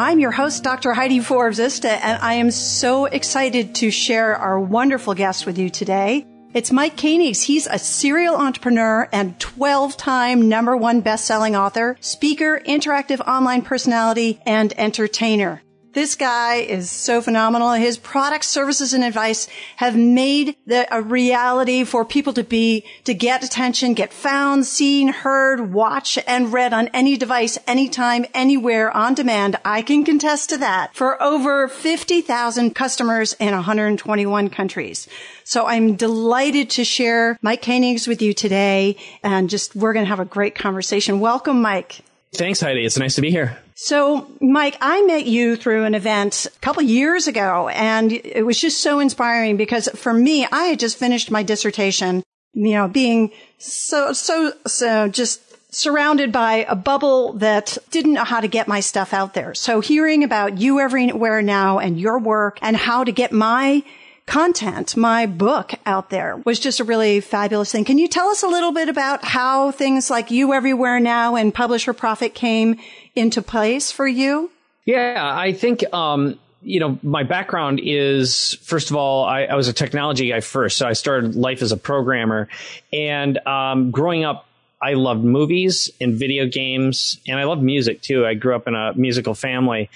I'm 0.00 0.20
your 0.20 0.30
host, 0.30 0.62
Dr. 0.62 0.92
Heidi 0.92 1.18
Forbes 1.18 1.58
Oeste, 1.58 1.84
and 1.84 2.22
I 2.22 2.34
am 2.34 2.52
so 2.52 3.06
excited 3.06 3.74
to 3.74 3.90
share 3.90 4.36
our 4.36 4.60
wonderful 4.60 5.12
guest 5.12 5.44
with 5.44 5.58
you 5.58 5.70
today. 5.70 6.24
It's 6.54 6.70
Mike 6.70 6.96
Koenigs. 6.96 7.42
He's 7.42 7.66
a 7.66 7.80
serial 7.80 8.36
entrepreneur 8.36 9.08
and 9.10 9.40
12 9.40 9.96
time 9.96 10.48
number 10.48 10.76
one 10.76 11.00
best-selling 11.00 11.56
author, 11.56 11.96
speaker, 11.98 12.62
interactive 12.64 13.18
online 13.26 13.62
personality, 13.62 14.38
and 14.46 14.72
entertainer. 14.78 15.62
This 15.98 16.14
guy 16.14 16.58
is 16.58 16.92
so 16.92 17.20
phenomenal. 17.20 17.72
His 17.72 17.98
products, 17.98 18.46
services, 18.46 18.92
and 18.92 19.02
advice 19.02 19.48
have 19.78 19.96
made 19.96 20.54
the, 20.64 20.86
a 20.94 21.02
reality 21.02 21.82
for 21.82 22.04
people 22.04 22.32
to 22.34 22.44
be, 22.44 22.84
to 23.02 23.12
get 23.12 23.42
attention, 23.42 23.94
get 23.94 24.12
found, 24.12 24.64
seen, 24.64 25.08
heard, 25.08 25.72
watched, 25.72 26.20
and 26.24 26.52
read 26.52 26.72
on 26.72 26.86
any 26.94 27.16
device, 27.16 27.58
anytime, 27.66 28.26
anywhere, 28.32 28.96
on 28.96 29.14
demand. 29.14 29.56
I 29.64 29.82
can 29.82 30.04
contest 30.04 30.50
to 30.50 30.58
that 30.58 30.94
for 30.94 31.20
over 31.20 31.66
50,000 31.66 32.76
customers 32.76 33.32
in 33.40 33.52
121 33.52 34.50
countries. 34.50 35.08
So 35.42 35.66
I'm 35.66 35.96
delighted 35.96 36.70
to 36.70 36.84
share 36.84 37.36
Mike 37.42 37.62
Koenigs 37.62 38.06
with 38.06 38.22
you 38.22 38.34
today 38.34 38.98
and 39.24 39.50
just, 39.50 39.74
we're 39.74 39.94
going 39.94 40.04
to 40.04 40.10
have 40.10 40.20
a 40.20 40.24
great 40.24 40.54
conversation. 40.54 41.18
Welcome, 41.18 41.60
Mike. 41.60 42.04
Thanks, 42.34 42.60
Heidi. 42.60 42.84
It's 42.84 42.98
nice 42.98 43.14
to 43.14 43.20
be 43.20 43.30
here. 43.30 43.58
So, 43.74 44.30
Mike, 44.40 44.76
I 44.80 45.02
met 45.02 45.26
you 45.26 45.56
through 45.56 45.84
an 45.84 45.94
event 45.94 46.46
a 46.46 46.58
couple 46.60 46.82
years 46.82 47.26
ago, 47.26 47.68
and 47.68 48.12
it 48.12 48.44
was 48.44 48.60
just 48.60 48.82
so 48.82 48.98
inspiring 48.98 49.56
because 49.56 49.88
for 49.94 50.12
me, 50.12 50.46
I 50.50 50.64
had 50.64 50.80
just 50.80 50.98
finished 50.98 51.30
my 51.30 51.42
dissertation, 51.42 52.22
you 52.52 52.72
know, 52.72 52.88
being 52.88 53.30
so, 53.58 54.12
so, 54.12 54.52
so 54.66 55.08
just 55.08 55.40
surrounded 55.72 56.32
by 56.32 56.66
a 56.68 56.74
bubble 56.74 57.34
that 57.34 57.76
didn't 57.90 58.14
know 58.14 58.24
how 58.24 58.40
to 58.40 58.48
get 58.48 58.68
my 58.68 58.80
stuff 58.80 59.12
out 59.12 59.34
there. 59.34 59.54
So 59.54 59.80
hearing 59.80 60.24
about 60.24 60.58
you 60.58 60.80
everywhere 60.80 61.42
now 61.42 61.78
and 61.78 62.00
your 62.00 62.18
work 62.18 62.58
and 62.62 62.76
how 62.76 63.04
to 63.04 63.12
get 63.12 63.32
my 63.32 63.84
content, 64.28 64.96
my 64.96 65.26
book 65.26 65.72
out 65.86 66.10
there 66.10 66.36
was 66.44 66.60
just 66.60 66.78
a 66.78 66.84
really 66.84 67.20
fabulous 67.20 67.72
thing. 67.72 67.84
Can 67.84 67.98
you 67.98 68.06
tell 68.06 68.28
us 68.28 68.42
a 68.42 68.46
little 68.46 68.72
bit 68.72 68.88
about 68.88 69.24
how 69.24 69.72
things 69.72 70.10
like 70.10 70.30
You 70.30 70.52
Everywhere 70.52 71.00
Now 71.00 71.34
and 71.34 71.52
Publish 71.52 71.86
for 71.86 71.92
Profit 71.92 72.34
came 72.34 72.76
into 73.16 73.42
place 73.42 73.90
for 73.90 74.06
you? 74.06 74.50
Yeah, 74.84 75.16
I 75.18 75.52
think, 75.52 75.82
um, 75.92 76.38
you 76.62 76.78
know, 76.78 76.98
my 77.02 77.22
background 77.22 77.80
is 77.82 78.54
first 78.62 78.90
of 78.90 78.96
all, 78.96 79.24
I, 79.24 79.44
I, 79.44 79.54
was 79.54 79.68
a 79.68 79.72
technology 79.72 80.28
guy 80.28 80.40
first. 80.40 80.76
So 80.76 80.86
I 80.86 80.92
started 80.92 81.34
life 81.34 81.62
as 81.62 81.72
a 81.72 81.76
programmer. 81.76 82.48
And 82.92 83.38
um, 83.46 83.90
growing 83.90 84.24
up, 84.24 84.46
I 84.80 84.94
loved 84.94 85.24
movies 85.24 85.90
and 86.00 86.14
video 86.14 86.46
games, 86.46 87.18
and 87.26 87.38
I 87.40 87.44
loved 87.44 87.62
music 87.62 88.00
too. 88.00 88.24
I 88.24 88.34
grew 88.34 88.54
up 88.54 88.68
in 88.68 88.74
a 88.74 88.92
musical 88.94 89.34
family. 89.34 89.90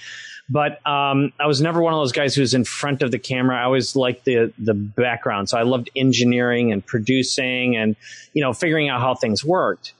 But 0.49 0.85
um, 0.85 1.31
I 1.39 1.47
was 1.47 1.61
never 1.61 1.81
one 1.81 1.93
of 1.93 1.99
those 1.99 2.11
guys 2.11 2.35
who's 2.35 2.53
in 2.53 2.65
front 2.65 3.01
of 3.01 3.11
the 3.11 3.19
camera. 3.19 3.57
I 3.57 3.63
always 3.63 3.95
liked 3.95 4.25
the 4.25 4.53
the 4.57 4.73
background, 4.73 5.49
so 5.49 5.57
I 5.57 5.63
loved 5.63 5.89
engineering 5.95 6.71
and 6.71 6.85
producing 6.85 7.75
and 7.75 7.95
you 8.33 8.41
know 8.41 8.53
figuring 8.53 8.89
out 8.89 9.01
how 9.01 9.15
things 9.15 9.43
worked. 9.43 9.93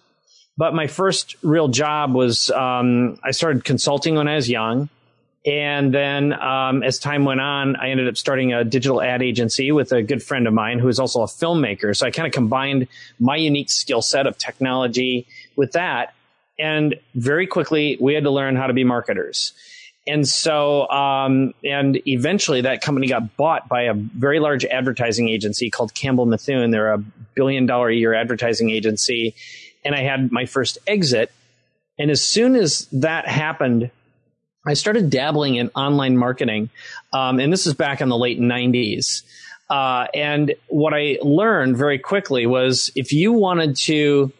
But 0.57 0.73
my 0.75 0.87
first 0.87 1.35
real 1.41 1.67
job 1.67 2.13
was 2.13 2.51
um, 2.51 3.17
I 3.23 3.31
started 3.31 3.63
consulting 3.63 4.15
when 4.15 4.27
I 4.27 4.35
was 4.35 4.49
young. 4.49 4.89
And 5.45 5.93
then 5.93 6.31
um, 6.31 6.83
as 6.83 6.99
time 6.99 7.25
went 7.25 7.41
on, 7.41 7.75
I 7.75 7.89
ended 7.89 8.07
up 8.07 8.15
starting 8.15 8.53
a 8.53 8.63
digital 8.63 9.01
ad 9.01 9.21
agency 9.21 9.73
with 9.73 9.91
a 9.91 10.01
good 10.01 10.23
friend 10.23 10.47
of 10.47 10.53
mine 10.53 10.79
who 10.79 10.87
is 10.87 10.99
also 10.99 11.21
a 11.21 11.25
filmmaker. 11.25 11.95
So 11.95 12.07
I 12.07 12.11
kind 12.11 12.27
of 12.27 12.33
combined 12.33 12.87
my 13.19 13.35
unique 13.35 13.69
skill 13.69 14.01
set 14.01 14.25
of 14.25 14.37
technology 14.37 15.27
with 15.57 15.73
that. 15.73 16.13
And 16.57 16.95
very 17.13 17.45
quickly, 17.45 17.97
we 17.99 18.13
had 18.13 18.23
to 18.23 18.29
learn 18.29 18.55
how 18.55 18.67
to 18.67 18.73
be 18.73 18.85
marketers. 18.85 19.53
And 20.05 20.27
so, 20.27 20.89
um, 20.89 21.53
and 21.63 22.01
eventually 22.05 22.61
that 22.61 22.81
company 22.81 23.07
got 23.07 23.37
bought 23.37 23.69
by 23.69 23.83
a 23.83 23.93
very 23.93 24.39
large 24.39 24.65
advertising 24.65 25.29
agency 25.29 25.69
called 25.69 25.93
Campbell 25.93 26.27
Mithun. 26.27 26.71
They're 26.71 26.93
a 26.93 27.03
billion 27.35 27.65
dollar 27.65 27.89
a 27.89 27.95
year 27.95 28.13
advertising 28.13 28.69
agency. 28.69 29.33
And 29.85 29.95
I 29.95 30.01
had 30.01 30.31
my 30.31 30.45
first 30.45 30.77
exit. 30.87 31.31
And 31.97 32.11
as 32.11 32.21
soon 32.21 32.55
as 32.55 32.87
that 32.91 33.27
happened, 33.27 33.91
I 34.65 34.73
started 34.73 35.09
dabbling 35.09 35.55
in 35.55 35.69
online 35.69 36.17
marketing. 36.17 36.69
Um, 37.13 37.39
and 37.39 37.51
this 37.51 37.65
is 37.65 37.73
back 37.73 38.01
in 38.01 38.09
the 38.09 38.17
late 38.17 38.39
90s. 38.39 39.23
Uh, 39.69 40.07
and 40.13 40.53
what 40.67 40.93
I 40.93 41.17
learned 41.21 41.77
very 41.77 41.99
quickly 41.99 42.45
was 42.45 42.91
if 42.95 43.13
you 43.13 43.31
wanted 43.33 43.77
to 43.77 44.31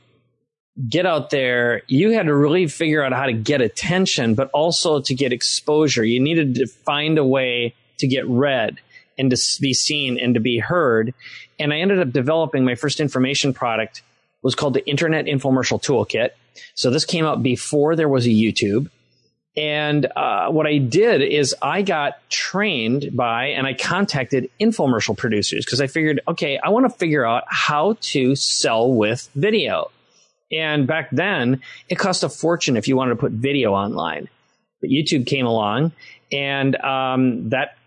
get 0.89 1.05
out 1.05 1.29
there, 1.29 1.83
you 1.87 2.11
had 2.11 2.25
to 2.25 2.35
really 2.35 2.67
figure 2.67 3.03
out 3.03 3.13
how 3.13 3.25
to 3.25 3.33
get 3.33 3.61
attention, 3.61 4.35
but 4.35 4.49
also 4.53 5.01
to 5.01 5.13
get 5.13 5.31
exposure. 5.31 6.03
You 6.03 6.19
needed 6.19 6.55
to 6.55 6.67
find 6.67 7.17
a 7.17 7.25
way 7.25 7.75
to 7.99 8.07
get 8.07 8.27
read 8.27 8.79
and 9.17 9.29
to 9.29 9.61
be 9.61 9.73
seen 9.73 10.19
and 10.19 10.33
to 10.33 10.39
be 10.39 10.57
heard. 10.59 11.13
And 11.59 11.71
I 11.71 11.79
ended 11.79 11.99
up 11.99 12.11
developing 12.11 12.65
my 12.65 12.75
first 12.75 12.99
information 12.99 13.53
product 13.53 14.01
was 14.41 14.55
called 14.55 14.73
the 14.73 14.85
Internet 14.87 15.25
Infomercial 15.25 15.81
Toolkit. 15.81 16.31
So 16.73 16.89
this 16.89 17.05
came 17.05 17.25
out 17.25 17.43
before 17.43 17.95
there 17.95 18.09
was 18.09 18.25
a 18.25 18.29
YouTube. 18.29 18.89
And 19.55 20.07
uh, 20.15 20.49
what 20.49 20.65
I 20.65 20.79
did 20.79 21.21
is 21.21 21.55
I 21.61 21.83
got 21.83 22.27
trained 22.31 23.15
by 23.15 23.47
and 23.47 23.67
I 23.67 23.75
contacted 23.75 24.49
infomercial 24.59 25.15
producers 25.15 25.63
because 25.63 25.79
I 25.79 25.85
figured, 25.85 26.21
okay, 26.27 26.57
I 26.57 26.69
want 26.69 26.91
to 26.91 26.97
figure 26.97 27.23
out 27.23 27.43
how 27.47 27.97
to 28.01 28.35
sell 28.35 28.91
with 28.91 29.29
video. 29.35 29.91
And 30.55 30.85
back 30.85 31.09
then, 31.11 31.61
it 31.89 31.95
cost 31.95 32.23
a 32.23 32.29
fortune 32.29 32.77
if 32.77 32.87
you 32.87 32.95
wanted 32.95 33.11
to 33.11 33.15
put 33.15 33.31
video 33.31 33.73
online. 33.73 34.29
But 34.81 34.89
YouTube 34.89 35.25
came 35.25 35.45
along, 35.45 35.93
and 36.31 36.75
um, 36.77 37.49
that 37.49 37.77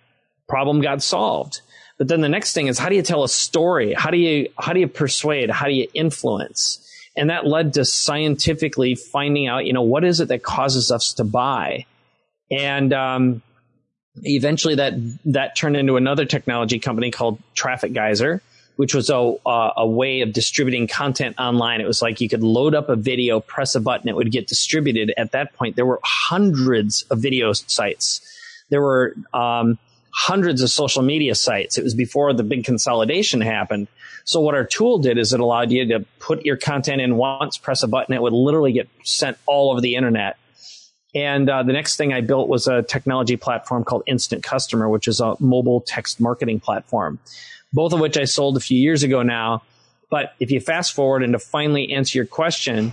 problem 0.49 0.81
got 0.81 1.03
solved. 1.03 1.61
But 1.99 2.09
then 2.09 2.21
the 2.21 2.29
next 2.29 2.53
thing 2.53 2.67
is 2.67 2.79
how 2.79 2.89
do 2.89 2.97
you 2.97 3.03
tell 3.03 3.25
a 3.25 3.29
story? 3.29 3.95
How 3.95 4.11
do 4.11 4.17
you 4.17 4.49
how 4.59 4.73
do 4.73 4.81
you 4.81 4.89
persuade? 4.89 5.51
How 5.51 5.67
do 5.67 5.73
you 5.73 5.89
influence? 5.95 6.83
And 7.17 7.31
that 7.31 7.47
led 7.47 7.75
to 7.75 7.85
scientifically 7.85 8.95
finding 8.95 9.47
out, 9.47 9.65
you 9.65 9.73
know, 9.73 9.83
what 9.83 10.05
is 10.05 10.21
it 10.21 10.29
that 10.29 10.43
causes 10.43 10.91
us 10.91 11.15
to 11.15 11.25
buy? 11.25 11.87
And 12.51 12.93
um, 12.93 13.43
eventually, 14.23 14.75
that 14.77 14.95
that 15.27 15.57
turned 15.57 15.77
into 15.77 15.97
another 15.97 16.27
technology 16.27 16.79
company 16.79 17.11
called 17.11 17.41
Traffic 17.55 17.93
Geyser, 17.93 18.43
which 18.77 18.95
was 18.95 19.11
a, 19.11 19.35
uh, 19.47 19.73
a 19.77 19.87
way 19.87 20.21
of 20.21 20.33
distributing 20.33 20.87
content 20.87 21.35
online. 21.39 21.81
It 21.81 21.87
was 21.87 22.03
like 22.03 22.21
you 22.21 22.29
could 22.29 22.43
load 22.43 22.75
up 22.75 22.89
a 22.89 22.97
video, 22.97 23.41
press 23.41 23.75
a 23.75 23.81
button, 23.81 24.09
it 24.09 24.17
would 24.17 24.31
get 24.31 24.47
distributed. 24.47 25.13
At 25.17 25.33
that 25.33 25.55
point, 25.55 25.77
there 25.77 25.87
were 25.87 26.01
hundreds 26.05 27.03
of 27.11 27.21
video 27.21 27.53
sites. 27.53 28.21
There 28.69 28.83
were 28.83 29.15
um, 29.33 29.79
hundreds 30.13 30.63
of 30.63 30.71
social 30.71 31.03
media 31.03 31.35
sites. 31.35 31.79
It 31.79 31.85
was 31.85 31.95
before 31.95 32.33
the 32.33 32.43
big 32.43 32.65
consolidation 32.65 33.41
happened. 33.41 33.89
So 34.25 34.41
what 34.41 34.55
our 34.55 34.65
tool 34.65 34.99
did 34.99 35.19
is 35.19 35.33
it 35.33 35.41
allowed 35.41 35.71
you 35.71 35.87
to 35.89 36.05
put 36.19 36.45
your 36.45 36.57
content 36.57 37.01
in 37.01 37.17
once, 37.17 37.59
press 37.59 37.83
a 37.83 37.89
button, 37.89 38.15
it 38.15 38.21
would 38.21 38.33
literally 38.33 38.73
get 38.73 38.89
sent 39.05 39.39
all 39.47 39.71
over 39.71 39.81
the 39.81 39.95
internet. 39.95 40.37
And 41.15 41.49
uh, 41.49 41.63
the 41.63 41.73
next 41.73 41.97
thing 41.97 42.13
I 42.13 42.21
built 42.21 42.49
was 42.49 42.67
a 42.67 42.83
technology 42.83 43.37
platform 43.37 43.85
called 43.85 44.03
Instant 44.07 44.43
Customer, 44.43 44.89
which 44.89 45.09
is 45.09 45.21
a 45.21 45.35
mobile 45.39 45.81
text 45.81 46.21
marketing 46.21 46.61
platform 46.61 47.19
both 47.73 47.93
of 47.93 48.01
which 48.01 48.17
I 48.17 48.25
sold 48.25 48.57
a 48.57 48.61
few 48.61 48.79
years 48.79 49.03
ago 49.03 49.23
now. 49.23 49.63
But 50.11 50.35
if 50.39 50.51
you 50.51 50.61
fast 50.61 50.95
forward 50.95 51.23
and 51.23 51.33
to 51.33 51.39
finally 51.39 51.93
answer 51.93 52.19
your 52.19 52.27
question, 52.27 52.93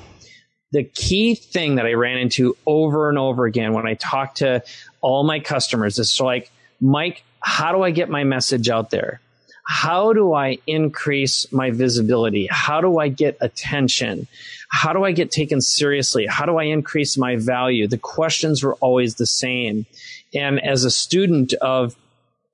the 0.72 0.84
key 0.84 1.36
thing 1.36 1.76
that 1.76 1.86
I 1.86 1.94
ran 1.94 2.18
into 2.18 2.58
over 2.66 3.10
and 3.10 3.18
over 3.18 3.46
again 3.46 3.74
when 3.74 3.86
I 3.86 3.94
talked 3.94 4.38
to 4.38 4.64
all 5.02 5.24
my 5.24 5.40
customers 5.40 6.00
is 6.00 6.20
like, 6.20 6.52
Mike, 6.82 7.24
how 7.40 7.72
do 7.72 7.84
I 7.84 7.92
get 7.92 8.10
my 8.10 8.24
message 8.24 8.70
out 8.70 8.90
there? 8.90 9.22
How 9.66 10.12
do 10.12 10.34
I 10.34 10.58
increase 10.68 11.50
my 11.52 11.72
visibility? 11.72 12.48
How 12.52 12.82
do 12.82 13.00
I 13.00 13.08
get 13.08 13.38
attention? 13.40 14.28
How 14.70 14.92
do 14.92 15.04
I 15.04 15.12
get 15.12 15.32
taken 15.32 15.62
seriously? 15.62 16.26
How 16.26 16.46
do 16.46 16.58
I 16.58 16.66
increase 16.66 17.18
my 17.18 17.38
value? 17.38 17.88
The 17.88 17.98
questions 17.98 18.64
were 18.64 18.76
always 18.76 19.16
the 19.16 19.26
same. 19.26 19.86
And 20.34 20.62
as 20.62 20.84
a 20.84 20.92
student 20.92 21.54
of 21.62 21.96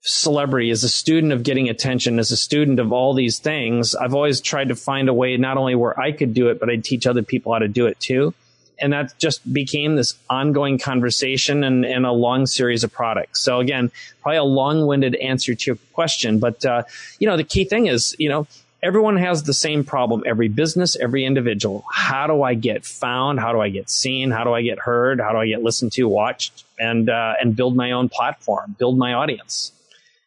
celebrity, 0.01 0.69
as 0.71 0.83
a 0.83 0.89
student 0.89 1.33
of 1.33 1.43
getting 1.43 1.69
attention, 1.69 2.19
as 2.19 2.31
a 2.31 2.37
student 2.37 2.79
of 2.79 2.93
all 2.93 3.13
these 3.13 3.39
things, 3.39 3.95
I've 3.95 4.13
always 4.13 4.41
tried 4.41 4.69
to 4.69 4.75
find 4.75 5.09
a 5.09 5.13
way 5.13 5.35
not 5.37 5.57
only 5.57 5.75
where 5.75 5.99
I 5.99 6.11
could 6.11 6.33
do 6.33 6.49
it, 6.49 6.59
but 6.59 6.69
I'd 6.69 6.83
teach 6.83 7.05
other 7.05 7.23
people 7.23 7.53
how 7.53 7.59
to 7.59 7.67
do 7.67 7.85
it 7.87 7.99
too. 7.99 8.33
and 8.81 8.93
that 8.93 9.17
just 9.19 9.41
became 9.51 9.95
this 9.95 10.15
ongoing 10.29 10.77
conversation 10.77 11.63
and, 11.63 11.85
and, 11.85 12.05
a 12.05 12.11
long 12.11 12.45
series 12.45 12.83
of 12.83 12.91
products. 12.91 13.41
So 13.41 13.59
again, 13.59 13.91
probably 14.21 14.37
a 14.37 14.43
long-winded 14.43 15.15
answer 15.15 15.53
to 15.53 15.71
your 15.71 15.77
question, 15.93 16.39
but 16.39 16.65
uh, 16.65 16.83
you 17.19 17.27
know 17.27 17.37
the 17.37 17.43
key 17.43 17.65
thing 17.65 17.87
is 17.87 18.15
you 18.19 18.29
know 18.29 18.47
everyone 18.81 19.17
has 19.17 19.43
the 19.43 19.53
same 19.53 19.83
problem. 19.83 20.23
Every 20.25 20.47
business, 20.47 20.95
every 20.95 21.25
individual. 21.25 21.83
How 21.91 22.27
do 22.27 22.43
I 22.43 22.53
get 22.53 22.85
found? 22.85 23.39
How 23.39 23.51
do 23.51 23.59
I 23.59 23.69
get 23.69 23.89
seen? 23.89 24.31
How 24.31 24.43
do 24.43 24.53
I 24.53 24.61
get 24.61 24.79
heard? 24.79 25.19
How 25.19 25.31
do 25.31 25.37
I 25.37 25.47
get 25.47 25.61
listened 25.61 25.91
to, 25.93 26.07
watched, 26.07 26.63
and 26.79 27.09
uh, 27.09 27.33
and 27.41 27.55
build 27.55 27.75
my 27.75 27.91
own 27.91 28.09
platform, 28.09 28.75
build 28.79 28.97
my 28.97 29.13
audience? 29.13 29.71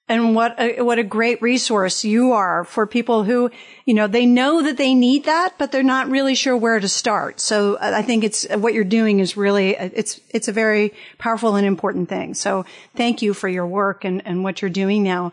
And 0.08 0.34
what 0.34 0.60
a, 0.60 0.82
what 0.82 0.98
a 0.98 1.04
great 1.04 1.40
resource 1.40 2.04
you 2.04 2.32
are 2.32 2.64
for 2.64 2.86
people 2.86 3.24
who, 3.24 3.50
you 3.86 3.94
know, 3.94 4.06
they 4.06 4.26
know 4.26 4.60
that 4.62 4.76
they 4.76 4.94
need 4.94 5.24
that, 5.24 5.54
but 5.58 5.72
they're 5.72 5.82
not 5.82 6.10
really 6.10 6.34
sure 6.34 6.56
where 6.56 6.80
to 6.80 6.88
start. 6.88 7.40
So 7.40 7.76
uh, 7.76 7.92
I 7.94 8.02
think 8.02 8.24
it's 8.24 8.46
what 8.50 8.74
you're 8.74 8.84
doing 8.84 9.20
is 9.20 9.36
really, 9.36 9.78
uh, 9.78 9.90
it's, 9.94 10.20
it's 10.30 10.48
a 10.48 10.52
very 10.52 10.92
powerful 11.18 11.54
and 11.54 11.66
important 11.66 12.08
thing. 12.08 12.34
So 12.34 12.66
thank 12.96 13.22
you 13.22 13.32
for 13.32 13.48
your 13.48 13.66
work 13.66 14.04
and, 14.04 14.26
and 14.26 14.42
what 14.42 14.60
you're 14.60 14.70
doing 14.70 15.02
now. 15.02 15.32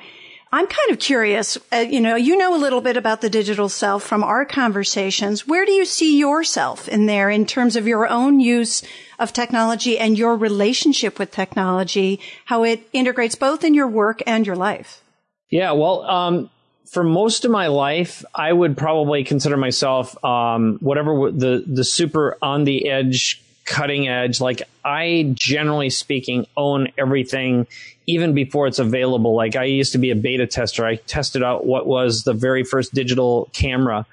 I'm 0.51 0.65
kind 0.65 0.91
of 0.91 0.99
curious, 0.99 1.57
uh, 1.71 1.77
you 1.77 2.01
know, 2.01 2.15
you 2.15 2.35
know 2.35 2.55
a 2.55 2.57
little 2.57 2.81
bit 2.81 2.97
about 2.97 3.21
the 3.21 3.29
digital 3.29 3.69
self 3.69 4.03
from 4.03 4.23
our 4.23 4.45
conversations. 4.45 5.47
Where 5.47 5.65
do 5.65 5.71
you 5.71 5.85
see 5.85 6.17
yourself 6.17 6.87
in 6.87 7.05
there 7.05 7.29
in 7.29 7.45
terms 7.45 7.75
of 7.75 7.85
your 7.85 8.07
own 8.07 8.39
use 8.39 8.81
of 9.19 9.33
technology 9.33 9.97
and 9.97 10.17
your 10.17 10.35
relationship 10.35 11.19
with 11.19 11.31
technology, 11.31 12.19
how 12.45 12.63
it 12.63 12.87
integrates 12.93 13.35
both 13.35 13.63
in 13.63 13.73
your 13.73 13.87
work 13.87 14.21
and 14.25 14.45
your 14.45 14.55
life? 14.55 15.01
Yeah, 15.49 15.71
well, 15.71 16.03
um, 16.03 16.49
for 16.85 17.03
most 17.03 17.45
of 17.45 17.51
my 17.51 17.67
life, 17.67 18.23
I 18.33 18.51
would 18.51 18.77
probably 18.77 19.23
consider 19.23 19.57
myself 19.57 20.21
um, 20.23 20.77
whatever 20.81 21.31
the 21.31 21.63
the 21.67 21.83
super 21.83 22.37
on 22.41 22.63
the 22.63 22.89
edge 22.89 23.41
cutting 23.65 24.07
edge. 24.07 24.41
Like 24.41 24.63
I 24.83 25.31
generally 25.35 25.91
speaking 25.91 26.47
own 26.57 26.87
everything 26.97 27.67
even 28.07 28.33
before 28.33 28.65
it's 28.65 28.79
available. 28.79 29.35
Like 29.35 29.55
I 29.55 29.65
used 29.65 29.91
to 29.91 29.99
be 29.99 30.09
a 30.09 30.15
beta 30.15 30.47
tester. 30.47 30.83
I 30.83 30.95
tested 30.95 31.43
out 31.43 31.65
what 31.65 31.85
was 31.85 32.23
the 32.23 32.33
very 32.33 32.63
first 32.63 32.93
digital 32.93 33.49
camera 33.53 34.07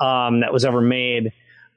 um, 0.00 0.40
that 0.40 0.52
was 0.52 0.64
ever 0.64 0.80
made. 0.80 1.32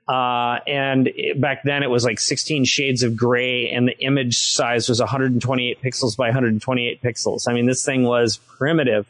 Uh, 0.08 0.60
and 0.66 1.08
it, 1.08 1.40
back 1.40 1.64
then 1.64 1.84
it 1.84 1.90
was 1.90 2.06
like 2.06 2.20
16 2.20 2.64
shades 2.64 3.04
of 3.04 3.18
gray 3.18 3.70
and 3.70 3.88
the 3.88 3.98
image 4.00 4.38
size 4.38 4.88
was 4.88 5.00
128 5.00 5.82
pixels 5.82 6.16
by 6.16 6.28
128 6.28 7.02
pixels. 7.02 7.50
I 7.50 7.54
mean, 7.54 7.66
this 7.66 7.84
thing 7.84 8.04
was 8.04 8.38
primitive. 8.38 9.06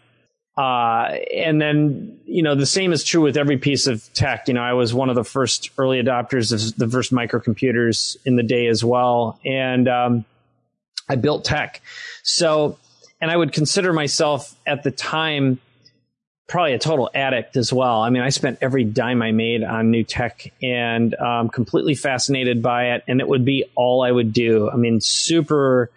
Uh, 0.57 1.17
and 1.31 1.61
then, 1.61 2.19
you 2.25 2.41
know, 2.41 2.55
the 2.55 2.65
same 2.65 2.91
is 2.91 3.03
true 3.03 3.21
with 3.21 3.38
every 3.38 3.57
piece 3.57 3.85
of 3.85 4.11
tech. 4.15 4.47
You 4.47 4.55
know, 4.55 4.63
I 4.63 4.73
was 4.73 4.91
one 4.91 5.09
of 5.09 5.15
the 5.15 5.23
first 5.23 5.69
early 5.77 6.01
adopters 6.01 6.51
of 6.51 6.75
the 6.77 6.88
first 6.88 7.11
microcomputers 7.11 8.17
in 8.25 8.38
the 8.38 8.43
day 8.43 8.65
as 8.65 8.83
well. 8.83 9.39
And, 9.45 9.88
um, 9.88 10.25
I 11.07 11.15
built 11.15 11.45
tech. 11.45 11.81
So, 12.23 12.77
and 13.21 13.29
I 13.31 13.38
would 13.38 13.53
consider 13.53 13.93
myself 13.93 14.55
at 14.65 14.83
the 14.83 14.91
time 14.91 15.59
probably 16.47 16.73
a 16.73 16.79
total 16.79 17.09
addict 17.13 17.57
as 17.57 17.73
well. 17.73 18.01
I 18.01 18.09
mean, 18.09 18.23
I 18.23 18.29
spent 18.29 18.59
every 18.61 18.85
dime 18.85 19.21
I 19.21 19.31
made 19.31 19.63
on 19.63 19.91
new 19.91 20.03
tech 20.03 20.51
and 20.63 21.13
um, 21.15 21.49
completely 21.49 21.94
fascinated 21.94 22.61
by 22.61 22.94
it. 22.94 23.03
And 23.07 23.19
it 23.19 23.27
would 23.27 23.44
be 23.44 23.65
all 23.75 24.01
I 24.01 24.11
would 24.11 24.31
do. 24.31 24.69
I 24.69 24.77
mean, 24.77 25.01
super 25.01 25.91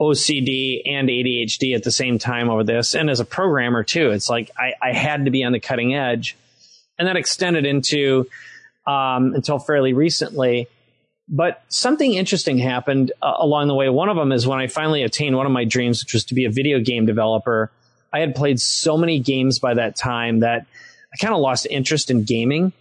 OCD 0.00 0.82
and 0.86 1.08
ADHD 1.08 1.74
at 1.74 1.82
the 1.82 1.90
same 1.90 2.18
time 2.18 2.48
over 2.48 2.62
this. 2.62 2.94
And 2.94 3.10
as 3.10 3.18
a 3.18 3.24
programmer 3.24 3.82
too, 3.82 4.10
it's 4.10 4.30
like 4.30 4.50
I, 4.56 4.74
I 4.80 4.92
had 4.92 5.24
to 5.24 5.30
be 5.32 5.42
on 5.42 5.52
the 5.52 5.60
cutting 5.60 5.94
edge. 5.94 6.36
And 6.96 7.08
that 7.08 7.16
extended 7.16 7.66
into 7.66 8.28
um, 8.86 9.34
until 9.34 9.58
fairly 9.58 9.92
recently. 9.92 10.68
But 11.28 11.62
something 11.68 12.14
interesting 12.14 12.58
happened 12.58 13.12
uh, 13.22 13.34
along 13.38 13.68
the 13.68 13.74
way. 13.74 13.88
One 13.88 14.08
of 14.08 14.16
them 14.16 14.32
is 14.32 14.46
when 14.46 14.58
I 14.58 14.68
finally 14.68 15.02
attained 15.02 15.36
one 15.36 15.46
of 15.46 15.52
my 15.52 15.64
dreams, 15.64 16.02
which 16.02 16.14
was 16.14 16.24
to 16.26 16.34
be 16.34 16.44
a 16.44 16.50
video 16.50 16.80
game 16.80 17.06
developer. 17.06 17.70
I 18.12 18.20
had 18.20 18.34
played 18.34 18.60
so 18.60 18.96
many 18.96 19.20
games 19.20 19.58
by 19.58 19.74
that 19.74 19.96
time 19.96 20.40
that 20.40 20.66
I 21.12 21.16
kind 21.16 21.34
of 21.34 21.40
lost 21.40 21.66
interest 21.70 22.10
in 22.10 22.24
gaming 22.24 22.72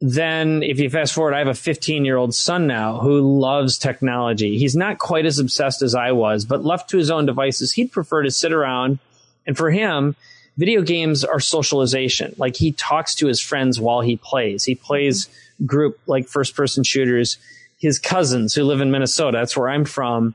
then 0.00 0.62
if 0.62 0.78
you 0.78 0.90
fast 0.90 1.12
forward, 1.12 1.34
I 1.34 1.38
have 1.38 1.48
a 1.48 1.54
15 1.54 2.04
year 2.04 2.16
old 2.16 2.34
son 2.34 2.66
now 2.66 2.98
who 2.98 3.40
loves 3.40 3.78
technology. 3.78 4.58
He's 4.58 4.76
not 4.76 4.98
quite 4.98 5.26
as 5.26 5.38
obsessed 5.38 5.82
as 5.82 5.94
I 5.94 6.12
was, 6.12 6.44
but 6.44 6.64
left 6.64 6.90
to 6.90 6.98
his 6.98 7.10
own 7.10 7.26
devices, 7.26 7.72
he'd 7.72 7.90
prefer 7.90 8.22
to 8.22 8.30
sit 8.30 8.52
around. 8.52 9.00
And 9.46 9.56
for 9.56 9.70
him, 9.70 10.14
video 10.56 10.82
games 10.82 11.24
are 11.24 11.40
socialization. 11.40 12.34
Like 12.38 12.56
he 12.56 12.72
talks 12.72 13.14
to 13.16 13.26
his 13.26 13.40
friends 13.40 13.80
while 13.80 14.00
he 14.00 14.16
plays. 14.16 14.64
He 14.64 14.76
plays 14.76 15.28
group 15.66 15.98
like 16.06 16.28
first 16.28 16.54
person 16.54 16.84
shooters. 16.84 17.38
His 17.78 17.98
cousins 17.98 18.54
who 18.54 18.64
live 18.64 18.80
in 18.80 18.90
Minnesota, 18.90 19.38
that's 19.38 19.56
where 19.56 19.68
I'm 19.68 19.84
from, 19.84 20.34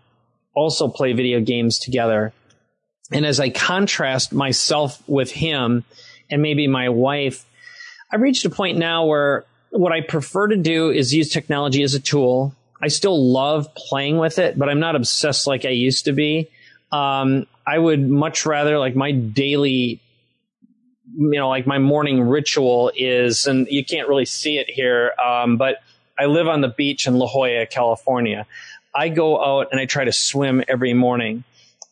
also 0.54 0.88
play 0.88 1.14
video 1.14 1.40
games 1.40 1.78
together. 1.78 2.34
And 3.14 3.26
as 3.26 3.40
I 3.40 3.50
contrast 3.50 4.34
myself 4.34 5.02
with 5.08 5.32
him 5.32 5.86
and 6.30 6.42
maybe 6.42 6.68
my 6.68 6.90
wife, 6.90 7.46
I've 8.12 8.22
reached 8.22 8.46
a 8.46 8.50
point 8.50 8.78
now 8.78 9.06
where 9.06 9.46
what 9.70 9.92
I 9.92 10.02
prefer 10.02 10.48
to 10.48 10.56
do 10.56 10.90
is 10.90 11.14
use 11.14 11.30
technology 11.30 11.84
as 11.84 11.94
a 11.94 12.00
tool. 12.00 12.56
I 12.82 12.88
still 12.88 13.32
love 13.32 13.74
playing 13.76 14.18
with 14.18 14.40
it, 14.40 14.58
but 14.58 14.70
I'm 14.70 14.80
not 14.80 14.96
obsessed 14.96 15.48
like 15.48 15.66
I 15.66 15.70
used 15.70 16.06
to 16.06 16.12
be. 16.12 16.50
Um, 16.92 17.48
I 17.66 17.80
would 17.80 18.08
much 18.08 18.46
rather 18.46 18.78
like 18.78 18.96
my 18.96 19.12
daily, 19.12 20.02
you 21.16 21.40
know, 21.40 21.50
like 21.50 21.66
my 21.66 21.80
morning 21.80 22.22
ritual 22.22 22.92
is, 22.96 23.48
and 23.48 23.68
you 23.70 23.86
can't 23.86 24.08
really 24.08 24.26
see 24.26 24.58
it 24.58 24.70
here, 24.70 25.14
um, 25.24 25.58
but 25.58 25.78
I 26.20 26.26
live 26.26 26.48
on 26.48 26.62
the 26.62 26.68
beach 26.68 27.08
in 27.08 27.16
La 27.16 27.28
Jolla, 27.28 27.66
California. 27.66 28.46
I 28.94 29.10
go 29.10 29.44
out 29.44 29.70
and 29.72 29.80
I 29.80 29.86
try 29.86 30.06
to 30.06 30.12
swim 30.12 30.64
every 30.68 30.94
morning. 30.94 31.44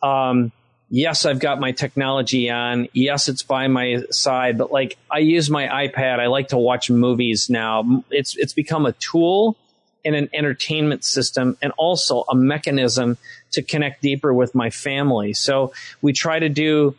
Um, 0.03 0.51
yes, 0.91 1.25
I've 1.25 1.39
got 1.39 1.59
my 1.59 1.71
technology 1.71 2.51
on. 2.51 2.87
Yes, 2.93 3.29
it's 3.29 3.41
by 3.41 3.67
my 3.67 4.03
side, 4.11 4.57
but 4.57 4.71
like 4.71 4.97
I 5.09 5.19
use 5.19 5.49
my 5.49 5.67
iPad. 5.67 6.19
I 6.19 6.27
like 6.27 6.49
to 6.49 6.57
watch 6.57 6.91
movies 6.91 7.49
now. 7.49 8.03
It's, 8.11 8.35
it's 8.37 8.53
become 8.53 8.85
a 8.85 8.91
tool 8.91 9.57
and 10.03 10.15
an 10.15 10.29
entertainment 10.33 11.03
system 11.03 11.57
and 11.61 11.71
also 11.77 12.25
a 12.29 12.35
mechanism 12.35 13.17
to 13.51 13.63
connect 13.63 14.01
deeper 14.01 14.33
with 14.33 14.53
my 14.53 14.69
family. 14.69 15.33
So 15.33 15.73
we 16.01 16.13
try 16.13 16.39
to 16.39 16.49
do, 16.49 16.95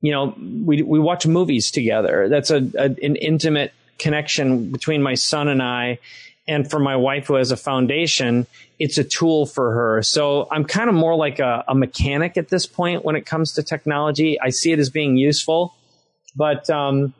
you 0.00 0.12
know, 0.12 0.34
we, 0.64 0.82
we 0.82 0.98
watch 0.98 1.26
movies 1.26 1.70
together. 1.70 2.28
That's 2.28 2.50
a, 2.50 2.56
a 2.56 2.84
an 2.84 3.16
intimate 3.16 3.72
connection 3.98 4.70
between 4.70 5.02
my 5.02 5.14
son 5.14 5.48
and 5.48 5.62
I 5.62 5.98
and 6.48 6.68
for 6.68 6.80
my 6.80 6.96
wife 6.96 7.26
who 7.26 7.34
has 7.34 7.52
a 7.52 7.56
foundation, 7.56 8.46
it's 8.78 8.96
a 8.96 9.04
tool 9.04 9.44
for 9.44 9.70
her. 9.72 10.02
So 10.02 10.48
I'm 10.50 10.64
kind 10.64 10.88
of 10.88 10.94
more 10.94 11.14
like 11.14 11.38
a, 11.38 11.62
a, 11.68 11.74
mechanic 11.74 12.38
at 12.38 12.48
this 12.48 12.66
point 12.66 13.04
when 13.04 13.16
it 13.16 13.26
comes 13.26 13.52
to 13.52 13.62
technology. 13.62 14.40
I 14.40 14.48
see 14.48 14.72
it 14.72 14.78
as 14.78 14.88
being 14.88 15.18
useful, 15.18 15.74
but 16.34 16.68
um, 16.70 17.12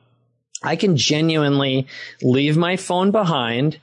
I 0.62 0.76
can 0.76 0.96
genuinely 0.96 1.86
leave 2.22 2.56
my 2.56 2.76
phone 2.76 3.10
behind, 3.10 3.78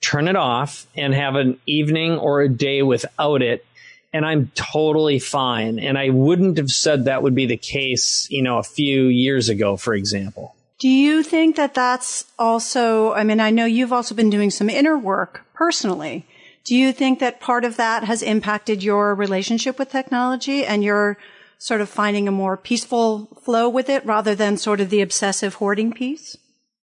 turn 0.00 0.28
it 0.28 0.36
off, 0.36 0.86
and 0.96 1.12
have 1.12 1.34
an 1.34 1.58
evening 1.66 2.12
or 2.12 2.40
a 2.40 2.48
day 2.48 2.82
without 2.82 3.42
it. 3.42 3.66
And 4.12 4.24
I'm 4.24 4.52
totally 4.54 5.18
fine. 5.18 5.80
And 5.80 5.98
I 5.98 6.10
wouldn't 6.10 6.56
have 6.58 6.70
said 6.70 7.06
that 7.06 7.24
would 7.24 7.34
be 7.34 7.46
the 7.46 7.56
case, 7.56 8.28
you 8.30 8.42
know, 8.42 8.58
a 8.58 8.62
few 8.62 9.06
years 9.06 9.48
ago, 9.48 9.76
for 9.76 9.92
example. 9.92 10.53
Do 10.78 10.88
you 10.88 11.22
think 11.22 11.56
that 11.56 11.74
that's 11.74 12.24
also, 12.38 13.12
I 13.12 13.24
mean, 13.24 13.40
I 13.40 13.50
know 13.50 13.64
you've 13.64 13.92
also 13.92 14.14
been 14.14 14.30
doing 14.30 14.50
some 14.50 14.68
inner 14.68 14.98
work 14.98 15.46
personally. 15.54 16.26
Do 16.64 16.74
you 16.74 16.92
think 16.92 17.20
that 17.20 17.40
part 17.40 17.64
of 17.64 17.76
that 17.76 18.04
has 18.04 18.22
impacted 18.22 18.82
your 18.82 19.14
relationship 19.14 19.78
with 19.78 19.90
technology 19.90 20.64
and 20.64 20.82
you're 20.82 21.16
sort 21.58 21.80
of 21.80 21.88
finding 21.88 22.26
a 22.26 22.32
more 22.32 22.56
peaceful 22.56 23.26
flow 23.42 23.68
with 23.68 23.88
it 23.88 24.04
rather 24.04 24.34
than 24.34 24.56
sort 24.56 24.80
of 24.80 24.90
the 24.90 25.00
obsessive 25.00 25.54
hoarding 25.54 25.92
piece? 25.92 26.36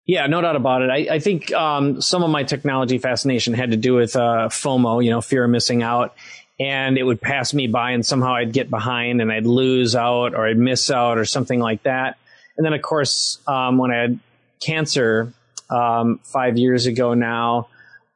Yeah, 0.05 0.27
no 0.27 0.41
doubt 0.41 0.55
about 0.55 0.81
it. 0.81 0.89
I, 0.89 1.15
I 1.15 1.19
think 1.19 1.51
um, 1.53 2.01
some 2.01 2.23
of 2.23 2.29
my 2.29 2.43
technology 2.43 2.97
fascination 2.97 3.53
had 3.53 3.71
to 3.71 3.77
do 3.77 3.95
with 3.95 4.15
uh, 4.15 4.49
FOMO, 4.49 5.03
you 5.03 5.09
know, 5.09 5.21
fear 5.21 5.43
of 5.43 5.49
missing 5.49 5.83
out. 5.83 6.15
And 6.59 6.97
it 6.97 7.03
would 7.03 7.19
pass 7.19 7.53
me 7.53 7.67
by, 7.67 7.91
and 7.91 8.05
somehow 8.05 8.35
I'd 8.35 8.53
get 8.53 8.69
behind 8.69 9.19
and 9.19 9.31
I'd 9.31 9.47
lose 9.47 9.95
out 9.95 10.35
or 10.35 10.47
I'd 10.47 10.57
miss 10.57 10.91
out 10.91 11.17
or 11.17 11.25
something 11.25 11.59
like 11.59 11.83
that. 11.83 12.17
And 12.57 12.65
then, 12.65 12.73
of 12.73 12.81
course, 12.81 13.39
um, 13.47 13.77
when 13.77 13.91
I 13.91 14.01
had 14.01 14.19
cancer 14.61 15.33
um, 15.69 16.19
five 16.23 16.57
years 16.57 16.85
ago 16.85 17.13
now, 17.13 17.67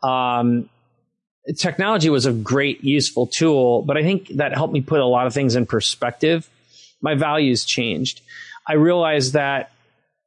um, 0.03 0.69
technology 1.57 2.09
was 2.09 2.25
a 2.25 2.33
great, 2.33 2.83
useful 2.83 3.27
tool, 3.27 3.81
but 3.83 3.97
I 3.97 4.03
think 4.03 4.29
that 4.35 4.53
helped 4.53 4.73
me 4.73 4.81
put 4.81 4.99
a 4.99 5.05
lot 5.05 5.27
of 5.27 5.33
things 5.33 5.55
in 5.55 5.65
perspective. 5.65 6.49
My 7.01 7.15
values 7.15 7.65
changed. 7.65 8.21
I 8.67 8.73
realized 8.73 9.33
that 9.33 9.71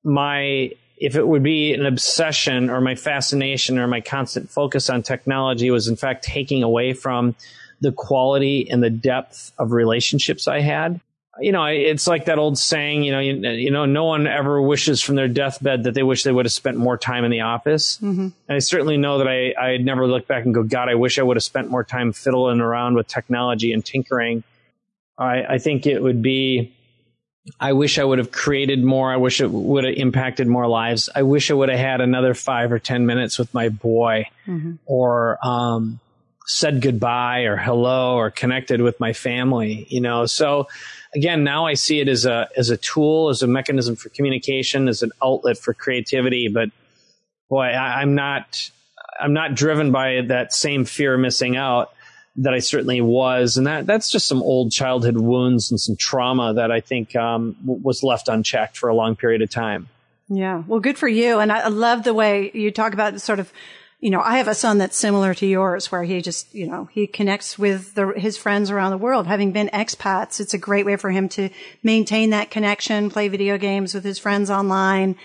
my 0.05 0.73
if 1.01 1.15
it 1.15 1.27
would 1.27 1.45
be 1.45 1.73
an 1.75 1.87
obsession 1.87 2.71
or 2.71 2.81
my 2.81 2.97
fascination 2.97 3.79
or 3.79 3.87
my 3.87 4.01
constant 4.01 4.51
focus 4.51 4.91
on 4.91 5.03
technology 5.03 5.71
was 5.71 5.87
in 5.87 5.95
fact 5.95 6.25
taking 6.25 6.63
away 6.63 6.93
from 6.93 7.37
the 7.81 7.93
quality 7.93 8.69
and 8.69 8.83
the 8.83 8.91
depth 8.91 9.53
of 9.59 9.71
relationships 9.71 10.49
I 10.49 10.61
had. 10.61 11.01
You 11.41 11.53
know, 11.53 11.65
it's 11.67 12.07
like 12.07 12.27
that 12.27 12.39
old 12.39 12.59
saying, 12.59 13.03
you 13.03 13.13
know, 13.13 13.21
you, 13.21 13.35
you, 13.35 13.71
know, 13.71 13.87
no 13.87 14.05
one 14.05 14.27
ever 14.27 14.61
wishes 14.61 15.01
from 15.01 15.17
their 15.17 15.29
deathbed 15.29 15.85
that 15.85 15.95
they 15.95 16.03
wish 16.03 16.23
they 16.23 16.33
would 16.33 16.47
have 16.47 16.53
spent 16.53 16.77
more 16.77 16.97
time 16.97 17.25
in 17.25 17.31
the 17.31 17.43
office. 17.43 17.99
Mm-hmm. 17.99 18.21
And 18.21 18.35
I 18.49 18.59
certainly 18.59 18.97
know 18.97 19.19
that 19.19 19.29
I, 19.29 19.55
I 19.61 19.77
never 19.79 20.07
look 20.07 20.27
back 20.27 20.45
and 20.45 20.55
go, 20.55 20.63
God, 20.63 20.89
I 20.89 20.95
wish 20.95 21.19
I 21.19 21.23
would 21.23 21.37
have 21.37 21.45
spent 21.45 21.71
more 21.71 21.85
time 21.85 22.13
fiddling 22.13 22.61
around 22.61 22.95
with 22.95 23.07
technology 23.07 23.73
and 23.73 23.85
tinkering. 23.85 24.43
I, 25.17 25.45
I 25.45 25.59
think 25.59 25.87
it 25.87 26.03
would 26.03 26.23
be, 26.23 26.75
I 27.59 27.73
wish 27.73 27.99
I 27.99 28.05
would 28.05 28.19
have 28.19 28.31
created 28.31 28.83
more. 28.85 29.13
I 29.13 29.17
wish 29.17 29.41
it 29.41 29.51
would 29.51 29.85
have 29.85 29.95
impacted 29.95 30.47
more 30.47 30.67
lives. 30.67 31.09
I 31.15 31.23
wish 31.23 31.51
I 31.51 31.55
would 31.55 31.69
have 31.69 31.79
had 31.79 32.01
another 32.01 32.35
five 32.35 32.73
or 32.73 32.79
10 32.79 33.07
minutes 33.07 33.39
with 33.39 33.53
my 33.55 33.69
boy 33.69 34.27
mm-hmm. 34.47 34.75
or, 34.87 35.39
um, 35.47 36.01
said 36.49 36.81
goodbye 36.81 37.41
or 37.41 37.57
hello 37.57 38.17
or 38.17 38.31
connected 38.31 38.81
with 38.81 38.99
my 38.99 39.13
family, 39.13 39.87
you 39.91 40.01
know. 40.01 40.25
So 40.25 40.67
again, 41.15 41.45
now 41.45 41.67
I 41.67 41.75
see 41.75 42.01
it 42.01 42.09
as 42.09 42.25
a 42.27 42.49
as 42.57 42.71
a 42.71 42.77
tool, 42.77 43.29
as 43.29 43.43
a 43.43 43.47
mechanism 43.47 43.97
for 43.97 44.09
communication, 44.09 44.89
as 44.89 45.03
an 45.03 45.13
outlet 45.23 45.59
for 45.59 45.75
creativity. 45.75 46.49
But 46.49 46.71
boy, 47.49 47.67
I, 47.67 48.01
I'm 48.01 48.15
not 48.15 48.71
I'm 49.21 49.33
not 49.33 49.55
driven 49.55 49.93
by 49.93 50.23
that 50.29 50.53
same 50.53 50.85
fear 50.85 51.15
of 51.15 51.21
missing 51.21 51.57
out 51.57 51.93
that 52.37 52.55
I 52.55 52.61
certainly 52.61 53.01
was, 53.01 53.57
and 53.57 53.67
that 53.67 53.87
that's 53.87 54.11
just 54.11 54.29
some 54.29 54.43
old 54.43 54.71
childhood 54.71 55.17
wounds 55.17 55.71
and 55.71 55.81
some 55.81 55.97
trauma 55.97 56.55
that 56.55 56.71
I 56.71 56.81
think 56.81 57.17
um, 57.17 57.57
was 57.65 58.03
left 58.03 58.29
unchecked 58.29 58.77
for 58.77 58.89
a 58.89 58.95
long 58.95 59.17
period 59.17 59.43
of 59.43 59.51
time. 59.51 59.89
Yeah, 60.29 60.63
well, 60.67 60.81
good 60.81 60.99
for 60.99 61.09
you, 61.09 61.41
and 61.41 61.51
I 61.51 61.69
love 61.69 62.05
the 62.05 62.15
way 62.15 62.51
you 62.55 62.71
talk 62.71 62.93
about 62.93 63.21
sort 63.21 63.41
of 63.41 63.53
you 64.01 64.11
know, 64.11 64.21
I 64.21 64.39
have 64.39 64.47
a 64.47 64.55
son 64.55 64.79
that's 64.79 64.97
similar 64.97 65.35
to 65.35 65.47
yours 65.47 65.91
where 65.91 66.05
he 66.05 66.23
just, 66.23 66.55
you 66.55 66.69
know, 66.69 66.89
he 66.93 67.09
connects 67.09 67.59
with 67.59 67.95
the, 67.95 68.13
his 68.17 68.37
friends 68.37 68.71
around 68.71 68.93
the 68.93 68.99
world. 68.99 69.27
Having 69.27 69.53
been 69.53 69.69
expats, 69.73 70.39
it's 70.39 70.55
a 70.55 70.59
great 70.59 70.87
way 70.87 70.97
for 70.97 71.11
him 71.11 71.29
to 71.31 71.51
maintain 71.83 72.31
that 72.31 72.51
connection, 72.51 73.11
play 73.11 73.27
video 73.27 73.59
games 73.59 73.95
with 73.95 74.05
his 74.05 74.19
friends 74.19 74.51
online. 74.51 75.17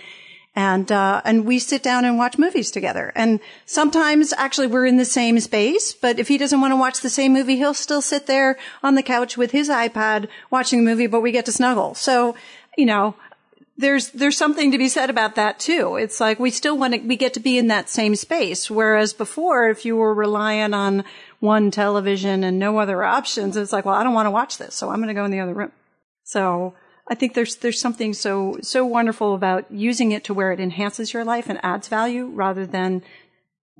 And, 0.56 0.90
uh, 0.90 1.22
and 1.24 1.44
we 1.44 1.60
sit 1.60 1.82
down 1.82 2.04
and 2.04 2.18
watch 2.18 2.36
movies 2.36 2.72
together. 2.72 3.12
And 3.14 3.38
sometimes 3.64 4.32
actually 4.32 4.68
we're 4.68 4.86
in 4.86 4.96
the 4.96 5.04
same 5.04 5.38
space, 5.38 5.92
but 5.92 6.18
if 6.18 6.26
he 6.26 6.38
doesn't 6.38 6.60
want 6.60 6.72
to 6.72 6.76
watch 6.76 7.00
the 7.00 7.10
same 7.10 7.32
movie, 7.32 7.56
he'll 7.56 7.74
still 7.74 8.02
sit 8.02 8.26
there 8.26 8.56
on 8.82 8.96
the 8.96 9.02
couch 9.02 9.36
with 9.36 9.52
his 9.52 9.68
iPad 9.68 10.28
watching 10.50 10.84
the 10.84 10.90
movie, 10.90 11.06
but 11.06 11.20
we 11.20 11.32
get 11.32 11.44
to 11.46 11.52
snuggle. 11.52 11.94
So, 11.94 12.36
you 12.76 12.86
know, 12.86 13.14
there's 13.76 14.10
there's 14.10 14.36
something 14.36 14.70
to 14.70 14.78
be 14.78 14.88
said 14.88 15.10
about 15.10 15.34
that 15.34 15.58
too. 15.58 15.96
It's 15.96 16.20
like 16.20 16.38
we 16.38 16.50
still 16.50 16.78
want 16.78 16.94
to 16.94 17.00
we 17.00 17.16
get 17.16 17.34
to 17.34 17.40
be 17.40 17.58
in 17.58 17.66
that 17.68 17.88
same 17.88 18.14
space. 18.14 18.70
Whereas 18.70 19.12
before, 19.12 19.68
if 19.68 19.84
you 19.84 19.96
were 19.96 20.14
relying 20.14 20.74
on 20.74 21.04
one 21.40 21.70
television 21.70 22.44
and 22.44 22.58
no 22.58 22.78
other 22.78 23.02
options, 23.02 23.56
it's 23.56 23.72
like, 23.72 23.84
well, 23.84 23.96
I 23.96 24.04
don't 24.04 24.14
want 24.14 24.26
to 24.26 24.30
watch 24.30 24.58
this, 24.58 24.74
so 24.74 24.90
I'm 24.90 24.98
going 24.98 25.08
to 25.08 25.14
go 25.14 25.24
in 25.24 25.32
the 25.32 25.40
other 25.40 25.54
room. 25.54 25.72
So 26.22 26.74
I 27.08 27.14
think 27.16 27.34
there's 27.34 27.56
there's 27.56 27.80
something 27.80 28.14
so 28.14 28.58
so 28.62 28.86
wonderful 28.86 29.34
about 29.34 29.70
using 29.70 30.12
it 30.12 30.24
to 30.24 30.34
where 30.34 30.52
it 30.52 30.60
enhances 30.60 31.12
your 31.12 31.24
life 31.24 31.48
and 31.48 31.58
adds 31.62 31.88
value 31.88 32.26
rather 32.26 32.66
than 32.66 33.02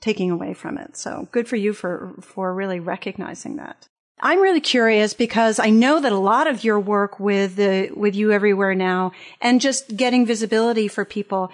taking 0.00 0.30
away 0.30 0.54
from 0.54 0.76
it. 0.76 0.96
So 0.96 1.28
good 1.30 1.48
for 1.48 1.56
you 1.56 1.72
for 1.72 2.14
for 2.20 2.52
really 2.52 2.80
recognizing 2.80 3.56
that. 3.56 3.88
I'm 4.21 4.40
really 4.40 4.61
curious 4.61 5.12
because 5.12 5.59
I 5.59 5.71
know 5.71 6.00
that 6.00 6.12
a 6.12 6.18
lot 6.18 6.47
of 6.47 6.64
your 6.64 6.78
work 6.78 7.18
with 7.18 7.56
the, 7.56 7.90
with 7.94 8.14
you 8.14 8.33
everywhere 8.33 8.75
now 8.75 9.12
and 9.40 9.61
just 9.61 9.97
getting 9.97 10.25
visibility 10.25 10.88
for 10.88 11.04
people 11.04 11.50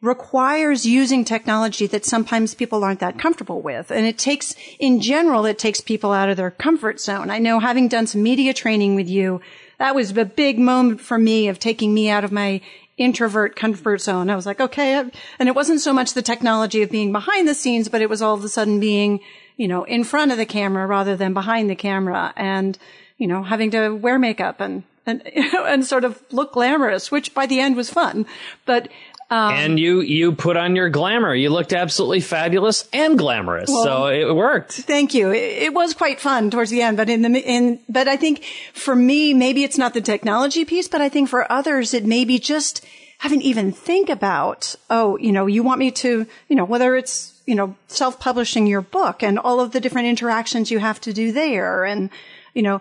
requires 0.00 0.84
using 0.84 1.24
technology 1.24 1.86
that 1.86 2.04
sometimes 2.04 2.54
people 2.54 2.84
aren't 2.84 3.00
that 3.00 3.18
comfortable 3.18 3.62
with. 3.62 3.90
And 3.90 4.06
it 4.06 4.18
takes, 4.18 4.54
in 4.78 5.00
general, 5.00 5.46
it 5.46 5.58
takes 5.58 5.80
people 5.80 6.12
out 6.12 6.28
of 6.28 6.36
their 6.36 6.50
comfort 6.50 7.00
zone. 7.00 7.30
I 7.30 7.38
know 7.38 7.58
having 7.58 7.88
done 7.88 8.06
some 8.06 8.22
media 8.22 8.52
training 8.52 8.94
with 8.94 9.08
you, 9.08 9.40
that 9.78 9.94
was 9.94 10.16
a 10.16 10.24
big 10.24 10.58
moment 10.58 11.00
for 11.00 11.18
me 11.18 11.48
of 11.48 11.58
taking 11.58 11.92
me 11.92 12.10
out 12.10 12.22
of 12.22 12.32
my 12.32 12.60
introvert 12.96 13.56
comfort 13.56 14.00
zone. 14.00 14.30
I 14.30 14.36
was 14.36 14.46
like, 14.46 14.60
okay. 14.60 14.94
And 15.38 15.48
it 15.48 15.54
wasn't 15.54 15.80
so 15.80 15.92
much 15.92 16.12
the 16.12 16.22
technology 16.22 16.82
of 16.82 16.90
being 16.90 17.10
behind 17.10 17.48
the 17.48 17.54
scenes, 17.54 17.88
but 17.88 18.02
it 18.02 18.10
was 18.10 18.22
all 18.22 18.34
of 18.34 18.44
a 18.44 18.48
sudden 18.48 18.78
being 18.78 19.20
you 19.56 19.68
know, 19.68 19.84
in 19.84 20.04
front 20.04 20.32
of 20.32 20.38
the 20.38 20.46
camera 20.46 20.86
rather 20.86 21.16
than 21.16 21.34
behind 21.34 21.70
the 21.70 21.76
camera 21.76 22.32
and, 22.36 22.78
you 23.18 23.26
know, 23.26 23.42
having 23.42 23.70
to 23.70 23.90
wear 23.90 24.18
makeup 24.18 24.60
and, 24.60 24.82
and, 25.06 25.22
and 25.26 25.86
sort 25.86 26.04
of 26.04 26.20
look 26.32 26.52
glamorous, 26.52 27.10
which 27.10 27.34
by 27.34 27.46
the 27.46 27.60
end 27.60 27.76
was 27.76 27.90
fun. 27.90 28.26
But, 28.66 28.88
um, 29.30 29.54
and 29.54 29.80
you 29.80 30.00
you 30.00 30.32
put 30.32 30.56
on 30.58 30.76
your 30.76 30.90
glamour. 30.90 31.34
You 31.34 31.48
looked 31.48 31.72
absolutely 31.72 32.20
fabulous 32.20 32.86
and 32.92 33.18
glamorous, 33.18 33.70
well, 33.70 33.84
so 33.84 34.06
it 34.06 34.34
worked. 34.34 34.72
Thank 34.72 35.14
you. 35.14 35.30
It, 35.30 35.62
it, 35.62 35.74
was 35.74 35.94
quite 35.94 36.20
fun 36.20 36.50
towards 36.50 36.70
the 36.70 36.82
end, 36.82 36.98
but 36.98 37.08
in 37.08 37.22
the 37.22 37.40
in 37.40 37.80
but 37.88 38.06
I 38.06 38.18
think 38.18 38.44
for 38.74 38.94
me, 38.94 39.32
maybe 39.32 39.64
it's 39.64 39.78
not 39.78 39.94
the 39.94 40.02
technology 40.02 40.66
piece, 40.66 40.88
but 40.88 41.00
I 41.00 41.08
think 41.08 41.30
for 41.30 41.50
others, 41.50 41.94
it 41.94 42.04
may 42.04 42.26
be 42.26 42.38
just 42.38 42.84
having 43.18 43.42
even 43.42 43.72
think 43.72 44.08
about. 44.08 44.74
Oh, 44.90 45.16
you 45.18 45.32
know, 45.32 45.46
you 45.46 45.62
want 45.62 45.78
me 45.78 45.90
to, 45.90 46.26
you 46.48 46.56
know, 46.56 46.64
whether 46.64 46.96
it's 46.96 47.34
you 47.46 47.54
know, 47.54 47.76
self-publishing 47.88 48.66
your 48.66 48.80
book 48.80 49.22
and 49.22 49.38
all 49.38 49.60
of 49.60 49.72
the 49.72 49.80
different 49.80 50.08
interactions 50.08 50.70
you 50.70 50.78
have 50.78 51.00
to 51.02 51.12
do 51.12 51.32
there. 51.32 51.84
And, 51.84 52.10
you 52.54 52.62
know, 52.62 52.80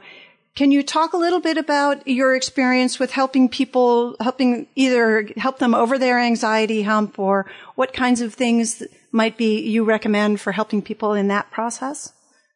can 0.56 0.72
you 0.72 0.84
talk 0.84 1.14
a 1.14 1.18
little 1.18 1.42
bit 1.42 1.58
about 1.58 2.08
your 2.08 2.36
experience 2.36 3.00
with 3.00 3.12
helping 3.12 3.50
people, 3.50 4.16
helping 4.20 4.68
either 4.76 5.28
help 5.36 5.60
them 5.60 5.74
over 5.74 5.98
their 5.98 6.20
anxiety 6.20 6.84
hump 6.84 7.18
or 7.18 7.46
what 7.76 7.94
kinds 7.94 8.22
of 8.22 8.34
things 8.34 8.84
might 9.12 9.38
be 9.38 9.60
you 9.62 9.84
recommend 9.84 10.40
for 10.40 10.52
helping 10.52 10.82
people 10.82 11.14
in 11.14 11.28
that 11.28 11.50
process? 11.52 12.14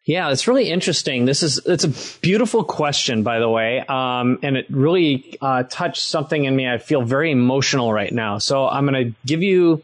Yeah, 0.08 0.32
it's 0.32 0.48
really 0.48 0.70
interesting. 0.70 1.26
This 1.26 1.44
is 1.44 1.60
it's 1.66 1.84
a 1.84 2.20
beautiful 2.22 2.64
question, 2.64 3.24
by 3.24 3.40
the 3.40 3.50
way, 3.50 3.80
um, 3.82 4.40
and 4.42 4.56
it 4.56 4.66
really 4.70 5.38
uh, 5.42 5.64
touched 5.64 6.02
something 6.02 6.46
in 6.46 6.56
me. 6.56 6.66
I 6.66 6.78
feel 6.78 7.02
very 7.02 7.30
emotional 7.30 7.92
right 7.92 8.14
now, 8.14 8.38
so 8.38 8.70
I'm 8.70 8.88
going 8.88 9.12
to 9.12 9.16
give 9.26 9.44
you 9.44 9.84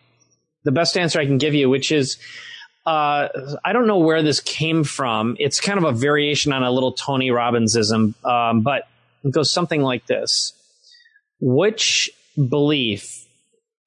the 0.64 0.72
best 0.72 0.96
answer 0.96 1.20
I 1.20 1.26
can 1.26 1.40
give 1.40 1.54
you, 1.54 1.70
which 1.70 1.92
is, 1.92 2.16
uh, 2.86 3.28
I 3.66 3.74
don't 3.74 3.86
know 3.86 3.98
where 3.98 4.24
this 4.24 4.40
came 4.40 4.86
from. 4.86 5.36
It's 5.40 5.60
kind 5.60 5.78
of 5.78 5.84
a 5.84 5.92
variation 5.92 6.54
on 6.54 6.64
a 6.64 6.72
little 6.72 6.94
Tony 6.94 7.30
Robbinsism, 7.30 8.14
um, 8.26 8.62
but 8.62 8.88
it 9.26 9.32
goes 9.32 9.52
something 9.52 9.82
like 9.82 10.06
this. 10.06 10.54
Which 11.42 12.10
belief 12.38 13.26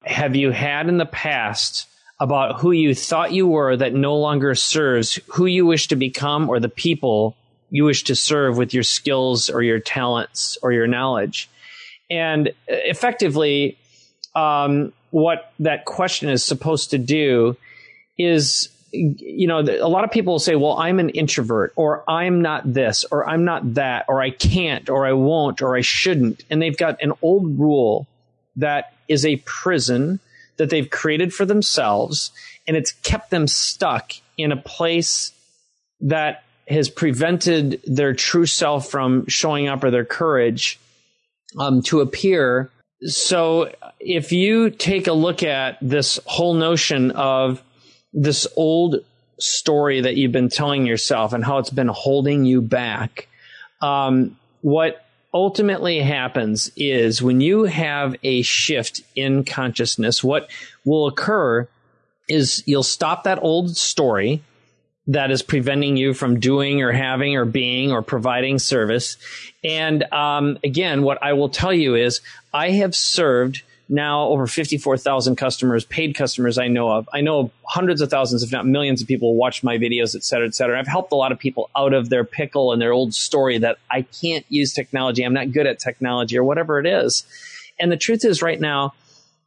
have 0.03 0.35
you 0.35 0.51
had 0.51 0.87
in 0.87 0.97
the 0.97 1.07
past 1.07 1.87
about 2.19 2.59
who 2.59 2.71
you 2.71 2.95
thought 2.95 3.31
you 3.31 3.47
were 3.47 3.77
that 3.77 3.93
no 3.93 4.15
longer 4.15 4.55
serves 4.55 5.19
who 5.27 5.45
you 5.45 5.65
wish 5.65 5.87
to 5.87 5.95
become 5.95 6.49
or 6.49 6.59
the 6.59 6.69
people 6.69 7.35
you 7.69 7.83
wish 7.83 8.03
to 8.05 8.15
serve 8.15 8.57
with 8.57 8.73
your 8.73 8.83
skills 8.83 9.49
or 9.49 9.61
your 9.61 9.79
talents 9.79 10.57
or 10.61 10.71
your 10.71 10.87
knowledge? 10.87 11.49
And 12.09 12.53
effectively, 12.67 13.77
um, 14.35 14.93
what 15.11 15.51
that 15.59 15.85
question 15.85 16.29
is 16.29 16.43
supposed 16.43 16.91
to 16.91 16.97
do 16.97 17.57
is 18.17 18.69
you 18.91 19.47
know 19.47 19.59
a 19.59 19.89
lot 19.89 20.03
of 20.05 20.11
people 20.11 20.33
will 20.33 20.39
say 20.39 20.55
well 20.55 20.77
i'm 20.77 20.99
an 20.99 21.09
introvert 21.09 21.73
or 21.75 22.09
i'm 22.09 22.41
not 22.41 22.73
this 22.73 23.03
or 23.11 23.27
i'm 23.27 23.43
not 23.43 23.73
that 23.73 24.05
or 24.07 24.21
i 24.21 24.29
can't 24.29 24.89
or 24.89 25.05
i 25.05 25.11
won't 25.11 25.61
or 25.61 25.75
i 25.75 25.81
shouldn't 25.81 26.45
and 26.49 26.61
they've 26.61 26.77
got 26.77 27.01
an 27.01 27.11
old 27.21 27.59
rule 27.59 28.07
that 28.55 28.93
is 29.09 29.25
a 29.25 29.35
prison 29.45 30.19
that 30.57 30.69
they've 30.69 30.89
created 30.89 31.33
for 31.33 31.45
themselves 31.45 32.31
and 32.67 32.75
it's 32.75 32.91
kept 32.91 33.29
them 33.29 33.47
stuck 33.47 34.13
in 34.37 34.51
a 34.51 34.57
place 34.57 35.31
that 36.01 36.43
has 36.67 36.89
prevented 36.89 37.81
their 37.85 38.13
true 38.13 38.45
self 38.45 38.89
from 38.89 39.25
showing 39.27 39.67
up 39.67 39.83
or 39.83 39.91
their 39.91 40.05
courage 40.05 40.79
um, 41.57 41.81
to 41.81 42.01
appear. 42.01 42.69
So 43.01 43.73
if 43.99 44.31
you 44.31 44.69
take 44.69 45.07
a 45.07 45.13
look 45.13 45.43
at 45.43 45.77
this 45.81 46.19
whole 46.25 46.53
notion 46.53 47.11
of 47.11 47.63
this 48.11 48.47
old 48.55 48.97
story 49.39 50.01
that 50.01 50.17
you've 50.17 50.31
been 50.31 50.49
telling 50.49 50.85
yourself 50.85 51.31
and 51.31 51.45
how 51.45 51.59
it's 51.59 51.69
been 51.69 51.87
holding 51.87 52.43
you 52.43 52.61
back, 52.61 53.27
um, 53.81 54.37
what 54.61 55.05
ultimately 55.37 55.99
happens 55.99 56.71
is 56.75 57.21
when 57.21 57.41
you 57.41 57.65
have 57.65 58.15
a 58.23 58.41
shift 58.41 59.01
in 59.15 59.43
consciousness, 59.43 60.23
what 60.23 60.49
will 60.83 61.05
occur 61.05 61.67
is 62.27 62.63
you'll 62.65 62.81
stop 62.81 63.23
that 63.23 63.37
old 63.43 63.77
story 63.77 64.41
that 65.05 65.29
is 65.29 65.43
preventing 65.43 65.95
you 65.95 66.15
from 66.15 66.39
doing 66.39 66.81
or 66.81 66.91
having 66.91 67.37
or 67.37 67.45
being 67.45 67.91
or 67.91 68.01
providing 68.01 68.57
service. 68.57 69.17
And 69.63 70.11
um, 70.11 70.57
again, 70.63 71.03
what 71.03 71.21
I 71.21 71.33
will 71.33 71.49
tell 71.49 71.71
you 71.71 71.93
is 71.93 72.19
I 72.51 72.71
have 72.71 72.95
served 72.95 73.61
now 73.89 74.27
over 74.27 74.47
54,000 74.47 75.35
customers, 75.35 75.85
paid 75.85 76.15
customers 76.15 76.57
I 76.57 76.67
know 76.67 76.91
of. 76.91 77.07
I 77.13 77.21
know 77.21 77.51
hundreds 77.63 78.01
of 78.01 78.09
thousands, 78.09 78.43
if 78.43 78.51
not 78.51 78.65
millions 78.65 79.01
of 79.01 79.07
people 79.07 79.35
watch 79.35 79.63
my 79.63 79.77
videos, 79.77 80.15
et 80.15 80.23
cetera, 80.23 80.47
et 80.47 80.55
cetera. 80.55 80.79
I've 80.79 80.87
helped 80.87 81.11
a 81.11 81.15
lot 81.15 81.31
of 81.31 81.39
people 81.39 81.69
out 81.75 81.93
of 81.93 82.09
their 82.09 82.23
pickle 82.23 82.73
and 82.73 82.81
their 82.81 82.91
old 82.91 83.13
story 83.13 83.57
that 83.59 83.77
I 83.89 84.01
can't 84.01 84.45
use 84.49 84.73
technology. 84.73 85.23
I'm 85.23 85.33
not 85.33 85.51
good 85.51 85.67
at 85.67 85.79
technology 85.79 86.37
or 86.37 86.43
whatever 86.43 86.79
it 86.79 86.85
is. 86.85 87.23
And 87.79 87.91
the 87.91 87.97
truth 87.97 88.25
is 88.25 88.41
right 88.41 88.59
now, 88.59 88.93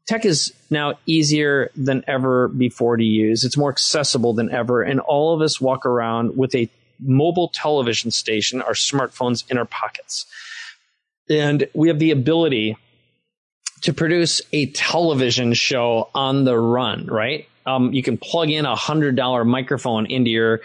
tech 0.07 0.25
is 0.25 0.53
now 0.71 0.95
easier 1.07 1.71
than 1.77 2.05
ever 2.07 2.49
before 2.49 2.97
to 2.97 3.05
use. 3.05 3.45
It's 3.45 3.57
more 3.57 3.71
accessible 3.71 4.33
than 4.33 4.51
ever. 4.51 4.83
And 4.83 5.01
all 5.01 5.35
of 5.35 5.43
us 5.43 5.61
walk 5.61 5.85
around 5.85 6.37
with 6.37 6.55
a 6.55 6.71
mobile 6.99 7.49
television 7.49 8.11
station, 8.11 8.63
our 8.63 8.73
smartphones 8.73 9.45
in 9.51 9.59
our 9.59 9.65
pockets. 9.65 10.27
And 11.29 11.69
we 11.75 11.89
have 11.89 11.99
the 11.99 12.11
ability 12.11 12.77
to 13.83 13.93
produce 13.93 14.43
a 14.53 14.67
television 14.67 15.55
show 15.55 16.11
on 16.15 16.45
the 16.45 16.59
run, 16.59 17.07
right? 17.07 17.49
Um, 17.67 17.93
you 17.93 18.03
can 18.03 18.19
plug 18.19 18.51
in 18.51 18.67
a 18.67 18.75
hundred 18.75 19.17
dollar 19.17 19.45
microphone 19.45 20.07
into 20.07 20.31
your 20.31 20.61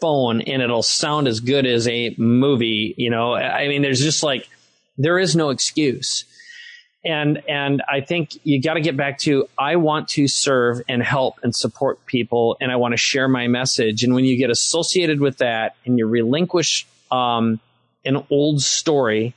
phone 0.00 0.40
and 0.42 0.62
it'll 0.62 0.82
sound 0.82 1.28
as 1.28 1.40
good 1.40 1.66
as 1.66 1.86
a 1.88 2.14
movie. 2.18 2.94
You 2.96 3.10
know, 3.10 3.34
I 3.34 3.68
mean, 3.68 3.82
there's 3.82 4.00
just 4.00 4.22
like, 4.22 4.48
there 4.98 5.18
is 5.18 5.36
no 5.36 5.50
excuse. 5.50 6.24
And, 7.02 7.42
and 7.48 7.82
I 7.88 8.02
think 8.02 8.38
you 8.44 8.60
got 8.60 8.74
to 8.74 8.80
get 8.80 8.96
back 8.96 9.18
to, 9.20 9.48
I 9.58 9.76
want 9.76 10.08
to 10.08 10.28
serve 10.28 10.82
and 10.88 11.02
help 11.02 11.36
and 11.42 11.54
support 11.54 12.04
people 12.04 12.58
and 12.60 12.70
I 12.70 12.76
want 12.76 12.92
to 12.92 12.98
share 12.98 13.26
my 13.26 13.46
message. 13.48 14.04
And 14.04 14.14
when 14.14 14.24
you 14.24 14.36
get 14.36 14.50
associated 14.50 15.20
with 15.20 15.38
that 15.38 15.76
and 15.86 15.98
you 15.98 16.06
relinquish, 16.06 16.86
um, 17.10 17.58
an 18.04 18.24
old 18.30 18.60
story 18.60 19.34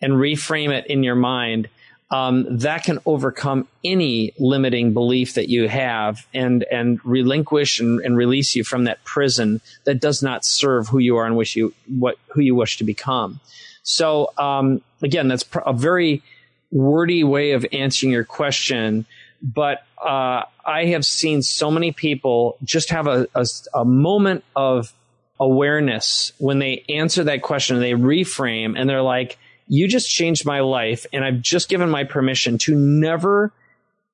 and 0.00 0.14
reframe 0.14 0.70
it 0.70 0.86
in 0.86 1.02
your 1.02 1.14
mind, 1.14 1.68
um, 2.10 2.58
that 2.58 2.84
can 2.84 2.98
overcome 3.04 3.68
any 3.84 4.32
limiting 4.38 4.94
belief 4.94 5.34
that 5.34 5.48
you 5.48 5.68
have 5.68 6.26
and 6.32 6.64
and 6.70 7.00
relinquish 7.04 7.80
and, 7.80 8.00
and, 8.00 8.16
release 8.16 8.56
you 8.56 8.64
from 8.64 8.84
that 8.84 9.02
prison 9.04 9.60
that 9.84 10.00
does 10.00 10.22
not 10.22 10.44
serve 10.44 10.88
who 10.88 10.98
you 10.98 11.16
are 11.16 11.26
and 11.26 11.36
wish 11.36 11.54
you 11.54 11.74
what 11.98 12.16
who 12.28 12.40
you 12.40 12.54
wish 12.54 12.78
to 12.78 12.84
become. 12.84 13.40
So 13.82 14.32
um, 14.38 14.80
again, 15.02 15.28
that's 15.28 15.44
a 15.66 15.72
very 15.72 16.22
wordy 16.70 17.24
way 17.24 17.52
of 17.52 17.66
answering 17.72 18.12
your 18.12 18.24
question, 18.24 19.06
but 19.42 19.82
uh, 20.02 20.44
I 20.64 20.86
have 20.86 21.04
seen 21.04 21.42
so 21.42 21.70
many 21.70 21.92
people 21.92 22.56
just 22.64 22.90
have 22.90 23.06
a, 23.06 23.26
a, 23.34 23.46
a 23.74 23.84
moment 23.84 24.44
of 24.56 24.92
awareness 25.40 26.32
when 26.38 26.58
they 26.58 26.84
answer 26.88 27.24
that 27.24 27.42
question, 27.42 27.78
they 27.80 27.92
reframe, 27.92 28.78
and 28.78 28.88
they're 28.88 29.02
like 29.02 29.38
you 29.68 29.86
just 29.86 30.10
changed 30.10 30.46
my 30.46 30.60
life 30.60 31.06
and 31.12 31.24
I've 31.24 31.40
just 31.40 31.68
given 31.68 31.90
my 31.90 32.04
permission 32.04 32.58
to 32.58 32.74
never 32.74 33.52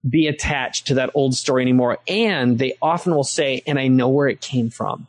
be 0.08 0.26
attached 0.26 0.88
to 0.88 0.94
that 0.94 1.10
old 1.14 1.34
story 1.34 1.62
anymore. 1.62 1.98
And 2.06 2.58
they 2.58 2.76
often 2.82 3.14
will 3.14 3.24
say, 3.24 3.62
and 3.66 3.78
I 3.78 3.88
know 3.88 4.08
where 4.08 4.28
it 4.28 4.40
came 4.40 4.68
from. 4.68 5.06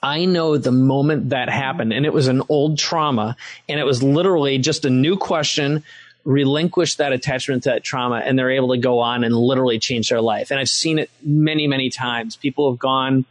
I 0.00 0.24
know 0.24 0.56
the 0.56 0.72
moment 0.72 1.30
that 1.30 1.48
happened 1.48 1.92
and 1.92 2.06
it 2.06 2.12
was 2.12 2.28
an 2.28 2.42
old 2.48 2.78
trauma 2.78 3.36
and 3.68 3.80
it 3.80 3.84
was 3.84 4.02
literally 4.02 4.58
just 4.58 4.84
a 4.84 4.90
new 4.90 5.16
question, 5.16 5.82
relinquish 6.24 6.94
that 6.96 7.12
attachment 7.12 7.64
to 7.64 7.70
that 7.70 7.82
trauma 7.82 8.22
and 8.24 8.38
they're 8.38 8.52
able 8.52 8.74
to 8.74 8.78
go 8.78 9.00
on 9.00 9.24
and 9.24 9.34
literally 9.34 9.80
change 9.80 10.08
their 10.08 10.20
life. 10.20 10.52
And 10.52 10.60
I've 10.60 10.68
seen 10.68 11.00
it 11.00 11.10
many, 11.22 11.66
many 11.66 11.90
times. 11.90 12.36
People 12.36 12.70
have 12.70 12.78
gone, 12.78 13.24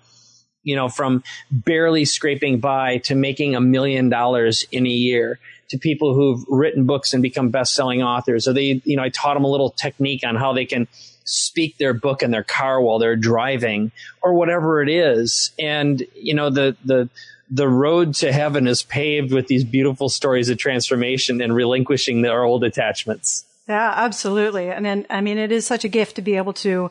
you 0.62 0.76
know, 0.76 0.90
from 0.90 1.24
barely 1.50 2.04
scraping 2.04 2.60
by 2.60 2.98
to 3.00 3.16
making 3.16 3.56
a 3.56 3.62
million 3.62 4.10
dollars 4.10 4.66
in 4.70 4.86
a 4.86 4.90
year 4.90 5.40
to 5.70 5.78
people 5.78 6.14
who've 6.14 6.44
written 6.48 6.86
books 6.86 7.14
and 7.14 7.22
become 7.22 7.50
best-selling 7.50 8.02
authors. 8.02 8.46
So 8.46 8.54
they, 8.54 8.82
you 8.86 8.96
know, 8.96 9.04
I 9.04 9.10
taught 9.10 9.34
them 9.34 9.44
a 9.44 9.50
little 9.50 9.72
technique 9.72 10.24
on 10.26 10.36
how 10.36 10.54
they 10.54 10.66
can 10.66 10.88
speak 11.26 11.78
their 11.78 11.94
book 11.94 12.24
in 12.24 12.32
their 12.32 12.44
car 12.44 12.82
while 12.82 13.00
they're 13.00 13.18
driving 13.18 13.92
or 14.22 14.34
whatever 14.34 14.82
it 14.82 14.90
is. 14.90 15.52
And, 15.60 16.02
you 16.16 16.34
know, 16.34 16.50
the, 16.50 16.78
the, 16.86 17.10
the 17.50 17.68
road 17.68 18.16
to 18.16 18.32
heaven 18.32 18.66
is 18.68 18.84
paved 18.84 19.34
with 19.34 19.48
these 19.48 19.66
beautiful 19.66 20.08
stories 20.08 20.50
of 20.50 20.58
transformation 20.58 21.42
and 21.42 21.54
relinquishing 21.54 22.22
their 22.22 22.44
old 22.44 22.64
attachments. 22.64 23.46
Yeah, 23.68 23.94
absolutely. 23.94 24.70
And 24.70 24.86
then, 24.86 25.06
I 25.10 25.20
mean, 25.20 25.38
it 25.38 25.52
is 25.52 25.68
such 25.68 25.84
a 25.84 25.90
gift 25.90 26.16
to 26.16 26.22
be 26.22 26.38
able 26.38 26.54
to, 26.54 26.90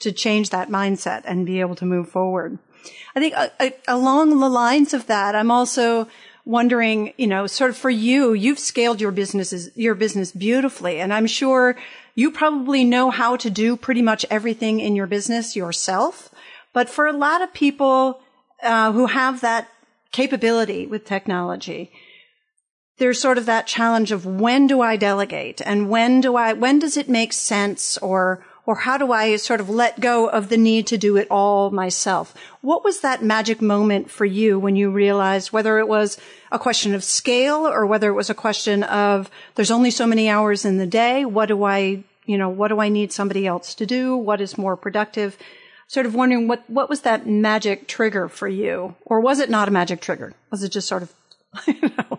to 0.00 0.10
change 0.10 0.50
that 0.50 0.68
mindset 0.68 1.22
and 1.24 1.46
be 1.46 1.60
able 1.60 1.76
to 1.76 1.84
move 1.84 2.08
forward. 2.08 2.58
I 3.14 3.20
think 3.20 3.34
uh, 3.36 3.48
uh, 3.60 3.70
along 3.86 4.38
the 4.38 4.48
lines 4.48 4.92
of 4.92 5.06
that, 5.06 5.34
I'm 5.36 5.50
also 5.50 6.08
wondering, 6.46 7.12
you 7.18 7.26
know, 7.26 7.46
sort 7.46 7.70
of 7.70 7.76
for 7.76 7.90
you, 7.90 8.32
you've 8.32 8.58
scaled 8.58 9.00
your 9.00 9.10
businesses, 9.10 9.68
your 9.74 9.96
business 9.96 10.30
beautifully. 10.32 11.00
And 11.00 11.12
I'm 11.12 11.26
sure 11.26 11.76
you 12.14 12.30
probably 12.30 12.84
know 12.84 13.10
how 13.10 13.36
to 13.36 13.50
do 13.50 13.76
pretty 13.76 14.00
much 14.00 14.24
everything 14.30 14.80
in 14.80 14.96
your 14.96 15.08
business 15.08 15.56
yourself. 15.56 16.30
But 16.72 16.88
for 16.88 17.06
a 17.06 17.12
lot 17.12 17.42
of 17.42 17.52
people 17.52 18.20
uh, 18.62 18.92
who 18.92 19.06
have 19.06 19.40
that 19.40 19.68
capability 20.12 20.86
with 20.86 21.04
technology, 21.04 21.90
there's 22.98 23.20
sort 23.20 23.38
of 23.38 23.46
that 23.46 23.66
challenge 23.66 24.12
of 24.12 24.24
when 24.24 24.68
do 24.68 24.80
I 24.80 24.96
delegate 24.96 25.60
and 25.60 25.90
when 25.90 26.20
do 26.20 26.36
I, 26.36 26.52
when 26.52 26.78
does 26.78 26.96
it 26.96 27.08
make 27.08 27.32
sense 27.32 27.98
or, 27.98 28.46
or 28.64 28.76
how 28.76 28.96
do 28.96 29.12
I 29.12 29.36
sort 29.36 29.60
of 29.60 29.68
let 29.68 30.00
go 30.00 30.28
of 30.28 30.48
the 30.48 30.56
need 30.56 30.86
to 30.86 30.96
do 30.96 31.16
it 31.16 31.28
all 31.30 31.70
myself? 31.70 32.34
What 32.62 32.84
was 32.84 33.00
that 33.00 33.22
magic 33.22 33.60
moment 33.60 34.10
for 34.10 34.24
you 34.24 34.58
when 34.58 34.76
you 34.76 34.90
realized 34.90 35.52
whether 35.52 35.78
it 35.78 35.88
was 35.88 36.18
a 36.50 36.58
question 36.58 36.94
of 36.94 37.02
scale 37.02 37.66
or 37.66 37.86
whether 37.86 38.08
it 38.08 38.14
was 38.14 38.30
a 38.30 38.34
question 38.34 38.82
of 38.84 39.30
there's 39.54 39.70
only 39.70 39.90
so 39.90 40.06
many 40.06 40.28
hours 40.28 40.64
in 40.64 40.78
the 40.78 40.86
day. 40.86 41.24
What 41.24 41.46
do 41.46 41.64
I, 41.64 42.04
you 42.24 42.38
know, 42.38 42.48
what 42.48 42.68
do 42.68 42.80
I 42.80 42.88
need 42.88 43.12
somebody 43.12 43.46
else 43.46 43.74
to 43.76 43.86
do? 43.86 44.16
What 44.16 44.40
is 44.40 44.58
more 44.58 44.76
productive? 44.76 45.36
Sort 45.88 46.06
of 46.06 46.14
wondering 46.14 46.48
what, 46.48 46.68
what 46.68 46.88
was 46.88 47.02
that 47.02 47.26
magic 47.26 47.86
trigger 47.86 48.28
for 48.28 48.48
you? 48.48 48.94
Or 49.04 49.20
was 49.20 49.38
it 49.38 49.50
not 49.50 49.68
a 49.68 49.70
magic 49.70 50.00
trigger? 50.00 50.32
Was 50.50 50.62
it 50.62 50.70
just 50.70 50.88
sort 50.88 51.02
of, 51.02 51.12
you 51.66 51.90
know, 51.96 52.18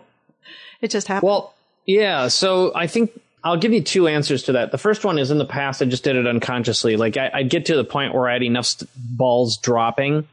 it 0.80 0.90
just 0.90 1.08
happened? 1.08 1.28
Well, 1.28 1.54
yeah. 1.86 2.28
So 2.28 2.72
I 2.74 2.86
think 2.86 3.18
I'll 3.44 3.56
give 3.56 3.72
you 3.72 3.82
two 3.82 4.08
answers 4.08 4.44
to 4.44 4.52
that. 4.52 4.72
The 4.72 4.78
first 4.78 5.04
one 5.04 5.18
is 5.18 5.30
in 5.30 5.38
the 5.38 5.46
past, 5.46 5.80
I 5.80 5.86
just 5.86 6.04
did 6.04 6.16
it 6.16 6.26
unconsciously. 6.26 6.96
Like 6.96 7.16
I, 7.16 7.30
would 7.38 7.50
get 7.50 7.66
to 7.66 7.76
the 7.76 7.84
point 7.84 8.14
where 8.14 8.28
I 8.28 8.34
had 8.34 8.42
enough 8.42 8.66
st- 8.66 8.90
balls 8.96 9.58
dropping, 9.58 10.26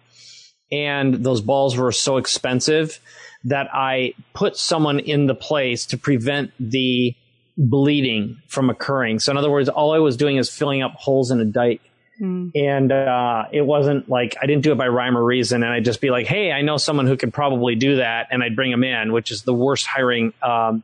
and 0.72 1.14
those 1.14 1.42
balls 1.42 1.78
were 1.78 1.92
so 1.92 2.18
expensive 2.18 3.00
that 3.46 3.68
I 3.74 4.14
put 4.34 4.58
someone 4.58 5.00
in 5.00 5.28
the 5.28 5.36
place 5.36 5.86
to 5.88 5.98
prevent 5.98 6.52
the 6.60 7.16
bleeding 7.58 8.42
from 8.48 8.70
occurring. 8.70 9.20
So 9.20 9.32
in 9.32 9.38
other 9.38 9.52
words, 9.52 9.70
all 9.70 9.94
I 9.94 10.00
was 10.00 10.18
doing 10.18 10.38
is 10.38 10.50
filling 10.50 10.82
up 10.82 10.94
holes 10.96 11.32
in 11.32 11.40
a 11.40 11.46
dike. 11.46 11.82
Mm. 12.22 12.52
And 12.56 12.92
uh, 12.92 13.46
it 13.52 13.62
wasn't 13.62 14.10
like 14.10 14.36
I 14.42 14.46
didn't 14.46 14.64
do 14.64 14.72
it 14.72 14.78
by 14.78 14.88
rhyme 14.88 15.18
or 15.18 15.24
reason, 15.24 15.64
and 15.64 15.72
I'd 15.74 15.84
just 15.84 16.00
be 16.00 16.12
like, 16.12 16.28
"Hey, 16.28 16.50
I 16.50 16.62
know 16.62 16.78
someone 16.78 17.08
who 17.08 17.18
could 17.18 17.34
probably 17.34 17.76
do 17.76 17.98
that," 17.98 18.28
and 18.32 18.42
I'd 18.42 18.56
bring 18.56 18.72
them 18.72 18.86
in, 18.86 19.12
which 19.12 19.32
is 19.32 19.42
the 19.42 19.54
worst 19.54 19.86
hiring 19.86 20.34
um, 20.42 20.82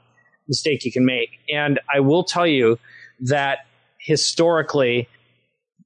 mistake 0.50 0.84
you 0.84 0.92
can 0.92 1.06
make. 1.06 1.40
And 1.50 1.80
I 1.94 2.02
will 2.02 2.26
tell 2.26 2.46
you 2.46 2.80
that 3.22 3.60
historically, 3.98 5.08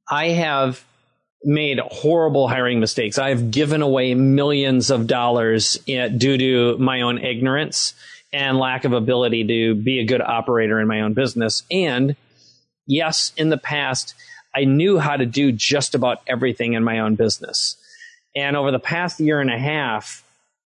I 0.09 0.29
have 0.29 0.83
made 1.45 1.79
horrible 1.79 2.47
hiring 2.47 2.79
mistakes. 2.79 3.17
I've 3.17 3.51
given 3.51 3.81
away 3.81 4.15
millions 4.15 4.89
of 4.89 5.07
dollars 5.07 5.79
in, 5.85 6.17
due 6.17 6.37
to 6.37 6.77
my 6.79 7.01
own 7.01 7.19
ignorance 7.19 7.93
and 8.33 8.57
lack 8.57 8.83
of 8.83 8.93
ability 8.93 9.45
to 9.47 9.75
be 9.75 9.99
a 9.99 10.05
good 10.05 10.21
operator 10.21 10.79
in 10.79 10.87
my 10.87 11.01
own 11.01 11.13
business. 11.13 11.63
And 11.71 12.15
yes, 12.87 13.31
in 13.37 13.49
the 13.49 13.57
past, 13.57 14.15
I 14.55 14.65
knew 14.65 14.97
how 14.97 15.15
to 15.15 15.25
do 15.25 15.51
just 15.51 15.95
about 15.95 16.21
everything 16.27 16.73
in 16.73 16.83
my 16.83 16.99
own 16.99 17.15
business. 17.15 17.77
And 18.35 18.57
over 18.57 18.71
the 18.71 18.79
past 18.79 19.19
year 19.19 19.39
and 19.39 19.49
a 19.49 19.57
half, 19.57 20.23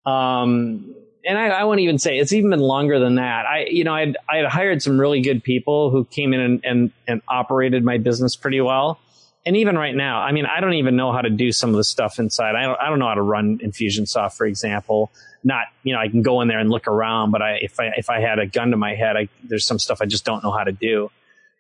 um, 0.06 0.94
and 1.26 1.38
I, 1.38 1.48
I 1.48 1.64
won't 1.64 1.80
even 1.80 1.98
say 1.98 2.20
it's 2.20 2.34
even 2.34 2.52
been 2.52 2.60
longer 2.60 3.00
than 3.00 3.16
that. 3.16 3.46
I, 3.46 3.66
you 3.70 3.84
know, 3.84 3.94
I 3.94 4.14
had, 4.28 4.46
hired 4.46 4.84
some 4.84 5.00
really 5.00 5.22
good 5.22 5.44
people 5.44 5.90
who 5.90 6.06
came 6.06 6.34
in 6.34 6.40
and, 6.40 6.62
and, 6.64 6.92
and 7.08 7.22
operated 7.28 7.84
my 7.84 7.98
business 7.98 8.36
pretty 8.36 8.62
well. 8.62 9.00
And 9.46 9.56
even 9.58 9.78
right 9.78 9.96
now, 9.96 10.22
I 10.22 10.32
mean, 10.32 10.46
I 10.46 10.60
don't 10.60 10.74
even 10.74 10.96
know 10.96 11.12
how 11.12 11.22
to 11.22 11.30
do 11.30 11.52
some 11.52 11.70
of 11.70 11.76
the 11.76 11.84
stuff 11.84 12.18
inside. 12.18 12.56
I 12.56 12.64
don't, 12.64 12.80
I 12.82 12.90
don't 12.90 12.98
know 12.98 13.08
how 13.08 13.14
to 13.14 13.22
run 13.22 13.60
Infusionsoft, 13.60 14.36
for 14.36 14.48
example. 14.48 15.12
Not, 15.44 15.66
you 15.84 15.94
know, 15.94 16.00
I 16.00 16.08
can 16.08 16.24
go 16.24 16.42
in 16.42 16.48
there 16.48 16.58
and 16.58 16.70
look 16.70 16.88
around, 16.88 17.30
but 17.32 17.44
I, 17.44 17.60
if 17.62 17.80
I, 17.80 17.92
if 17.96 18.10
I 18.10 18.20
had 18.20 18.40
a 18.40 18.48
gun 18.48 18.72
to 18.72 18.78
my 18.78 18.96
head, 18.96 19.16
I, 19.16 19.30
there's 19.44 19.66
some 19.66 19.78
stuff 19.78 20.02
I 20.02 20.06
just 20.06 20.26
don't 20.26 20.44
know 20.44 20.52
how 20.52 20.64
to 20.64 20.72
do. 20.72 21.12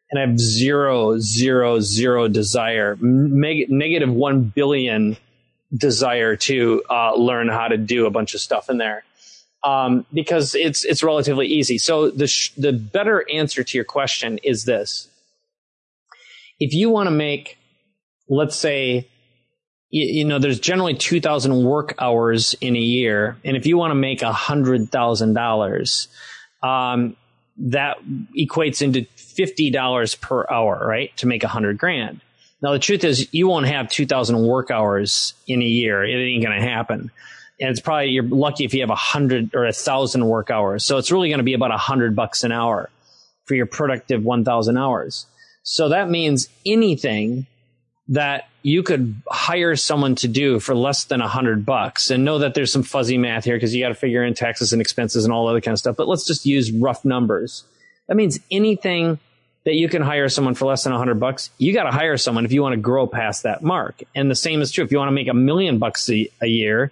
And 0.09 0.19
I 0.19 0.25
have 0.25 0.39
zero, 0.39 1.19
zero, 1.19 1.79
zero 1.79 2.27
desire, 2.27 2.97
negative 2.99 4.09
one 4.09 4.43
billion 4.43 5.17
desire 5.75 6.35
to 6.35 6.83
uh, 6.89 7.15
learn 7.15 7.49
how 7.49 7.67
to 7.67 7.77
do 7.77 8.07
a 8.07 8.09
bunch 8.09 8.33
of 8.33 8.41
stuff 8.41 8.69
in 8.69 8.77
there 8.77 9.03
um, 9.65 10.05
because 10.13 10.53
it's 10.55 10.85
it's 10.85 11.03
relatively 11.03 11.47
easy. 11.47 11.77
So 11.77 12.11
the 12.11 12.27
sh- 12.27 12.51
the 12.51 12.71
better 12.71 13.25
answer 13.29 13.63
to 13.63 13.77
your 13.77 13.83
question 13.83 14.37
is 14.43 14.63
this: 14.65 15.09
if 16.59 16.73
you 16.73 16.89
want 16.89 17.07
to 17.07 17.11
make, 17.11 17.57
let's 18.27 18.55
say, 18.55 19.07
you, 19.89 20.25
know, 20.25 20.39
there's 20.39 20.59
generally 20.59 20.93
two 20.93 21.21
thousand 21.21 21.63
work 21.63 21.95
hours 21.99 22.55
in 22.59 22.75
a 22.75 22.79
year, 22.79 23.37
and 23.43 23.55
if 23.55 23.65
you 23.65 23.77
want 23.77 23.91
to 23.91 23.95
make 23.95 24.21
a 24.21 24.33
hundred 24.33 24.89
thousand 24.89 25.29
um, 25.29 25.33
dollars, 25.35 26.07
that 26.61 27.97
equates 28.37 28.81
into 28.81 29.05
fifty 29.15 29.69
dollars 29.69 30.15
per 30.15 30.45
hour, 30.49 30.85
right? 30.85 31.15
To 31.17 31.27
make 31.27 31.43
a 31.43 31.47
hundred 31.47 31.77
grand. 31.77 32.21
Now 32.61 32.71
the 32.71 32.79
truth 32.79 33.03
is, 33.03 33.33
you 33.33 33.47
won't 33.47 33.67
have 33.67 33.89
two 33.89 34.05
thousand 34.05 34.45
work 34.45 34.71
hours 34.71 35.33
in 35.47 35.61
a 35.61 35.65
year. 35.65 36.03
It 36.03 36.15
ain't 36.15 36.43
going 36.43 36.59
to 36.59 36.67
happen 36.67 37.11
and 37.59 37.69
it's 37.69 37.79
probably 37.79 38.09
you're 38.09 38.23
lucky 38.23 38.65
if 38.65 38.73
you 38.73 38.81
have 38.81 38.89
a 38.89 38.95
hundred 38.95 39.53
or 39.55 39.65
a 39.65 39.73
thousand 39.73 40.25
work 40.25 40.51
hours. 40.51 40.83
So 40.83 40.97
it's 40.97 41.11
really 41.11 41.29
going 41.29 41.39
to 41.39 41.43
be 41.43 41.53
about 41.53 41.71
a 41.71 41.77
hundred 41.77 42.15
bucks 42.15 42.43
an 42.43 42.51
hour 42.51 42.89
for 43.45 43.55
your 43.55 43.65
productive 43.65 44.23
one 44.23 44.43
thousand 44.43 44.77
hours. 44.77 45.25
So 45.63 45.89
that 45.89 46.09
means 46.09 46.49
anything 46.65 47.47
that 48.09 48.47
you 48.61 48.83
could 48.83 49.15
hire 49.27 49.75
someone 49.75 50.15
to 50.15 50.27
do 50.27 50.59
for 50.59 50.75
less 50.75 51.05
than 51.05 51.21
a 51.21 51.27
hundred 51.27 51.65
bucks 51.65 52.11
and 52.11 52.23
know 52.23 52.39
that 52.39 52.53
there's 52.53 52.71
some 52.71 52.83
fuzzy 52.83 53.17
math 53.17 53.45
here 53.45 53.55
because 53.55 53.73
you 53.73 53.83
got 53.83 53.89
to 53.89 53.95
figure 53.95 54.23
in 54.23 54.33
taxes 54.33 54.73
and 54.73 54.81
expenses 54.81 55.25
and 55.25 55.33
all 55.33 55.47
other 55.47 55.61
kind 55.61 55.73
of 55.73 55.79
stuff. 55.79 55.95
But 55.95 56.07
let's 56.07 56.25
just 56.25 56.45
use 56.45 56.71
rough 56.71 57.03
numbers. 57.03 57.63
That 58.07 58.15
means 58.15 58.39
anything 58.51 59.19
that 59.65 59.73
you 59.73 59.89
can 59.89 60.03
hire 60.03 60.29
someone 60.29 60.53
for 60.53 60.65
less 60.65 60.83
than 60.83 60.93
a 60.93 60.95
100 60.95 61.19
bucks, 61.19 61.49
you 61.57 61.73
got 61.73 61.83
to 61.83 61.91
hire 61.91 62.17
someone 62.17 62.45
if 62.45 62.51
you 62.51 62.61
want 62.61 62.73
to 62.73 62.81
grow 62.81 63.07
past 63.07 63.43
that 63.43 63.63
mark. 63.63 64.03
And 64.13 64.29
the 64.29 64.35
same 64.35 64.61
is 64.61 64.71
true 64.71 64.85
if 64.85 64.91
you 64.91 64.99
want 64.99 65.07
to 65.07 65.13
make 65.13 65.27
a 65.27 65.33
million 65.33 65.79
bucks 65.79 66.07
a, 66.09 66.29
a 66.41 66.47
year, 66.47 66.91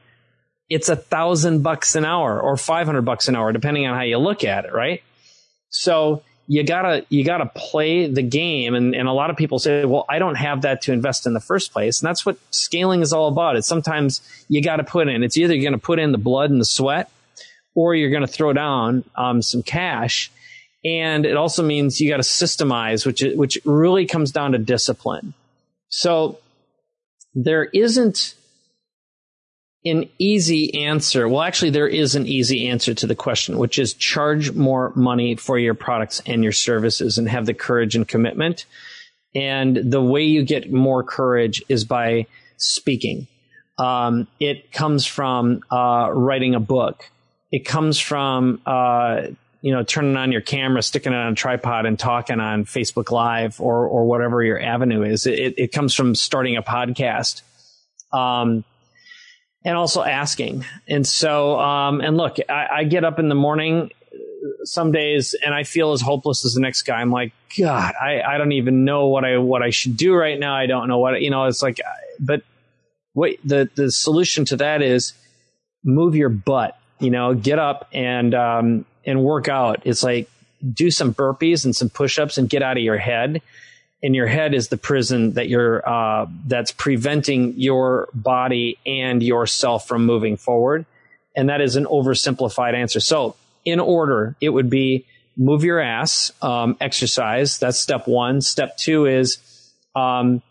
it's 0.69 0.89
a 0.89 0.95
thousand 0.95 1.62
bucks 1.62 1.95
an 1.95 2.04
hour 2.04 2.41
or 2.41 2.58
500 2.58 3.04
bucks 3.04 3.28
an 3.28 3.36
hour, 3.36 3.52
depending 3.52 3.86
on 3.86 3.95
how 3.95 4.02
you 4.02 4.17
look 4.17 4.43
at 4.43 4.65
it, 4.65 4.73
right? 4.73 5.04
So 5.69 6.23
you 6.47 6.63
gotta, 6.63 7.06
you 7.10 7.23
gotta 7.23 7.45
play 7.56 8.08
the 8.08 8.21
game. 8.21 8.75
And, 8.75 8.95
and 8.95 9.08
a 9.08 9.13
lot 9.13 9.29
of 9.29 9.38
people 9.38 9.60
say, 9.60 9.86
well, 9.86 10.06
I 10.10 10.19
don't 10.19 10.36
have 10.36 10.63
that 10.63 10.82
to 10.84 10.93
invest 10.93 11.25
in 11.25 11.34
the 11.34 11.39
first 11.39 11.71
place. 11.71 12.01
And 12.01 12.08
that's 12.08 12.25
what 12.25 12.38
scaling 12.51 13.01
is 13.01 13.13
all 13.13 13.27
about. 13.27 13.56
It's 13.56 13.67
sometimes 13.67 14.21
you 14.49 14.62
got 14.62 14.77
to 14.77 14.84
put 14.84 15.08
in, 15.08 15.23
it's 15.23 15.38
either 15.38 15.53
you're 15.53 15.63
to 15.71 15.77
put 15.77 15.99
in 15.99 16.12
the 16.12 16.17
blood 16.17 16.49
and 16.51 16.60
the 16.60 16.65
sweat 16.65 17.10
or 17.75 17.95
you're 17.95 18.12
to 18.21 18.27
throw 18.27 18.53
down 18.53 19.03
um, 19.15 19.41
some 19.41 19.63
cash. 19.63 20.32
And 20.86 21.25
it 21.25 21.38
also 21.38 21.63
means 21.63 22.01
you 22.01 22.10
got 22.10 22.17
to 22.17 22.23
systemize, 22.23 23.06
which, 23.06 23.23
which 23.36 23.58
really 23.63 24.06
comes 24.06 24.32
down 24.32 24.51
to 24.51 24.58
discipline. 24.58 25.34
So 25.89 26.39
there 27.34 27.65
isn't 27.65 28.36
an 29.85 30.09
easy 30.17 30.85
answer. 30.85 31.27
Well, 31.27 31.41
actually, 31.41 31.71
there 31.71 31.87
is 31.87 32.15
an 32.15 32.25
easy 32.25 32.67
answer 32.67 32.93
to 32.93 33.07
the 33.07 33.15
question, 33.15 33.57
which 33.57 33.77
is 33.77 33.93
charge 33.93 34.53
more 34.53 34.93
money 34.95 35.35
for 35.35 35.59
your 35.59 35.73
products 35.73 36.21
and 36.25 36.43
your 36.43 36.53
services 36.53 37.17
and 37.17 37.27
have 37.27 37.45
the 37.45 37.53
courage 37.53 37.95
and 37.95 38.07
commitment. 38.07 38.65
And 39.35 39.75
the 39.75 40.01
way 40.01 40.23
you 40.23 40.43
get 40.43 40.71
more 40.71 41.03
courage 41.03 41.63
is 41.67 41.85
by 41.85 42.27
speaking. 42.57 43.27
Um, 43.77 44.27
it 44.39 44.71
comes 44.71 45.05
from 45.05 45.61
uh, 45.71 46.09
writing 46.13 46.55
a 46.55 46.59
book. 46.59 47.09
It 47.51 47.65
comes 47.65 47.99
from 47.99 48.61
uh, 48.65 49.27
you 49.61 49.73
know 49.73 49.83
turning 49.83 50.15
on 50.15 50.31
your 50.31 50.41
camera, 50.41 50.81
sticking 50.81 51.13
it 51.13 51.17
on 51.17 51.33
a 51.33 51.35
tripod, 51.35 51.85
and 51.85 51.97
talking 51.97 52.39
on 52.39 52.65
Facebook 52.65 53.11
Live 53.11 53.59
or 53.59 53.87
or 53.87 54.05
whatever 54.05 54.43
your 54.43 54.61
avenue 54.61 55.03
is. 55.03 55.25
It, 55.25 55.55
it 55.57 55.71
comes 55.71 55.93
from 55.93 56.15
starting 56.15 56.55
a 56.55 56.63
podcast. 56.63 57.41
Um, 58.11 58.63
and 59.65 59.78
also 59.78 60.04
asking. 60.04 60.65
And 60.88 61.06
so, 61.06 61.60
um, 61.60 62.02
and 62.02 62.17
look, 62.17 62.38
I, 62.49 62.67
I, 62.71 62.84
get 62.84 63.04
up 63.04 63.19
in 63.19 63.30
the 63.30 63.36
morning 63.36 63.91
some 64.63 64.91
days 64.91 65.36
and 65.45 65.54
I 65.54 65.63
feel 65.63 65.93
as 65.93 66.02
hopeless 66.02 66.45
as 66.45 66.54
the 66.54 66.60
next 66.60 66.84
guy. 66.84 66.99
I'm 66.99 67.12
like, 67.12 67.34
God, 67.58 67.93
I, 67.99 68.21
I 68.21 68.38
don't 68.38 68.52
even 68.52 68.84
know 68.84 69.08
what 69.08 69.23
I, 69.23 69.38
what 69.38 69.62
I 69.62 69.69
should 69.69 69.95
do 69.95 70.13
right 70.13 70.38
now. 70.38 70.56
I 70.56 70.65
don't 70.65 70.88
know 70.88 70.99
what, 70.99 71.21
you 71.21 71.30
know, 71.30 71.45
it's 71.45 71.62
like, 71.62 71.80
but 72.19 72.41
wait, 73.13 73.39
the, 73.47 73.69
the 73.76 73.91
solution 73.91 74.45
to 74.45 74.58
that 74.58 74.82
is 74.82 75.13
move 75.84 76.15
your 76.15 76.30
butt, 76.30 76.78
you 76.99 77.10
know, 77.10 77.34
get 77.34 77.60
up 77.60 77.88
and, 77.93 78.34
um, 78.34 78.86
and 79.06 79.23
work 79.23 79.47
out. 79.47 79.82
It's 79.86 80.04
like, 80.04 80.30
do 80.73 80.89
some 80.89 81.13
burpees 81.13 81.65
and 81.65 81.76
some 81.76 81.89
push-ups 81.89 82.38
and 82.38 82.49
get 82.49 82.63
out 82.63 82.78
of 82.78 82.84
your 82.84 82.97
head 82.97 83.41
in 84.03 84.13
your 84.13 84.27
head 84.27 84.53
is 84.53 84.67
the 84.67 84.77
prison 84.77 85.31
that 85.33 85.47
you're 85.47 85.87
uh, 85.87 86.27
that's 86.45 86.73
preventing 86.73 87.53
your 87.55 88.09
body 88.13 88.77
and 88.85 89.23
yourself 89.23 89.87
from 89.87 90.05
moving 90.05 90.35
forward. 90.35 90.85
And 91.37 91.47
that 91.47 91.61
is 91.61 91.77
an 91.77 91.85
oversimplified 91.85 92.73
answer. 92.73 92.99
So 92.99 93.37
in 93.63 93.79
order 93.79 94.35
it 94.41 94.49
would 94.49 94.69
be 94.69 95.05
move 95.37 95.63
your 95.63 95.79
ass 95.79 96.33
um, 96.41 96.75
exercise. 96.81 97.57
That's 97.57 97.79
step 97.79 98.05
one. 98.05 98.41
Step 98.41 98.77
two 98.77 99.05
is 99.05 99.37
um, 99.95 100.41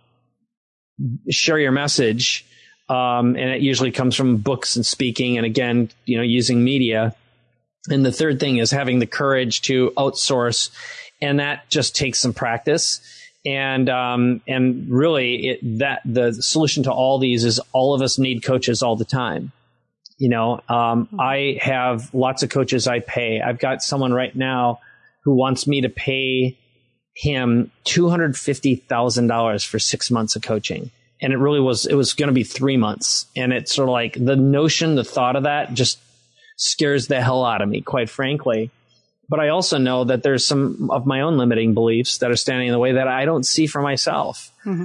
share 1.31 1.59
your 1.59 1.73
message. 1.73 2.47
Um, 2.89 3.37
and 3.37 3.51
it 3.51 3.61
usually 3.61 3.93
comes 3.93 4.17
from 4.17 4.39
books 4.39 4.77
and 4.77 4.85
speaking 4.85 5.37
and 5.37 5.47
again 5.47 5.91
you 6.07 6.17
know 6.17 6.23
using 6.23 6.65
media. 6.65 7.15
And 7.91 8.05
the 8.05 8.13
third 8.13 8.41
thing 8.41 8.57
is 8.57 8.71
having 8.71 8.99
the 8.99 9.07
courage 9.07 9.61
to 9.63 9.93
outsource. 9.97 10.71
And 11.21 11.39
that 11.39 11.69
just 11.69 11.95
takes 11.95 12.19
some 12.19 12.33
practice 12.33 13.01
and 13.45 13.89
um, 13.89 14.41
and 14.47 14.89
really 14.89 15.49
it, 15.49 15.79
that 15.79 16.01
the 16.05 16.33
solution 16.35 16.85
to 16.85 16.93
all 16.93 17.19
these 17.19 17.45
is 17.45 17.61
all 17.73 17.95
of 17.95 18.03
us 18.03 18.19
need 18.19 18.43
coaches 18.43 18.83
all 18.83 18.97
the 18.97 19.05
time. 19.05 19.53
You 20.19 20.29
know 20.29 20.61
um, 20.69 21.07
mm-hmm. 21.07 21.21
i 21.21 21.59
have 21.61 22.15
lots 22.15 22.43
of 22.43 22.51
coaches 22.51 22.87
i 22.87 23.01
pay. 23.01 23.41
I've 23.41 23.59
got 23.59 23.83
someone 23.83 24.13
right 24.13 24.35
now 24.35 24.79
who 25.25 25.35
wants 25.35 25.67
me 25.67 25.81
to 25.81 25.89
pay 25.89 26.59
him 27.15 27.71
$250000 27.85 29.67
for 29.67 29.79
six 29.79 30.11
months 30.11 30.35
of 30.37 30.43
coaching. 30.43 30.91
And 31.21 31.33
it 31.33 31.37
really 31.37 31.61
was 31.61 31.87
it 31.87 31.95
was 31.95 32.15
going 32.15 32.29
to 32.29 32.35
be 32.35 32.43
three 32.43 32.77
months. 32.77 33.27
And 33.37 33.53
it's 33.53 33.73
sort 33.75 33.89
of 33.89 33.93
like 33.93 34.15
the 34.15 34.37
notion 34.37 34.95
the 34.97 35.05
thought 35.05 35.37
of 35.37 35.45
that 35.45 35.75
just 35.75 35.99
scares 36.57 37.07
the 37.07 37.21
hell 37.21 37.45
out 37.45 37.63
of 37.63 37.69
me 37.69 37.81
quite 37.81 38.09
frankly 38.11 38.71
but 39.33 39.41
I 39.41 39.49
also 39.49 39.79
know 39.79 40.05
that 40.05 40.23
there's 40.23 40.47
some 40.47 40.91
of 40.91 41.07
my 41.07 41.23
own 41.23 41.39
limiting 41.39 41.73
beliefs 41.73 42.19
that 42.19 42.31
are 42.31 42.37
standing 42.37 42.69
in 42.69 42.73
the 42.73 42.79
way 42.79 42.93
that 42.93 43.09
I 43.09 43.25
don't 43.25 43.47
see 43.47 43.67
for 43.67 43.81
myself. 43.81 44.53
Mm-hmm. 44.67 44.85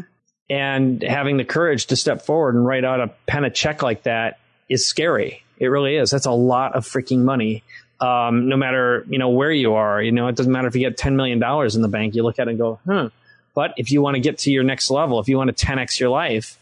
And 0.49 1.03
having 1.03 1.35
the 1.35 1.43
courage 1.43 1.87
to 1.87 1.97
step 1.97 2.21
forward 2.21 2.55
and 2.55 2.65
write 2.65 2.85
out 2.85 3.01
a 3.01 3.09
pen 3.25 3.43
a 3.43 3.49
check 3.49 3.83
like 3.83 4.03
that 4.03 4.39
is 4.69 4.87
scary. 4.87 5.43
It 5.57 5.67
really 5.67 5.97
is. 5.97 6.11
That's 6.11 6.27
a 6.27 6.31
lot 6.31 6.77
of 6.77 6.85
freaking 6.85 7.23
money. 7.23 7.61
Um, 7.99 8.47
no 8.47 8.55
matter, 8.55 9.05
you 9.09 9.19
know, 9.19 9.31
where 9.31 9.51
you 9.51 9.73
are, 9.73 10.01
you 10.01 10.13
know, 10.13 10.29
it 10.29 10.37
doesn't 10.37 10.53
matter 10.53 10.69
if 10.69 10.75
you 10.75 10.79
get 10.79 10.97
$10 10.97 11.15
million 11.15 11.43
in 11.43 11.81
the 11.81 11.89
bank, 11.89 12.15
you 12.15 12.23
look 12.23 12.39
at 12.39 12.47
it 12.47 12.51
and 12.51 12.57
go, 12.57 12.79
huh. 12.87 13.09
But 13.53 13.73
if 13.75 13.91
you 13.91 14.01
want 14.01 14.15
to 14.15 14.21
get 14.21 14.37
to 14.39 14.49
your 14.49 14.63
next 14.63 14.89
level, 14.89 15.19
if 15.19 15.27
you 15.27 15.35
want 15.35 15.53
to 15.53 15.65
10x 15.65 15.99
your 15.99 16.09
life, 16.09 16.57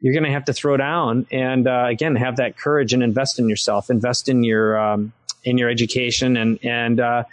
you're 0.00 0.14
going 0.14 0.26
to 0.26 0.30
have 0.30 0.44
to 0.44 0.52
throw 0.52 0.76
down 0.76 1.26
and, 1.32 1.66
uh, 1.66 1.86
again, 1.88 2.14
have 2.14 2.36
that 2.36 2.56
courage 2.56 2.92
and 2.92 3.02
invest 3.02 3.40
in 3.40 3.48
yourself, 3.48 3.90
invest 3.90 4.28
in 4.28 4.44
your, 4.44 4.78
um, 4.78 5.12
in 5.46 5.56
your 5.56 5.70
education 5.70 6.36
and 6.36 6.58
and 6.62 7.00
uh, 7.00 7.24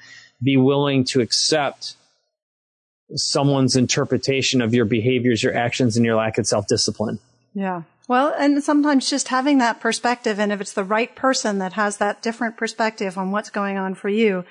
be 0.41 0.55
willing 0.55 1.03
to 1.03 1.19
accept 1.19 1.95
someone's 3.15 3.75
interpretation 3.75 4.61
of 4.61 4.73
your 4.73 4.85
behaviors, 4.85 5.43
your 5.43 5.55
actions, 5.55 5.97
and 5.97 6.05
your 6.05 6.15
lack 6.15 6.37
of 6.37 6.47
self 6.47 6.67
discipline. 6.67 7.19
Yeah. 7.53 7.83
Well, 8.07 8.33
and 8.37 8.61
sometimes 8.63 9.09
just 9.09 9.29
having 9.29 9.59
that 9.59 9.79
perspective, 9.79 10.39
and 10.39 10.51
if 10.51 10.59
it's 10.59 10.73
the 10.73 10.83
right 10.83 11.13
person 11.15 11.59
that 11.59 11.73
has 11.73 11.97
that 11.97 12.21
different 12.21 12.57
perspective 12.57 13.17
on 13.17 13.31
what's 13.31 13.49
going 13.49 13.77
on 13.77 13.95
for 13.95 14.09
you, 14.09 14.43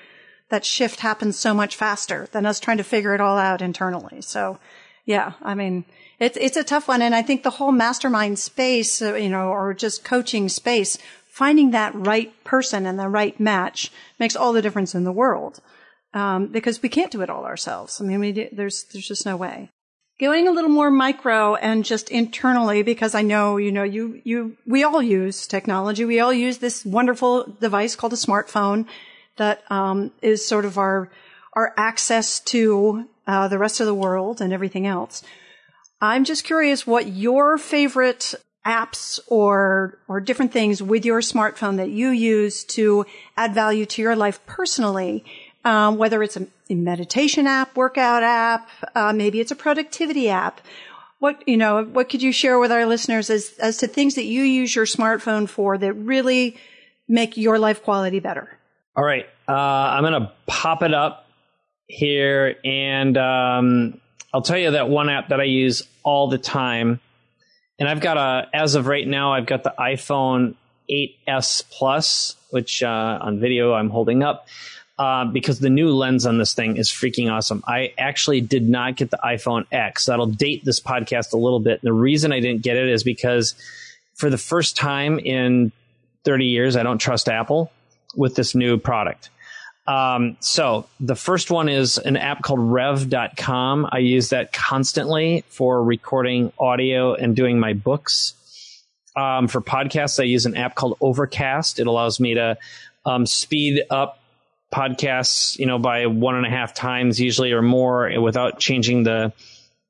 that 0.49 0.65
shift 0.65 1.01
happens 1.01 1.37
so 1.37 1.53
much 1.53 1.75
faster 1.75 2.27
than 2.31 2.45
us 2.45 2.59
trying 2.59 2.77
to 2.77 2.83
figure 2.83 3.13
it 3.13 3.21
all 3.21 3.37
out 3.37 3.61
internally. 3.61 4.21
So, 4.21 4.59
yeah, 5.05 5.33
I 5.41 5.53
mean, 5.53 5.85
it's 6.19 6.37
it's 6.37 6.57
a 6.57 6.63
tough 6.63 6.87
one, 6.87 7.01
and 7.01 7.13
I 7.13 7.21
think 7.21 7.43
the 7.43 7.49
whole 7.51 7.71
mastermind 7.71 8.39
space, 8.39 9.01
uh, 9.01 9.15
you 9.15 9.29
know, 9.29 9.49
or 9.49 9.73
just 9.73 10.03
coaching 10.03 10.49
space 10.49 10.97
finding 11.33 11.71
that 11.71 11.95
right 11.95 12.31
person 12.43 12.85
and 12.85 12.99
the 12.99 13.09
right 13.09 13.39
match 13.39 13.91
makes 14.19 14.35
all 14.35 14.53
the 14.53 14.61
difference 14.61 14.93
in 14.93 15.03
the 15.03 15.11
world. 15.11 15.59
Um, 16.13 16.45
because 16.47 16.79
we 16.79 16.89
can't 16.89 17.11
do 17.11 17.23
it 17.23 17.29
all 17.31 17.43
ourselves. 17.43 17.99
I 17.99 18.03
mean, 18.03 18.19
we, 18.19 18.49
there's, 18.51 18.83
there's 18.83 19.07
just 19.07 19.25
no 19.25 19.35
way. 19.35 19.71
Going 20.19 20.47
a 20.47 20.51
little 20.51 20.69
more 20.69 20.91
micro 20.91 21.55
and 21.55 21.83
just 21.83 22.11
internally, 22.11 22.83
because 22.83 23.15
I 23.15 23.23
know, 23.23 23.57
you 23.57 23.71
know, 23.71 23.81
you, 23.81 24.21
you, 24.23 24.55
we 24.67 24.83
all 24.83 25.01
use 25.01 25.47
technology. 25.47 26.05
We 26.05 26.19
all 26.19 26.31
use 26.31 26.59
this 26.59 26.85
wonderful 26.85 27.55
device 27.59 27.95
called 27.95 28.13
a 28.13 28.15
smartphone 28.15 28.85
that, 29.37 29.63
um, 29.71 30.11
is 30.21 30.45
sort 30.45 30.65
of 30.65 30.77
our, 30.77 31.09
our 31.53 31.73
access 31.77 32.39
to, 32.41 33.09
uh, 33.25 33.47
the 33.47 33.57
rest 33.57 33.79
of 33.79 33.87
the 33.87 33.95
world 33.95 34.39
and 34.39 34.53
everything 34.53 34.85
else. 34.85 35.23
I'm 35.99 36.25
just 36.25 36.43
curious 36.43 36.85
what 36.85 37.07
your 37.07 37.57
favorite 37.57 38.35
apps 38.65 39.19
or 39.27 39.97
or 40.07 40.19
different 40.19 40.51
things 40.51 40.81
with 40.81 41.05
your 41.05 41.19
smartphone 41.19 41.77
that 41.77 41.89
you 41.89 42.09
use 42.09 42.63
to 42.63 43.05
add 43.35 43.53
value 43.53 43.85
to 43.85 44.01
your 44.01 44.15
life 44.15 44.45
personally. 44.45 45.23
Um, 45.65 45.97
whether 45.97 46.21
it's 46.21 46.35
a, 46.35 46.47
meditation 46.69 47.45
app, 47.45 47.77
workout 47.77 48.23
app, 48.23 48.67
uh, 48.95 49.13
maybe 49.13 49.39
it's 49.39 49.51
a 49.51 49.55
productivity 49.55 50.27
app. 50.27 50.59
What 51.19 51.47
you 51.47 51.55
know, 51.55 51.83
what 51.83 52.09
could 52.09 52.23
you 52.23 52.31
share 52.31 52.57
with 52.57 52.71
our 52.71 52.85
listeners 52.85 53.29
as 53.29 53.53
as 53.59 53.77
to 53.77 53.87
things 53.87 54.15
that 54.15 54.25
you 54.25 54.41
use 54.41 54.75
your 54.75 54.85
smartphone 54.85 55.47
for 55.47 55.77
that 55.77 55.93
really 55.93 56.57
make 57.07 57.37
your 57.37 57.59
life 57.59 57.83
quality 57.83 58.19
better? 58.19 58.57
All 58.95 59.03
right, 59.03 59.25
uh, 59.47 59.51
I'm 59.51 60.03
going 60.03 60.21
to 60.21 60.31
pop 60.47 60.83
it 60.83 60.93
up 60.93 61.27
here, 61.87 62.55
and 62.63 63.17
um, 63.17 64.01
I'll 64.33 64.41
tell 64.41 64.57
you 64.57 64.71
that 64.71 64.89
one 64.89 65.09
app 65.09 65.29
that 65.29 65.39
I 65.39 65.45
use 65.45 65.83
all 66.03 66.27
the 66.27 66.37
time 66.37 66.99
and 67.83 67.89
I've 67.89 67.99
got 67.99 68.15
a, 68.15 68.47
as 68.53 68.75
of 68.75 68.87
right 68.87 69.05
now, 69.05 69.33
I've 69.33 69.45
got 69.45 69.65
the 69.65 69.73
iPhone 69.77 70.55
8s 70.89 71.65
Plus, 71.69 72.37
which 72.49 72.81
uh, 72.81 73.19
on 73.21 73.41
video 73.41 73.73
I'm 73.73 73.89
holding 73.89 74.23
up. 74.23 74.47
Uh, 74.97 75.25
because 75.25 75.59
the 75.59 75.69
new 75.69 75.89
lens 75.93 76.25
on 76.25 76.37
this 76.37 76.53
thing 76.53 76.77
is 76.77 76.89
freaking 76.89 77.29
awesome. 77.29 77.61
I 77.67 77.91
actually 77.97 78.39
did 78.39 78.69
not 78.69 78.95
get 78.95 79.11
the 79.11 79.19
iPhone 79.21 79.65
X. 79.69 80.05
That'll 80.05 80.27
date 80.27 80.63
this 80.63 80.79
podcast 80.79 81.33
a 81.33 81.37
little 81.37 81.59
bit. 81.59 81.81
And 81.81 81.89
the 81.89 81.91
reason 81.91 82.31
I 82.31 82.39
didn't 82.39 82.61
get 82.61 82.77
it 82.77 82.87
is 82.87 83.03
because 83.03 83.53
for 84.13 84.29
the 84.29 84.37
first 84.37 84.77
time 84.77 85.19
in 85.19 85.73
30 86.23 86.45
years, 86.45 86.77
I 86.77 86.83
don't 86.83 86.99
trust 86.99 87.27
Apple 87.27 87.69
with 88.15 88.35
this 88.35 88.55
new 88.55 88.77
product. 88.77 89.29
Um, 89.85 90.37
so 90.39 90.87
the 90.99 91.15
first 91.15 91.51
one 91.51 91.67
is 91.67 91.97
an 91.97 92.15
app 92.15 92.41
called 92.41 92.59
rev.com. 92.59 93.87
I 93.91 93.97
use 93.99 94.29
that 94.29 94.53
constantly 94.53 95.43
for 95.49 95.83
recording 95.83 96.53
audio 96.57 97.13
and 97.15 97.35
doing 97.35 97.59
my 97.59 97.73
books. 97.73 98.33
Um, 99.15 99.47
for 99.47 99.61
podcasts, 99.61 100.19
I 100.19 100.23
use 100.23 100.45
an 100.45 100.55
app 100.55 100.75
called 100.75 100.97
Overcast. 101.01 101.79
It 101.79 101.87
allows 101.87 102.19
me 102.19 102.35
to 102.35 102.57
um, 103.05 103.25
speed 103.25 103.83
up 103.89 104.19
podcasts, 104.73 105.59
you 105.59 105.65
know, 105.65 105.77
by 105.77 106.07
one 106.07 106.35
and 106.35 106.45
a 106.45 106.49
half 106.49 106.73
times 106.73 107.19
usually 107.19 107.51
or 107.51 107.61
more 107.61 108.19
without 108.19 108.59
changing 108.59 109.03
the 109.03 109.33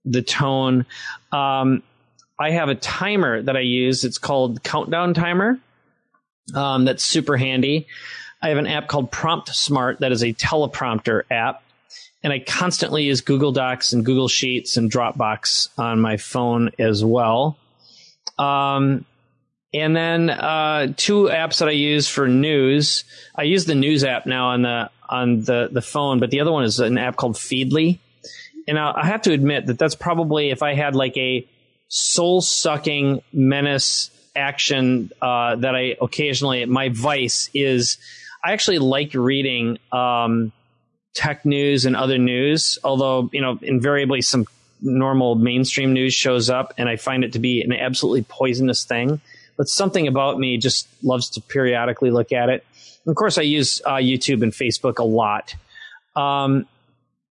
the 0.05 0.21
tone. 0.21 0.85
Um, 1.31 1.83
I 2.37 2.51
have 2.51 2.67
a 2.67 2.75
timer 2.75 3.41
that 3.41 3.55
I 3.55 3.61
use. 3.61 4.03
It's 4.03 4.17
called 4.17 4.61
Countdown 4.63 5.13
Timer. 5.13 5.59
Um, 6.53 6.83
that's 6.83 7.03
super 7.03 7.37
handy. 7.37 7.87
I 8.43 8.49
have 8.49 8.57
an 8.57 8.67
app 8.67 8.89
called 8.89 9.09
PromptSmart 9.09 9.99
that 9.99 10.11
is 10.11 10.21
a 10.21 10.33
teleprompter 10.33 11.23
app. 11.31 11.63
And 12.21 12.33
I 12.33 12.39
constantly 12.39 13.03
use 13.03 13.21
Google 13.21 13.53
Docs 13.53 13.93
and 13.93 14.05
Google 14.05 14.27
Sheets 14.27 14.75
and 14.75 14.91
Dropbox 14.91 15.69
on 15.79 16.01
my 16.01 16.17
phone 16.17 16.71
as 16.77 17.03
well. 17.03 17.57
Um, 18.37 19.05
and 19.73 19.95
then 19.95 20.29
uh, 20.29 20.93
two 20.95 21.23
apps 21.23 21.59
that 21.59 21.69
I 21.69 21.71
use 21.71 22.07
for 22.07 22.27
news. 22.27 23.05
I 23.35 23.43
use 23.43 23.65
the 23.65 23.75
news 23.75 24.03
app 24.03 24.25
now 24.25 24.49
on 24.49 24.61
the 24.61 24.89
on 25.09 25.41
the 25.41 25.69
the 25.71 25.81
phone, 25.81 26.19
but 26.19 26.29
the 26.29 26.41
other 26.41 26.51
one 26.51 26.63
is 26.63 26.79
an 26.79 26.97
app 26.97 27.15
called 27.15 27.35
Feedly. 27.35 27.99
And 28.67 28.77
I, 28.77 28.93
I 28.95 29.05
have 29.07 29.23
to 29.23 29.31
admit 29.31 29.67
that 29.67 29.79
that's 29.79 29.95
probably 29.95 30.51
if 30.51 30.61
I 30.61 30.75
had 30.75 30.95
like 30.95 31.17
a 31.17 31.47
soul 31.87 32.41
sucking 32.41 33.21
menace 33.31 34.11
action 34.35 35.11
uh, 35.21 35.55
that 35.57 35.75
I 35.75 35.95
occasionally 36.01 36.65
my 36.65 36.89
vice 36.89 37.49
is 37.53 37.97
I 38.43 38.51
actually 38.51 38.79
like 38.79 39.13
reading 39.13 39.79
um, 39.91 40.51
tech 41.13 41.45
news 41.45 41.85
and 41.85 41.95
other 41.95 42.17
news, 42.17 42.77
although 42.83 43.29
you 43.31 43.41
know 43.41 43.57
invariably 43.61 44.21
some 44.21 44.45
normal 44.81 45.35
mainstream 45.35 45.93
news 45.93 46.13
shows 46.13 46.49
up, 46.49 46.73
and 46.77 46.89
I 46.89 46.97
find 46.97 47.23
it 47.23 47.33
to 47.33 47.39
be 47.39 47.61
an 47.61 47.71
absolutely 47.71 48.23
poisonous 48.23 48.83
thing. 48.83 49.21
But 49.55 49.67
something 49.67 50.07
about 50.07 50.39
me 50.39 50.57
just 50.57 50.87
loves 51.03 51.29
to 51.31 51.41
periodically 51.41 52.11
look 52.11 52.31
at 52.31 52.49
it. 52.49 52.65
Of 53.05 53.15
course, 53.15 53.37
I 53.37 53.43
use 53.43 53.81
uh, 53.85 53.95
YouTube 53.95 54.41
and 54.41 54.51
Facebook 54.51 54.97
a 54.97 55.03
lot. 55.03 55.55
Um, 56.15 56.65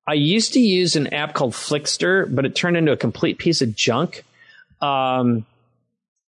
I 0.06 0.14
used 0.14 0.54
to 0.54 0.60
use 0.60 0.96
an 0.96 1.08
app 1.08 1.34
called 1.34 1.52
Flixster, 1.52 2.32
but 2.32 2.44
it 2.44 2.54
turned 2.54 2.76
into 2.76 2.92
a 2.92 2.96
complete 2.96 3.38
piece 3.38 3.62
of 3.62 3.74
junk. 3.74 4.24
Um, 4.80 5.46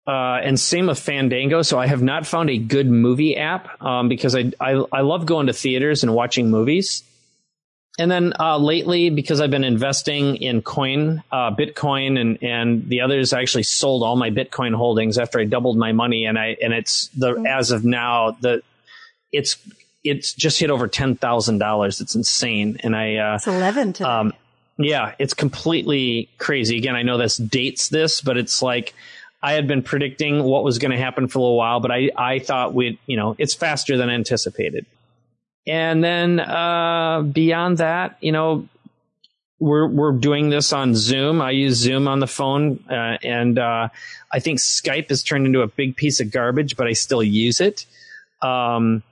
uh, 0.08 0.40
and 0.44 0.60
same 0.60 0.88
with 0.88 1.00
Fandango. 1.00 1.62
So 1.62 1.80
I 1.80 1.88
have 1.88 2.02
not 2.02 2.28
found 2.28 2.50
a 2.50 2.58
good 2.58 2.88
movie 2.88 3.38
app 3.38 3.82
um, 3.82 4.08
because 4.08 4.36
I, 4.36 4.52
I, 4.60 4.84
I 4.92 5.02
love 5.02 5.26
going 5.26 5.48
to 5.48 5.54
theaters 5.54 6.04
and 6.04 6.14
watching 6.14 6.50
movies. 6.50 7.04
And 7.98 8.12
then 8.12 8.34
uh, 8.40 8.58
lately, 8.58 9.10
because 9.10 9.40
I've 9.40 9.52
been 9.52 9.64
investing 9.64 10.36
in 10.36 10.62
coin, 10.62 11.24
uh, 11.32 11.52
Bitcoin, 11.52 12.20
and 12.20 12.44
and 12.44 12.90
the 12.90 13.02
others, 13.02 13.32
I 13.32 13.42
actually 13.42 13.64
sold 13.64 14.04
all 14.04 14.18
my 14.18 14.32
Bitcoin 14.32 14.76
holdings 14.76 15.18
after 15.18 15.40
I 15.40 15.46
doubled 15.46 15.78
my 15.78 15.94
money, 15.94 16.26
and 16.26 16.38
I 16.38 16.58
and 16.62 16.74
it's 16.74 17.08
the 17.10 17.32
mm-hmm. 17.32 17.46
as 17.46 17.72
of 17.72 17.86
now 17.86 18.32
the 18.42 18.62
it's 19.32 19.58
it's 20.04 20.34
just 20.34 20.60
hit 20.60 20.72
over 20.72 20.90
ten 20.90 21.16
thousand 21.16 21.60
dollars. 21.60 22.02
It's 22.02 22.16
insane, 22.16 22.78
and 22.82 22.98
I 22.98 23.16
uh, 23.16 23.36
it's 23.36 23.48
eleven 23.48 23.94
today. 23.94 24.10
Um, 24.10 24.34
yeah, 24.78 25.16
it's 25.18 25.34
completely 25.34 26.28
crazy. 26.38 26.78
Again, 26.78 26.98
I 26.98 27.04
know 27.04 27.18
this 27.18 27.38
dates 27.38 27.88
this, 27.88 28.20
but 28.20 28.38
it's 28.38 28.62
like 28.62 28.94
I 29.46 29.54
had 29.54 29.68
been 29.68 29.84
predicting 29.84 30.44
what 30.44 30.64
was 30.64 30.80
going 30.80 30.90
to 30.90 30.98
happen 30.98 31.28
for 31.28 31.38
a 31.38 31.42
little 31.44 31.58
while, 31.58 31.80
but 31.80 31.92
I, 31.92 32.10
I 32.18 32.40
thought 32.40 32.74
we'd, 32.74 32.98
you 33.06 33.16
know, 33.16 33.36
it's 33.38 33.54
faster 33.54 33.96
than 33.96 34.10
anticipated. 34.10 34.88
And 35.68 36.04
then 36.04 36.40
uh, 36.40 37.22
beyond 37.22 37.78
that, 37.78 38.18
you 38.22 38.32
know, 38.32 38.68
we're 39.60 39.88
we're 39.88 40.14
doing 40.14 40.50
this 40.50 40.74
on 40.74 40.96
Zoom. 40.96 41.44
I 41.44 41.52
use 41.52 41.76
Zoom 41.76 42.08
on 42.08 42.20
the 42.20 42.28
phone, 42.28 42.84
uh, 42.90 43.18
and 43.22 43.60
uh, 43.60 43.90
I 44.34 44.40
think 44.40 44.60
Skype 44.60 45.10
has 45.10 45.22
turned 45.22 45.46
into 45.46 45.62
a 45.62 45.68
big 45.68 45.96
piece 45.96 46.20
of 46.22 46.32
garbage, 46.32 46.76
but 46.76 46.88
I 46.88 46.94
still 46.94 47.22
use 47.22 47.62
it. 47.62 47.86
Um, 48.42 49.04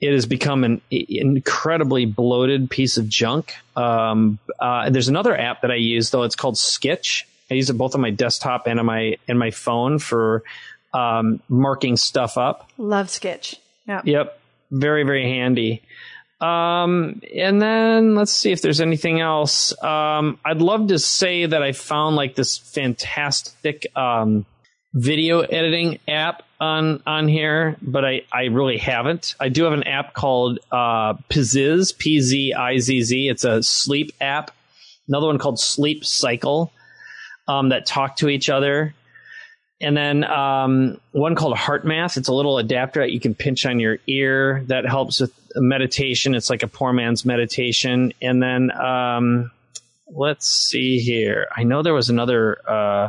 it 0.00 0.12
has 0.14 0.24
become 0.24 0.64
an 0.64 0.80
incredibly 0.90 2.06
bloated 2.06 2.70
piece 2.70 2.96
of 2.96 3.06
junk. 3.06 3.54
Um, 3.76 4.38
uh, 4.58 4.88
there's 4.88 5.08
another 5.08 5.38
app 5.38 5.60
that 5.60 5.70
I 5.70 5.76
use 5.76 6.08
though. 6.08 6.22
It's 6.22 6.36
called 6.36 6.54
Skitch. 6.54 7.24
I 7.50 7.54
use 7.54 7.70
it 7.70 7.74
both 7.74 7.94
on 7.94 8.00
my 8.00 8.10
desktop 8.10 8.66
and 8.66 8.80
on 8.80 8.86
my 8.86 9.16
and 9.28 9.38
my 9.38 9.50
phone 9.50 9.98
for 9.98 10.42
um, 10.92 11.40
marking 11.48 11.96
stuff 11.96 12.38
up. 12.38 12.70
Love 12.78 13.10
Sketch. 13.10 13.56
Yep. 13.86 14.06
Yep. 14.06 14.40
Very 14.70 15.04
very 15.04 15.24
handy. 15.24 15.82
Um, 16.40 17.22
and 17.34 17.62
then 17.62 18.14
let's 18.16 18.32
see 18.32 18.52
if 18.52 18.60
there's 18.60 18.80
anything 18.80 19.20
else. 19.20 19.72
Um, 19.82 20.38
I'd 20.44 20.60
love 20.60 20.88
to 20.88 20.98
say 20.98 21.46
that 21.46 21.62
I 21.62 21.72
found 21.72 22.16
like 22.16 22.34
this 22.34 22.58
fantastic 22.58 23.86
um, 23.96 24.44
video 24.92 25.40
editing 25.40 26.00
app 26.06 26.42
on 26.60 27.02
on 27.06 27.28
here, 27.28 27.76
but 27.80 28.04
I, 28.04 28.22
I 28.32 28.44
really 28.44 28.78
haven't. 28.78 29.34
I 29.40 29.48
do 29.48 29.64
have 29.64 29.72
an 29.72 29.84
app 29.84 30.12
called 30.12 30.58
uh, 30.70 31.14
Pzizz, 31.30 31.96
P 31.96 32.20
Z 32.20 32.52
I 32.52 32.78
Z 32.78 33.02
Z. 33.02 33.28
It's 33.28 33.44
a 33.44 33.62
sleep 33.62 34.12
app. 34.20 34.50
Another 35.08 35.26
one 35.26 35.38
called 35.38 35.58
Sleep 35.58 36.04
Cycle 36.04 36.72
um, 37.48 37.70
that 37.70 37.86
talk 37.86 38.16
to 38.16 38.28
each 38.28 38.48
other. 38.48 38.94
And 39.80 39.96
then 39.96 40.24
um, 40.24 41.00
one 41.12 41.34
called 41.34 41.56
Heart 41.56 41.84
HeartMath. 41.84 42.16
It's 42.16 42.28
a 42.28 42.32
little 42.32 42.58
adapter 42.58 43.00
that 43.00 43.10
you 43.10 43.20
can 43.20 43.34
pinch 43.34 43.66
on 43.66 43.80
your 43.80 43.98
ear 44.06 44.64
that 44.68 44.86
helps 44.86 45.20
with 45.20 45.32
meditation. 45.56 46.34
It's 46.34 46.48
like 46.48 46.62
a 46.62 46.68
poor 46.68 46.92
man's 46.92 47.24
meditation. 47.24 48.12
And 48.22 48.42
then 48.42 48.70
um, 48.70 49.50
let's 50.08 50.48
see 50.48 50.98
here. 50.98 51.48
I 51.54 51.64
know 51.64 51.82
there 51.82 51.94
was 51.94 52.10
another. 52.10 52.58
Uh, 52.66 53.08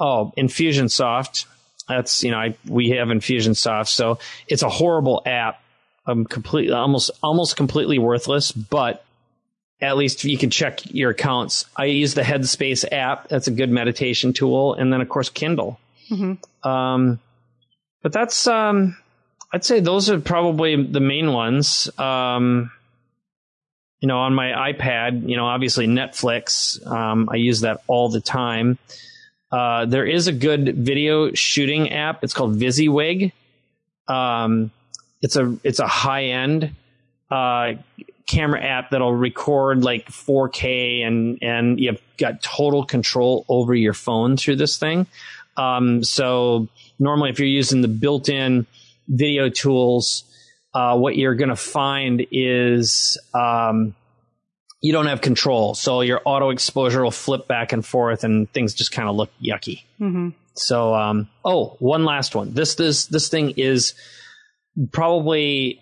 oh, 0.00 0.32
Infusionsoft. 0.36 1.46
That's 1.88 2.24
you 2.24 2.30
know 2.30 2.38
I, 2.38 2.56
we 2.66 2.90
have 2.90 3.08
Infusionsoft, 3.08 3.88
so 3.88 4.18
it's 4.48 4.62
a 4.62 4.68
horrible 4.68 5.22
app. 5.24 5.60
I'm 6.06 6.24
completely 6.24 6.72
almost 6.72 7.10
almost 7.22 7.56
completely 7.56 7.98
worthless, 7.98 8.52
but 8.52 9.04
at 9.80 9.96
least 9.96 10.24
you 10.24 10.38
can 10.38 10.50
check 10.50 10.80
your 10.94 11.10
accounts. 11.10 11.66
I 11.76 11.86
use 11.86 12.14
the 12.14 12.22
Headspace 12.22 12.90
app. 12.92 13.28
That's 13.28 13.46
a 13.46 13.50
good 13.50 13.70
meditation 13.70 14.32
tool. 14.32 14.74
And 14.74 14.92
then, 14.92 15.00
of 15.00 15.08
course, 15.08 15.28
Kindle. 15.28 15.78
Mm-hmm. 16.10 16.68
Um, 16.68 17.20
but 18.02 18.12
that's, 18.12 18.46
um, 18.46 18.96
I'd 19.52 19.64
say 19.64 19.80
those 19.80 20.08
are 20.10 20.20
probably 20.20 20.82
the 20.82 21.00
main 21.00 21.32
ones. 21.32 21.90
Um, 21.98 22.70
you 24.00 24.08
know, 24.08 24.18
on 24.18 24.34
my 24.34 24.72
iPad, 24.72 25.28
you 25.28 25.36
know, 25.36 25.46
obviously 25.46 25.86
Netflix, 25.86 26.84
um, 26.86 27.28
I 27.30 27.36
use 27.36 27.60
that 27.60 27.80
all 27.86 28.08
the 28.08 28.20
time. 28.20 28.78
Uh, 29.50 29.86
there 29.86 30.06
is 30.06 30.26
a 30.26 30.32
good 30.32 30.76
video 30.76 31.32
shooting 31.32 31.92
app. 31.92 32.24
It's 32.24 32.34
called 32.34 32.58
VisiWig. 32.58 33.32
Um, 34.08 34.70
it's 35.22 35.36
a, 35.36 35.56
it's 35.64 35.78
a 35.78 35.86
high 35.86 36.24
end, 36.24 36.74
uh, 37.30 37.74
camera 38.26 38.62
app 38.62 38.90
that'll 38.90 39.14
record 39.14 39.84
like 39.84 40.08
4K 40.08 41.06
and 41.06 41.38
and 41.42 41.78
you've 41.78 42.00
got 42.18 42.42
total 42.42 42.84
control 42.84 43.44
over 43.48 43.74
your 43.74 43.92
phone 43.92 44.36
through 44.36 44.56
this 44.56 44.78
thing. 44.78 45.06
Um, 45.56 46.04
so 46.04 46.68
normally, 46.98 47.30
if 47.30 47.38
you're 47.38 47.48
using 47.48 47.82
the 47.82 47.88
built-in 47.88 48.66
video 49.08 49.48
tools, 49.48 50.24
uh, 50.74 50.96
what 50.98 51.16
you're 51.16 51.34
going 51.34 51.48
to 51.48 51.56
find 51.56 52.26
is 52.30 53.18
um, 53.32 53.94
you 54.82 54.92
don't 54.92 55.06
have 55.06 55.20
control. 55.20 55.74
So 55.74 56.02
your 56.02 56.20
auto 56.24 56.50
exposure 56.50 57.02
will 57.02 57.10
flip 57.10 57.48
back 57.48 57.72
and 57.72 57.84
forth, 57.84 58.24
and 58.24 58.50
things 58.52 58.74
just 58.74 58.92
kind 58.92 59.08
of 59.08 59.16
look 59.16 59.30
yucky. 59.42 59.84
Mm-hmm. 60.00 60.30
So, 60.54 60.94
um, 60.94 61.28
oh, 61.44 61.76
one 61.78 62.04
last 62.04 62.34
one. 62.34 62.52
This 62.52 62.74
this 62.74 63.06
this 63.06 63.28
thing 63.28 63.54
is 63.56 63.94
probably 64.92 65.80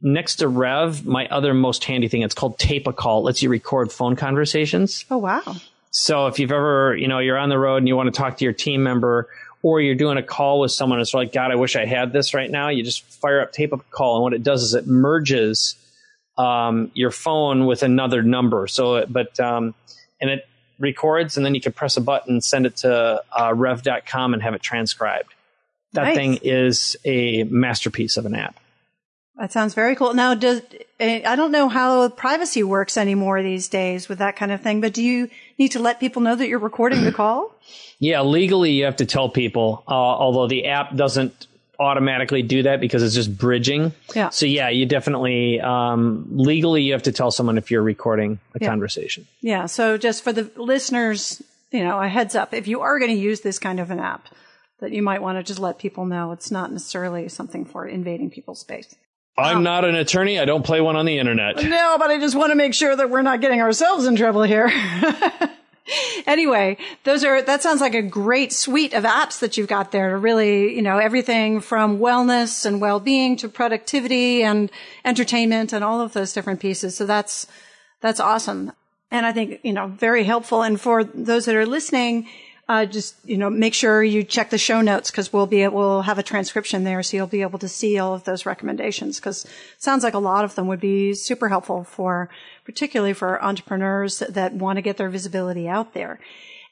next 0.00 0.36
to 0.36 0.48
Rev, 0.48 1.06
my 1.06 1.26
other 1.28 1.54
most 1.54 1.84
handy 1.84 2.08
thing, 2.08 2.22
it's 2.22 2.34
called 2.34 2.58
Tape 2.58 2.86
a 2.86 2.92
Call. 2.92 3.20
It 3.20 3.24
lets 3.24 3.42
you 3.42 3.48
record 3.48 3.92
phone 3.92 4.16
conversations. 4.16 5.04
Oh, 5.10 5.18
wow. 5.18 5.56
So 5.90 6.26
if 6.26 6.38
you've 6.38 6.52
ever, 6.52 6.96
you 6.96 7.08
know, 7.08 7.18
you're 7.18 7.38
on 7.38 7.48
the 7.48 7.58
road 7.58 7.78
and 7.78 7.88
you 7.88 7.96
want 7.96 8.12
to 8.12 8.16
talk 8.16 8.36
to 8.38 8.44
your 8.44 8.52
team 8.52 8.82
member 8.82 9.28
or 9.62 9.80
you're 9.80 9.94
doing 9.94 10.18
a 10.18 10.22
call 10.22 10.60
with 10.60 10.70
someone, 10.70 11.00
it's 11.00 11.14
like, 11.14 11.32
God, 11.32 11.50
I 11.50 11.54
wish 11.54 11.74
I 11.76 11.86
had 11.86 12.12
this 12.12 12.34
right 12.34 12.50
now. 12.50 12.68
You 12.68 12.82
just 12.82 13.02
fire 13.02 13.40
up 13.40 13.52
Tape 13.52 13.72
a 13.72 13.78
Call. 13.78 14.16
And 14.16 14.22
what 14.22 14.34
it 14.34 14.42
does 14.42 14.62
is 14.62 14.74
it 14.74 14.86
merges 14.86 15.74
um, 16.36 16.90
your 16.94 17.10
phone 17.10 17.66
with 17.66 17.82
another 17.82 18.22
number. 18.22 18.66
So, 18.66 19.06
but, 19.06 19.40
um, 19.40 19.74
and 20.20 20.30
it 20.30 20.46
records 20.78 21.36
and 21.36 21.46
then 21.46 21.54
you 21.54 21.60
can 21.60 21.72
press 21.72 21.96
a 21.96 22.00
button, 22.00 22.40
send 22.40 22.66
it 22.66 22.76
to 22.76 23.22
uh, 23.32 23.54
rev.com 23.54 24.34
and 24.34 24.42
have 24.42 24.54
it 24.54 24.62
transcribed. 24.62 25.32
That 25.92 26.04
nice. 26.04 26.16
thing 26.16 26.38
is 26.42 26.96
a 27.04 27.44
masterpiece 27.44 28.18
of 28.18 28.26
an 28.26 28.34
app. 28.34 28.60
That 29.38 29.52
sounds 29.52 29.74
very 29.74 29.94
cool. 29.96 30.14
Now, 30.14 30.34
does 30.34 30.62
eh, 30.98 31.22
I 31.26 31.36
don't 31.36 31.52
know 31.52 31.68
how 31.68 32.08
privacy 32.08 32.62
works 32.62 32.96
anymore 32.96 33.42
these 33.42 33.68
days 33.68 34.08
with 34.08 34.18
that 34.18 34.36
kind 34.36 34.50
of 34.50 34.62
thing, 34.62 34.80
but 34.80 34.94
do 34.94 35.02
you 35.02 35.28
need 35.58 35.72
to 35.72 35.78
let 35.78 36.00
people 36.00 36.22
know 36.22 36.34
that 36.34 36.48
you're 36.48 36.58
recording 36.58 37.04
the 37.04 37.12
call? 37.12 37.52
Yeah, 37.98 38.20
legally 38.20 38.72
you 38.72 38.84
have 38.84 38.96
to 38.96 39.06
tell 39.06 39.30
people, 39.30 39.82
uh, 39.88 39.90
although 39.90 40.46
the 40.46 40.66
app 40.66 40.94
doesn't 40.94 41.46
automatically 41.78 42.42
do 42.42 42.64
that 42.64 42.78
because 42.78 43.02
it's 43.02 43.14
just 43.14 43.36
bridging. 43.36 43.92
Yeah. 44.14 44.28
So 44.28 44.44
yeah, 44.44 44.68
you 44.68 44.84
definitely 44.84 45.60
um, 45.62 46.26
legally 46.30 46.82
you 46.82 46.92
have 46.92 47.04
to 47.04 47.12
tell 47.12 47.30
someone 47.30 47.56
if 47.56 47.70
you're 47.70 47.82
recording 47.82 48.38
a 48.54 48.58
yeah. 48.60 48.68
conversation. 48.68 49.26
Yeah. 49.40 49.64
So 49.64 49.96
just 49.96 50.24
for 50.24 50.32
the 50.32 50.50
listeners, 50.56 51.42
you 51.70 51.82
know, 51.82 52.00
a 52.00 52.06
heads 52.06 52.34
up 52.34 52.52
if 52.52 52.68
you 52.68 52.82
are 52.82 52.98
going 52.98 53.10
to 53.10 53.20
use 53.20 53.40
this 53.40 53.58
kind 53.58 53.80
of 53.80 53.90
an 53.90 53.98
app, 53.98 54.28
that 54.80 54.92
you 54.92 55.02
might 55.02 55.22
want 55.22 55.38
to 55.38 55.42
just 55.42 55.58
let 55.58 55.78
people 55.78 56.04
know 56.04 56.32
it's 56.32 56.50
not 56.50 56.70
necessarily 56.70 57.28
something 57.28 57.64
for 57.64 57.86
invading 57.86 58.30
people's 58.30 58.60
space. 58.60 58.94
I'm 59.38 59.58
oh. 59.58 59.60
not 59.60 59.84
an 59.84 59.94
attorney. 59.94 60.38
I 60.38 60.44
don't 60.44 60.64
play 60.64 60.80
one 60.80 60.96
on 60.96 61.04
the 61.04 61.18
internet. 61.18 61.62
No, 61.62 61.96
but 61.98 62.10
I 62.10 62.18
just 62.18 62.34
want 62.34 62.52
to 62.52 62.54
make 62.54 62.74
sure 62.74 62.96
that 62.96 63.10
we're 63.10 63.22
not 63.22 63.40
getting 63.40 63.60
ourselves 63.60 64.06
in 64.06 64.16
trouble 64.16 64.42
here. 64.42 64.70
anyway, 66.26 66.78
those 67.04 67.22
are, 67.22 67.42
that 67.42 67.62
sounds 67.62 67.80
like 67.80 67.94
a 67.94 68.02
great 68.02 68.52
suite 68.52 68.94
of 68.94 69.04
apps 69.04 69.40
that 69.40 69.56
you've 69.56 69.68
got 69.68 69.92
there 69.92 70.10
to 70.10 70.16
really, 70.16 70.74
you 70.74 70.82
know, 70.82 70.98
everything 70.98 71.60
from 71.60 71.98
wellness 71.98 72.64
and 72.64 72.80
well-being 72.80 73.36
to 73.36 73.48
productivity 73.48 74.42
and 74.42 74.70
entertainment 75.04 75.72
and 75.72 75.84
all 75.84 76.00
of 76.00 76.14
those 76.14 76.32
different 76.32 76.60
pieces. 76.60 76.96
So 76.96 77.04
that's, 77.04 77.46
that's 78.00 78.20
awesome. 78.20 78.72
And 79.10 79.26
I 79.26 79.32
think, 79.32 79.60
you 79.62 79.72
know, 79.72 79.86
very 79.86 80.24
helpful. 80.24 80.62
And 80.62 80.80
for 80.80 81.04
those 81.04 81.44
that 81.44 81.54
are 81.54 81.66
listening, 81.66 82.26
uh, 82.68 82.84
just 82.84 83.14
you 83.24 83.36
know 83.36 83.48
make 83.48 83.74
sure 83.74 84.02
you 84.02 84.24
check 84.24 84.50
the 84.50 84.58
show 84.58 84.80
notes 84.80 85.10
because 85.10 85.32
we'll 85.32 85.46
be 85.46 85.66
we'll 85.68 86.02
have 86.02 86.18
a 86.18 86.22
transcription 86.22 86.84
there 86.84 87.02
so 87.02 87.16
you'll 87.16 87.26
be 87.26 87.42
able 87.42 87.58
to 87.58 87.68
see 87.68 87.98
all 87.98 88.12
of 88.12 88.24
those 88.24 88.44
recommendations 88.44 89.20
because 89.20 89.46
sounds 89.78 90.02
like 90.02 90.14
a 90.14 90.18
lot 90.18 90.44
of 90.44 90.54
them 90.56 90.66
would 90.66 90.80
be 90.80 91.14
super 91.14 91.48
helpful 91.48 91.84
for 91.84 92.28
particularly 92.64 93.12
for 93.12 93.42
entrepreneurs 93.42 94.18
that 94.18 94.52
want 94.52 94.76
to 94.76 94.82
get 94.82 94.96
their 94.96 95.08
visibility 95.08 95.68
out 95.68 95.94
there 95.94 96.18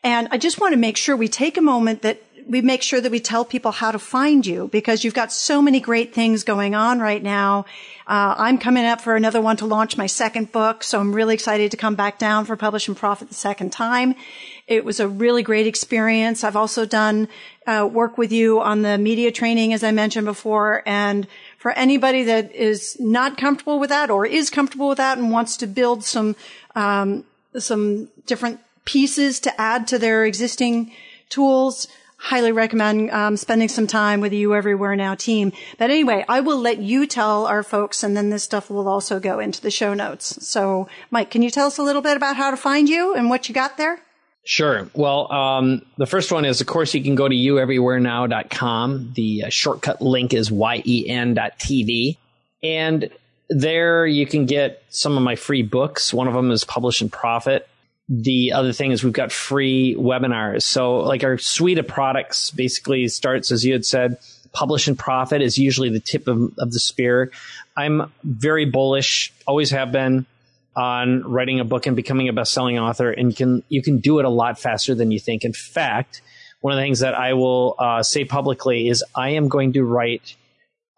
and 0.02 0.26
i 0.32 0.38
just 0.38 0.60
want 0.60 0.72
to 0.72 0.78
make 0.78 0.96
sure 0.96 1.16
we 1.16 1.28
take 1.28 1.56
a 1.56 1.62
moment 1.62 2.02
that 2.02 2.20
we 2.46 2.60
make 2.60 2.82
sure 2.82 3.00
that 3.00 3.10
we 3.10 3.20
tell 3.20 3.44
people 3.44 3.70
how 3.70 3.90
to 3.90 3.98
find 3.98 4.44
you 4.44 4.68
because 4.68 5.04
you've 5.04 5.14
got 5.14 5.32
so 5.32 5.62
many 5.62 5.80
great 5.80 6.14
things 6.14 6.44
going 6.44 6.74
on 6.74 7.00
right 7.00 7.22
now. 7.22 7.64
Uh, 8.06 8.34
I'm 8.36 8.58
coming 8.58 8.84
up 8.84 9.00
for 9.00 9.16
another 9.16 9.40
one 9.40 9.56
to 9.58 9.66
launch 9.66 9.96
my 9.96 10.06
second 10.06 10.52
book, 10.52 10.84
so 10.84 11.00
I'm 11.00 11.14
really 11.14 11.34
excited 11.34 11.70
to 11.70 11.76
come 11.76 11.94
back 11.94 12.18
down 12.18 12.44
for 12.44 12.56
Publish 12.56 12.86
and 12.86 12.96
Profit 12.96 13.28
the 13.28 13.34
second 13.34 13.72
time. 13.72 14.14
It 14.66 14.84
was 14.84 14.98
a 14.98 15.06
really 15.06 15.42
great 15.42 15.66
experience. 15.66 16.42
I've 16.42 16.56
also 16.56 16.86
done 16.86 17.28
uh, 17.66 17.88
work 17.90 18.16
with 18.16 18.32
you 18.32 18.60
on 18.60 18.82
the 18.82 18.96
media 18.96 19.30
training, 19.30 19.74
as 19.74 19.84
I 19.84 19.90
mentioned 19.90 20.24
before, 20.24 20.82
and 20.86 21.26
for 21.58 21.72
anybody 21.72 22.24
that 22.24 22.54
is 22.54 22.98
not 22.98 23.36
comfortable 23.36 23.78
with 23.78 23.90
that 23.90 24.10
or 24.10 24.24
is 24.24 24.48
comfortable 24.48 24.88
with 24.88 24.98
that 24.98 25.18
and 25.18 25.30
wants 25.30 25.58
to 25.58 25.66
build 25.66 26.04
some 26.04 26.34
um, 26.74 27.24
some 27.58 28.08
different 28.26 28.58
pieces 28.84 29.38
to 29.40 29.60
add 29.60 29.86
to 29.88 29.98
their 29.98 30.24
existing 30.24 30.92
tools 31.28 31.86
highly 32.24 32.52
recommend 32.52 33.10
um, 33.10 33.36
spending 33.36 33.68
some 33.68 33.86
time 33.86 34.20
with 34.20 34.30
the 34.30 34.38
you 34.38 34.54
everywhere 34.54 34.96
now 34.96 35.14
team. 35.14 35.52
But 35.76 35.90
anyway, 35.90 36.24
I 36.26 36.40
will 36.40 36.58
let 36.58 36.78
you 36.78 37.06
tell 37.06 37.46
our 37.46 37.62
folks, 37.62 38.02
and 38.02 38.16
then 38.16 38.30
this 38.30 38.42
stuff 38.42 38.70
will 38.70 38.88
also 38.88 39.20
go 39.20 39.40
into 39.40 39.60
the 39.60 39.70
show 39.70 39.92
notes. 39.92 40.46
So, 40.46 40.88
Mike, 41.10 41.30
can 41.30 41.42
you 41.42 41.50
tell 41.50 41.66
us 41.66 41.76
a 41.76 41.82
little 41.82 42.00
bit 42.00 42.16
about 42.16 42.36
how 42.36 42.50
to 42.50 42.56
find 42.56 42.88
you 42.88 43.14
and 43.14 43.28
what 43.28 43.46
you 43.48 43.54
got 43.54 43.76
there? 43.76 44.00
Sure. 44.44 44.88
Well, 44.94 45.32
um, 45.32 45.86
the 45.96 46.06
first 46.06 46.30
one 46.30 46.44
is, 46.44 46.60
of 46.60 46.66
course, 46.66 46.94
you 46.94 47.02
can 47.02 47.14
go 47.14 47.26
to 47.26 47.34
youeverywherenow.com. 47.34 49.12
The 49.14 49.44
uh, 49.44 49.48
shortcut 49.48 50.02
link 50.02 50.34
is 50.34 50.50
yen.tv. 50.50 52.18
And 52.62 53.10
there 53.48 54.06
you 54.06 54.26
can 54.26 54.46
get 54.46 54.82
some 54.90 55.16
of 55.16 55.22
my 55.22 55.36
free 55.36 55.62
books. 55.62 56.12
One 56.12 56.28
of 56.28 56.34
them 56.34 56.50
is 56.50 56.64
Publish 56.64 57.00
and 57.00 57.10
Profit 57.10 57.68
the 58.08 58.52
other 58.52 58.72
thing 58.72 58.92
is 58.92 59.02
we've 59.02 59.12
got 59.12 59.32
free 59.32 59.96
webinars. 59.98 60.62
So 60.62 60.98
like 60.98 61.24
our 61.24 61.38
suite 61.38 61.78
of 61.78 61.88
products 61.88 62.50
basically 62.50 63.08
starts, 63.08 63.50
as 63.50 63.64
you 63.64 63.72
had 63.72 63.86
said, 63.86 64.18
publish 64.52 64.88
and 64.88 64.98
profit 64.98 65.40
is 65.40 65.58
usually 65.58 65.88
the 65.88 66.00
tip 66.00 66.28
of, 66.28 66.52
of 66.58 66.70
the 66.70 66.80
spear. 66.80 67.32
I'm 67.76 68.12
very 68.22 68.66
bullish, 68.66 69.32
always 69.46 69.70
have 69.70 69.90
been 69.90 70.26
on 70.76 71.22
writing 71.22 71.60
a 71.60 71.64
book 71.64 71.86
and 71.86 71.94
becoming 71.94 72.28
a 72.28 72.32
best-selling 72.32 72.78
author 72.78 73.10
and 73.10 73.30
you 73.30 73.36
can 73.36 73.62
you 73.68 73.82
can 73.82 73.98
do 73.98 74.18
it 74.18 74.24
a 74.24 74.30
lot 74.30 74.58
faster 74.58 74.94
than 74.94 75.10
you 75.10 75.20
think. 75.20 75.44
In 75.44 75.52
fact, 75.52 76.20
one 76.60 76.72
of 76.72 76.78
the 76.78 76.82
things 76.82 77.00
that 77.00 77.14
I 77.14 77.34
will 77.34 77.74
uh, 77.78 78.02
say 78.02 78.24
publicly 78.24 78.88
is 78.88 79.04
I 79.14 79.30
am 79.30 79.48
going 79.48 79.74
to 79.74 79.84
write 79.84 80.36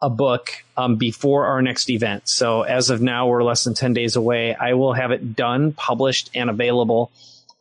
a 0.00 0.10
book 0.10 0.50
um, 0.76 0.96
before 0.96 1.46
our 1.46 1.62
next 1.62 1.90
event. 1.90 2.28
So 2.28 2.62
as 2.62 2.90
of 2.90 3.00
now, 3.00 3.26
we're 3.26 3.42
less 3.42 3.64
than 3.64 3.74
10 3.74 3.94
days 3.94 4.16
away. 4.16 4.54
I 4.54 4.74
will 4.74 4.92
have 4.92 5.10
it 5.10 5.34
done, 5.34 5.72
published, 5.72 6.30
and 6.34 6.50
available 6.50 7.10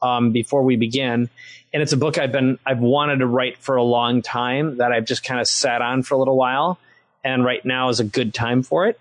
um, 0.01 0.31
before 0.31 0.63
we 0.63 0.75
begin. 0.75 1.29
And 1.73 1.81
it's 1.81 1.93
a 1.93 1.97
book 1.97 2.17
I've 2.17 2.31
been, 2.31 2.59
I've 2.65 2.79
wanted 2.79 3.17
to 3.17 3.25
write 3.25 3.57
for 3.57 3.75
a 3.75 3.83
long 3.83 4.21
time 4.21 4.77
that 4.77 4.91
I've 4.91 5.05
just 5.05 5.23
kind 5.23 5.39
of 5.39 5.47
sat 5.47 5.81
on 5.81 6.03
for 6.03 6.15
a 6.15 6.17
little 6.17 6.37
while. 6.37 6.77
And 7.23 7.43
right 7.43 7.63
now 7.65 7.89
is 7.89 7.99
a 7.99 8.03
good 8.03 8.33
time 8.33 8.61
for 8.61 8.87
it. 8.87 8.99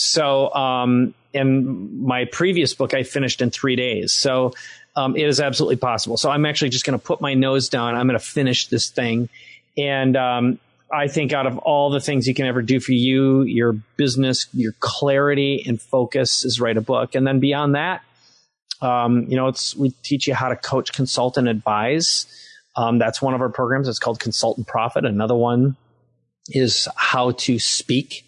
So, 0.00 0.52
um, 0.54 1.14
in 1.32 2.04
my 2.04 2.24
previous 2.24 2.74
book, 2.74 2.94
I 2.94 3.02
finished 3.02 3.42
in 3.42 3.50
three 3.50 3.76
days. 3.76 4.12
So, 4.12 4.52
um, 4.96 5.16
it 5.16 5.26
is 5.26 5.40
absolutely 5.40 5.76
possible. 5.76 6.16
So 6.16 6.30
I'm 6.30 6.44
actually 6.46 6.70
just 6.70 6.84
going 6.84 6.98
to 6.98 7.04
put 7.04 7.20
my 7.20 7.34
nose 7.34 7.68
down. 7.68 7.94
I'm 7.94 8.06
going 8.06 8.18
to 8.18 8.24
finish 8.24 8.66
this 8.68 8.88
thing. 8.88 9.28
And, 9.76 10.16
um, 10.16 10.58
I 10.90 11.08
think 11.08 11.32
out 11.32 11.46
of 11.46 11.58
all 11.58 11.90
the 11.90 12.00
things 12.00 12.26
you 12.26 12.34
can 12.34 12.46
ever 12.46 12.62
do 12.62 12.80
for 12.80 12.92
you, 12.92 13.42
your 13.42 13.74
business, 13.96 14.46
your 14.52 14.72
clarity 14.80 15.62
and 15.66 15.80
focus 15.80 16.44
is 16.44 16.60
write 16.60 16.78
a 16.78 16.80
book. 16.80 17.14
And 17.14 17.26
then 17.26 17.40
beyond 17.40 17.74
that, 17.74 18.02
um, 18.80 19.26
you 19.28 19.36
know, 19.36 19.48
it's, 19.48 19.76
we 19.76 19.90
teach 20.02 20.26
you 20.26 20.34
how 20.34 20.48
to 20.48 20.56
coach, 20.56 20.92
consult, 20.92 21.36
and 21.36 21.48
advise. 21.48 22.26
Um, 22.76 22.98
that's 22.98 23.20
one 23.20 23.34
of 23.34 23.40
our 23.40 23.48
programs. 23.48 23.88
It's 23.88 23.98
called 23.98 24.20
Consult 24.20 24.56
and 24.56 24.66
Profit. 24.66 25.04
Another 25.04 25.34
one 25.34 25.76
is 26.48 26.88
how 26.96 27.32
to 27.32 27.58
speak 27.58 28.24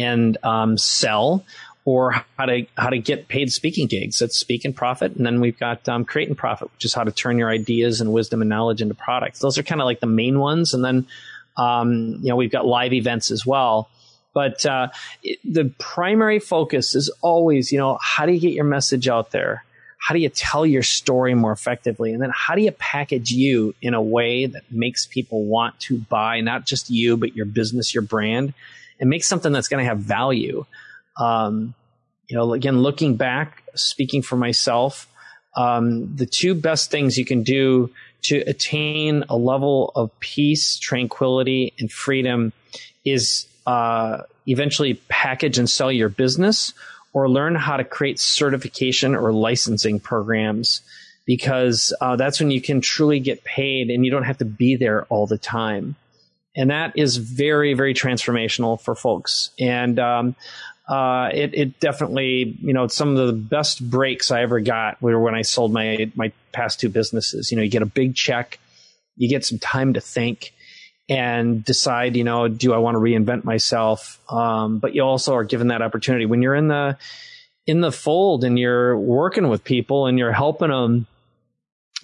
and 0.00 0.36
um, 0.42 0.78
sell 0.78 1.44
or 1.84 2.12
how 2.36 2.46
to 2.46 2.66
how 2.76 2.90
to 2.90 2.98
get 2.98 3.28
paid 3.28 3.52
speaking 3.52 3.86
gigs. 3.86 4.18
That's 4.18 4.36
Speak 4.36 4.64
and 4.64 4.74
Profit, 4.76 5.16
and 5.16 5.24
then 5.24 5.40
we've 5.40 5.58
got 5.58 5.88
um, 5.88 6.04
Create 6.04 6.28
and 6.28 6.36
Profit, 6.36 6.70
which 6.72 6.84
is 6.84 6.94
how 6.94 7.04
to 7.04 7.10
turn 7.10 7.38
your 7.38 7.50
ideas 7.50 8.00
and 8.00 8.12
wisdom 8.12 8.42
and 8.42 8.48
knowledge 8.48 8.82
into 8.82 8.94
products. 8.94 9.40
Those 9.40 9.58
are 9.58 9.62
kind 9.62 9.80
of 9.80 9.86
like 9.86 10.00
the 10.00 10.06
main 10.06 10.38
ones, 10.38 10.74
and 10.74 10.84
then 10.84 11.06
um, 11.56 12.18
you 12.22 12.28
know, 12.28 12.36
we've 12.36 12.50
got 12.50 12.66
live 12.66 12.92
events 12.92 13.30
as 13.30 13.44
well. 13.44 13.88
But 14.32 14.64
uh, 14.64 14.88
it, 15.22 15.38
the 15.44 15.72
primary 15.78 16.38
focus 16.38 16.94
is 16.94 17.10
always, 17.20 17.72
you 17.72 17.78
know, 17.78 17.98
how 18.00 18.26
do 18.26 18.32
you 18.32 18.40
get 18.40 18.52
your 18.52 18.64
message 18.64 19.08
out 19.08 19.32
there? 19.32 19.64
How 19.98 20.14
do 20.14 20.20
you 20.20 20.28
tell 20.28 20.64
your 20.64 20.82
story 20.82 21.34
more 21.34 21.52
effectively? 21.52 22.12
And 22.12 22.22
then 22.22 22.30
how 22.32 22.54
do 22.54 22.62
you 22.62 22.70
package 22.70 23.32
you 23.32 23.74
in 23.82 23.92
a 23.92 24.00
way 24.00 24.46
that 24.46 24.62
makes 24.70 25.06
people 25.06 25.44
want 25.44 25.78
to 25.80 25.98
buy 25.98 26.40
not 26.40 26.64
just 26.64 26.88
you, 26.88 27.16
but 27.16 27.36
your 27.36 27.44
business, 27.44 27.92
your 27.92 28.02
brand, 28.02 28.54
and 29.00 29.10
make 29.10 29.24
something 29.24 29.52
that's 29.52 29.68
going 29.68 29.82
to 29.82 29.88
have 29.88 29.98
value? 29.98 30.64
Um, 31.16 31.74
you 32.28 32.36
know, 32.36 32.52
again, 32.52 32.80
looking 32.80 33.16
back, 33.16 33.64
speaking 33.74 34.22
for 34.22 34.36
myself, 34.36 35.08
um, 35.56 36.14
the 36.14 36.26
two 36.26 36.54
best 36.54 36.90
things 36.90 37.18
you 37.18 37.24
can 37.24 37.42
do 37.42 37.90
to 38.22 38.38
attain 38.46 39.24
a 39.28 39.36
level 39.36 39.92
of 39.96 40.18
peace, 40.20 40.78
tranquility, 40.78 41.72
and 41.78 41.90
freedom 41.90 42.52
is 43.04 43.46
uh, 43.66 44.22
eventually 44.46 44.94
package 45.08 45.58
and 45.58 45.68
sell 45.68 45.90
your 45.90 46.08
business 46.08 46.72
or 47.12 47.28
learn 47.28 47.54
how 47.54 47.76
to 47.76 47.84
create 47.84 48.20
certification 48.20 49.14
or 49.14 49.32
licensing 49.32 49.98
programs 49.98 50.82
because 51.26 51.92
uh, 52.00 52.16
that's 52.16 52.40
when 52.40 52.50
you 52.50 52.60
can 52.60 52.80
truly 52.80 53.20
get 53.20 53.44
paid 53.44 53.90
and 53.90 54.04
you 54.04 54.10
don't 54.10 54.24
have 54.24 54.38
to 54.38 54.44
be 54.44 54.76
there 54.76 55.04
all 55.04 55.26
the 55.26 55.38
time. 55.38 55.96
And 56.56 56.70
that 56.70 56.98
is 56.98 57.16
very, 57.16 57.74
very 57.74 57.94
transformational 57.94 58.80
for 58.80 58.94
folks. 58.94 59.50
And 59.58 59.98
um, 59.98 60.34
uh, 60.88 61.30
it, 61.32 61.54
it 61.54 61.80
definitely, 61.80 62.58
you 62.60 62.72
know, 62.72 62.88
some 62.88 63.16
of 63.16 63.26
the 63.26 63.32
best 63.32 63.88
breaks 63.88 64.32
I 64.32 64.42
ever 64.42 64.58
got 64.60 65.00
were 65.00 65.20
when 65.20 65.36
I 65.36 65.42
sold 65.42 65.72
my, 65.72 66.10
my 66.16 66.32
past 66.52 66.80
two 66.80 66.88
businesses. 66.88 67.50
You 67.50 67.56
know, 67.56 67.62
you 67.62 67.70
get 67.70 67.82
a 67.82 67.86
big 67.86 68.16
check, 68.16 68.58
you 69.16 69.28
get 69.28 69.44
some 69.44 69.60
time 69.60 69.94
to 69.94 70.00
think 70.00 70.52
and 71.08 71.64
decide, 71.64 72.16
you 72.16 72.24
know, 72.24 72.48
do 72.48 72.72
I 72.72 72.78
want 72.78 72.96
to 72.96 73.00
reinvent 73.00 73.44
myself? 73.44 74.20
Um, 74.28 74.78
but 74.78 74.94
you 74.94 75.02
also 75.02 75.34
are 75.34 75.44
given 75.44 75.68
that 75.68 75.82
opportunity 75.82 76.26
when 76.26 76.42
you're 76.42 76.54
in 76.56 76.68
the, 76.68 76.98
in 77.66 77.80
the 77.80 77.92
fold 77.92 78.42
and 78.42 78.58
you're 78.58 78.96
working 78.96 79.48
with 79.48 79.62
people 79.62 80.06
and 80.06 80.18
you're 80.18 80.32
helping 80.32 80.70
them, 80.70 81.06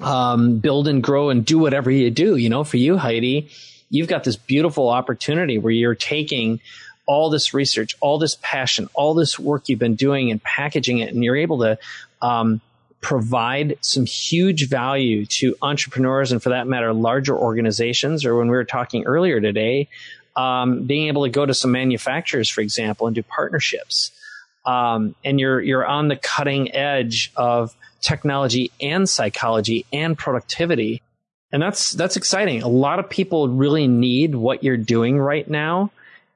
um, 0.00 0.59
build 0.59 0.87
and 0.87 1.02
grow 1.02 1.30
and 1.30 1.44
do 1.44 1.59
whatever 1.59 1.90
you 1.90 2.11
do. 2.11 2.37
You 2.37 2.48
know, 2.48 2.62
for 2.64 2.76
you, 2.76 2.96
Heidi, 2.96 3.48
you've 3.90 4.09
got 4.09 4.25
this 4.25 4.37
beautiful 4.37 4.88
opportunity 4.88 5.59
where 5.59 5.72
you're 5.72 5.94
taking 5.94 6.61
all 7.07 7.31
this 7.31 7.55
research, 7.55 7.96
all 8.01 8.18
this 8.18 8.37
passion, 8.42 8.88
all 8.94 9.14
this 9.14 9.38
work 9.38 9.68
you've 9.68 9.79
been 9.79 9.94
doing 9.94 10.31
and 10.31 10.42
packaging 10.42 10.99
it, 10.99 11.14
and 11.14 11.22
you're 11.22 11.37
able 11.37 11.59
to 11.61 11.79
um, 12.20 12.61
provide 13.01 13.79
some 13.81 14.05
huge 14.05 14.68
value 14.68 15.25
to 15.27 15.55
entrepreneurs 15.62 16.33
and, 16.33 16.42
for 16.42 16.49
that 16.49 16.66
matter, 16.66 16.93
larger 16.93 17.37
organizations. 17.37 18.24
Or 18.24 18.37
when 18.37 18.49
we 18.49 18.57
were 18.57 18.64
talking 18.64 19.05
earlier 19.05 19.41
today, 19.41 19.89
um, 20.34 20.82
being 20.84 21.07
able 21.09 21.24
to 21.24 21.30
go 21.30 21.47
to 21.47 21.55
some 21.55 21.70
manufacturers, 21.70 22.49
for 22.49 22.61
example, 22.61 23.07
and 23.07 23.14
do 23.14 23.22
partnerships. 23.22 24.11
Um, 24.64 25.14
and 25.24 25.39
you're 25.39 25.61
you're 25.61 25.87
on 25.87 26.09
the 26.09 26.16
cutting 26.16 26.74
edge 26.74 27.32
of 27.37 27.74
technology 28.01 28.72
and 28.80 29.09
psychology 29.09 29.87
and 29.93 30.18
productivity, 30.18 31.03
and 31.57 31.62
that's 31.62 31.92
that's 31.92 32.18
exciting. 32.18 32.61
A 32.61 32.68
lot 32.68 32.98
of 32.98 33.09
people 33.09 33.48
really 33.48 33.88
need 33.88 34.34
what 34.34 34.62
you're 34.62 34.76
doing 34.76 35.18
right 35.18 35.48
now 35.48 35.90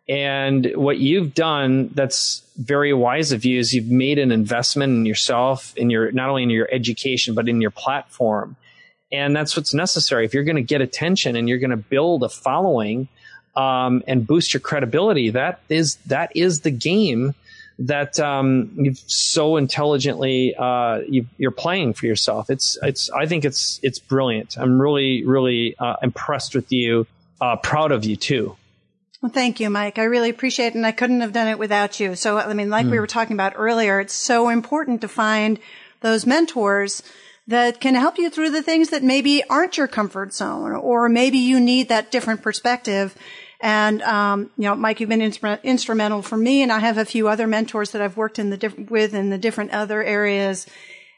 and 0.08 0.72
what 0.76 0.96
you've 0.96 1.34
done 1.34 1.90
that's 1.92 2.42
very 2.56 2.94
wise 2.94 3.30
of 3.30 3.44
you 3.44 3.58
is 3.58 3.74
you've 3.74 3.90
made 3.90 4.18
an 4.18 4.32
investment 4.32 4.94
in 4.94 5.04
yourself, 5.04 5.76
in 5.76 5.90
your 5.90 6.10
not 6.12 6.30
only 6.30 6.44
in 6.44 6.48
your 6.48 6.70
education, 6.72 7.34
but 7.34 7.50
in 7.50 7.60
your 7.60 7.70
platform. 7.70 8.56
And 9.12 9.36
that's 9.36 9.54
what's 9.58 9.74
necessary. 9.74 10.24
If 10.24 10.32
you're 10.32 10.42
going 10.42 10.56
to 10.56 10.62
get 10.62 10.80
attention 10.80 11.36
and 11.36 11.50
you're 11.50 11.58
going 11.58 11.68
to 11.68 11.76
build 11.76 12.22
a 12.22 12.30
following, 12.30 13.06
um, 13.56 14.02
and 14.06 14.26
boost 14.26 14.54
your 14.54 14.62
credibility, 14.62 15.28
that 15.28 15.60
is 15.68 15.96
that 16.06 16.34
is 16.34 16.62
the 16.62 16.70
game 16.70 17.34
that 17.80 18.20
um, 18.20 18.70
you've 18.76 18.98
so 18.98 19.56
intelligently 19.56 20.54
uh, 20.54 21.00
you 21.08 21.26
are 21.44 21.50
playing 21.50 21.94
for 21.94 22.06
yourself. 22.06 22.50
It's 22.50 22.78
it's 22.82 23.10
I 23.10 23.26
think 23.26 23.44
it's 23.44 23.80
it's 23.82 23.98
brilliant. 23.98 24.56
I'm 24.58 24.80
really 24.80 25.24
really 25.24 25.76
uh, 25.78 25.96
impressed 26.02 26.54
with 26.54 26.70
you. 26.70 27.06
Uh, 27.40 27.56
proud 27.56 27.90
of 27.90 28.04
you 28.04 28.16
too. 28.16 28.56
Well, 29.22 29.32
thank 29.32 29.60
you, 29.60 29.68
Mike. 29.70 29.98
I 29.98 30.04
really 30.04 30.30
appreciate 30.30 30.68
it, 30.68 30.74
and 30.74 30.86
I 30.86 30.92
couldn't 30.92 31.20
have 31.20 31.32
done 31.32 31.48
it 31.48 31.58
without 31.58 32.00
you. 32.00 32.14
So, 32.16 32.38
I 32.38 32.52
mean, 32.54 32.70
like 32.70 32.86
mm. 32.86 32.90
we 32.90 32.96
hmm. 32.96 33.02
were 33.02 33.06
talking 33.06 33.34
about 33.34 33.52
earlier, 33.56 34.00
it's 34.00 34.14
so 34.14 34.48
important 34.48 35.02
to 35.02 35.08
find 35.08 35.58
those 36.00 36.26
mentors 36.26 37.02
that 37.46 37.80
can 37.80 37.94
help 37.94 38.16
you 38.16 38.30
through 38.30 38.50
the 38.50 38.62
things 38.62 38.90
that 38.90 39.02
maybe 39.02 39.42
aren't 39.50 39.76
your 39.76 39.88
comfort 39.88 40.32
zone, 40.32 40.72
or 40.72 41.08
maybe 41.08 41.38
you 41.38 41.60
need 41.60 41.88
that 41.88 42.10
different 42.10 42.42
perspective. 42.42 43.14
And, 43.60 44.00
um, 44.02 44.50
you 44.56 44.64
know, 44.64 44.74
Mike, 44.74 45.00
you've 45.00 45.10
been 45.10 45.20
instrumental 45.20 46.22
for 46.22 46.36
me 46.36 46.62
and 46.62 46.72
I 46.72 46.78
have 46.78 46.96
a 46.96 47.04
few 47.04 47.28
other 47.28 47.46
mentors 47.46 47.90
that 47.90 48.00
I've 48.00 48.16
worked 48.16 48.38
in 48.38 48.48
the 48.48 48.56
diff- 48.56 48.90
with 48.90 49.14
in 49.14 49.28
the 49.28 49.36
different 49.36 49.72
other 49.72 50.02
areas. 50.02 50.66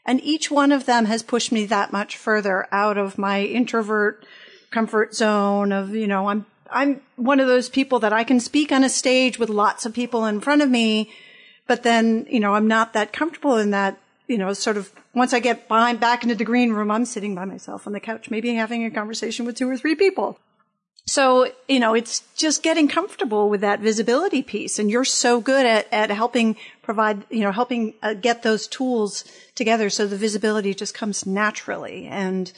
And 0.05 0.21
each 0.21 0.51
one 0.51 0.73
of 0.73 0.85
them 0.85 1.05
has 1.05 1.23
pushed 1.23 1.53
me 1.53 1.65
that 1.67 1.93
much 1.93 2.17
further 2.17 2.67
out 2.71 2.97
of 2.97 3.17
my 3.17 3.43
introvert 3.43 4.25
comfort 4.71 5.15
zone 5.15 5.71
of, 5.71 5.95
you 5.95 6.07
know, 6.07 6.27
I'm, 6.27 6.45
I'm 6.69 7.01
one 7.15 7.39
of 7.39 7.47
those 7.47 7.69
people 7.69 7.99
that 7.99 8.11
I 8.11 8.25
can 8.25 8.41
speak 8.41 8.71
on 8.71 8.83
a 8.83 8.89
stage 8.89 9.39
with 9.39 9.49
lots 9.49 9.85
of 9.85 9.93
people 9.93 10.25
in 10.25 10.41
front 10.41 10.61
of 10.61 10.69
me, 10.69 11.11
but 11.67 11.83
then, 11.83 12.25
you 12.29 12.41
know, 12.41 12.55
I'm 12.55 12.67
not 12.67 12.91
that 12.93 13.13
comfortable 13.13 13.57
in 13.57 13.71
that, 13.71 13.97
you 14.27 14.37
know, 14.37 14.51
sort 14.51 14.75
of 14.75 14.91
once 15.13 15.31
I 15.31 15.39
get 15.39 15.67
behind 15.67 15.99
back 15.99 16.23
into 16.23 16.35
the 16.35 16.43
green 16.43 16.73
room, 16.73 16.91
I'm 16.91 17.05
sitting 17.05 17.35
by 17.35 17.45
myself 17.45 17.87
on 17.87 17.93
the 17.93 17.99
couch, 17.99 18.29
maybe 18.29 18.53
having 18.55 18.83
a 18.83 18.91
conversation 18.91 19.45
with 19.45 19.55
two 19.55 19.69
or 19.69 19.77
three 19.77 19.95
people. 19.95 20.39
So, 21.05 21.51
you 21.67 21.79
know, 21.81 21.93
it's 21.93 22.23
just 22.37 22.63
getting 22.63 22.87
comfortable 22.87 23.49
with 23.49 23.61
that 23.61 23.81
visibility 23.81 24.41
piece. 24.41 24.79
And 24.79 24.89
you're 24.89 25.03
so 25.03 25.41
good 25.41 25.65
at, 25.65 25.87
at 25.91 26.09
helping 26.09 26.55
provide, 26.81 27.25
you 27.29 27.41
know, 27.41 27.51
helping 27.51 27.93
uh, 28.01 28.13
get 28.13 28.43
those 28.43 28.67
tools 28.67 29.25
together 29.53 29.89
so 29.89 30.07
the 30.07 30.15
visibility 30.15 30.73
just 30.73 30.93
comes 30.93 31.25
naturally 31.25 32.07
and, 32.07 32.51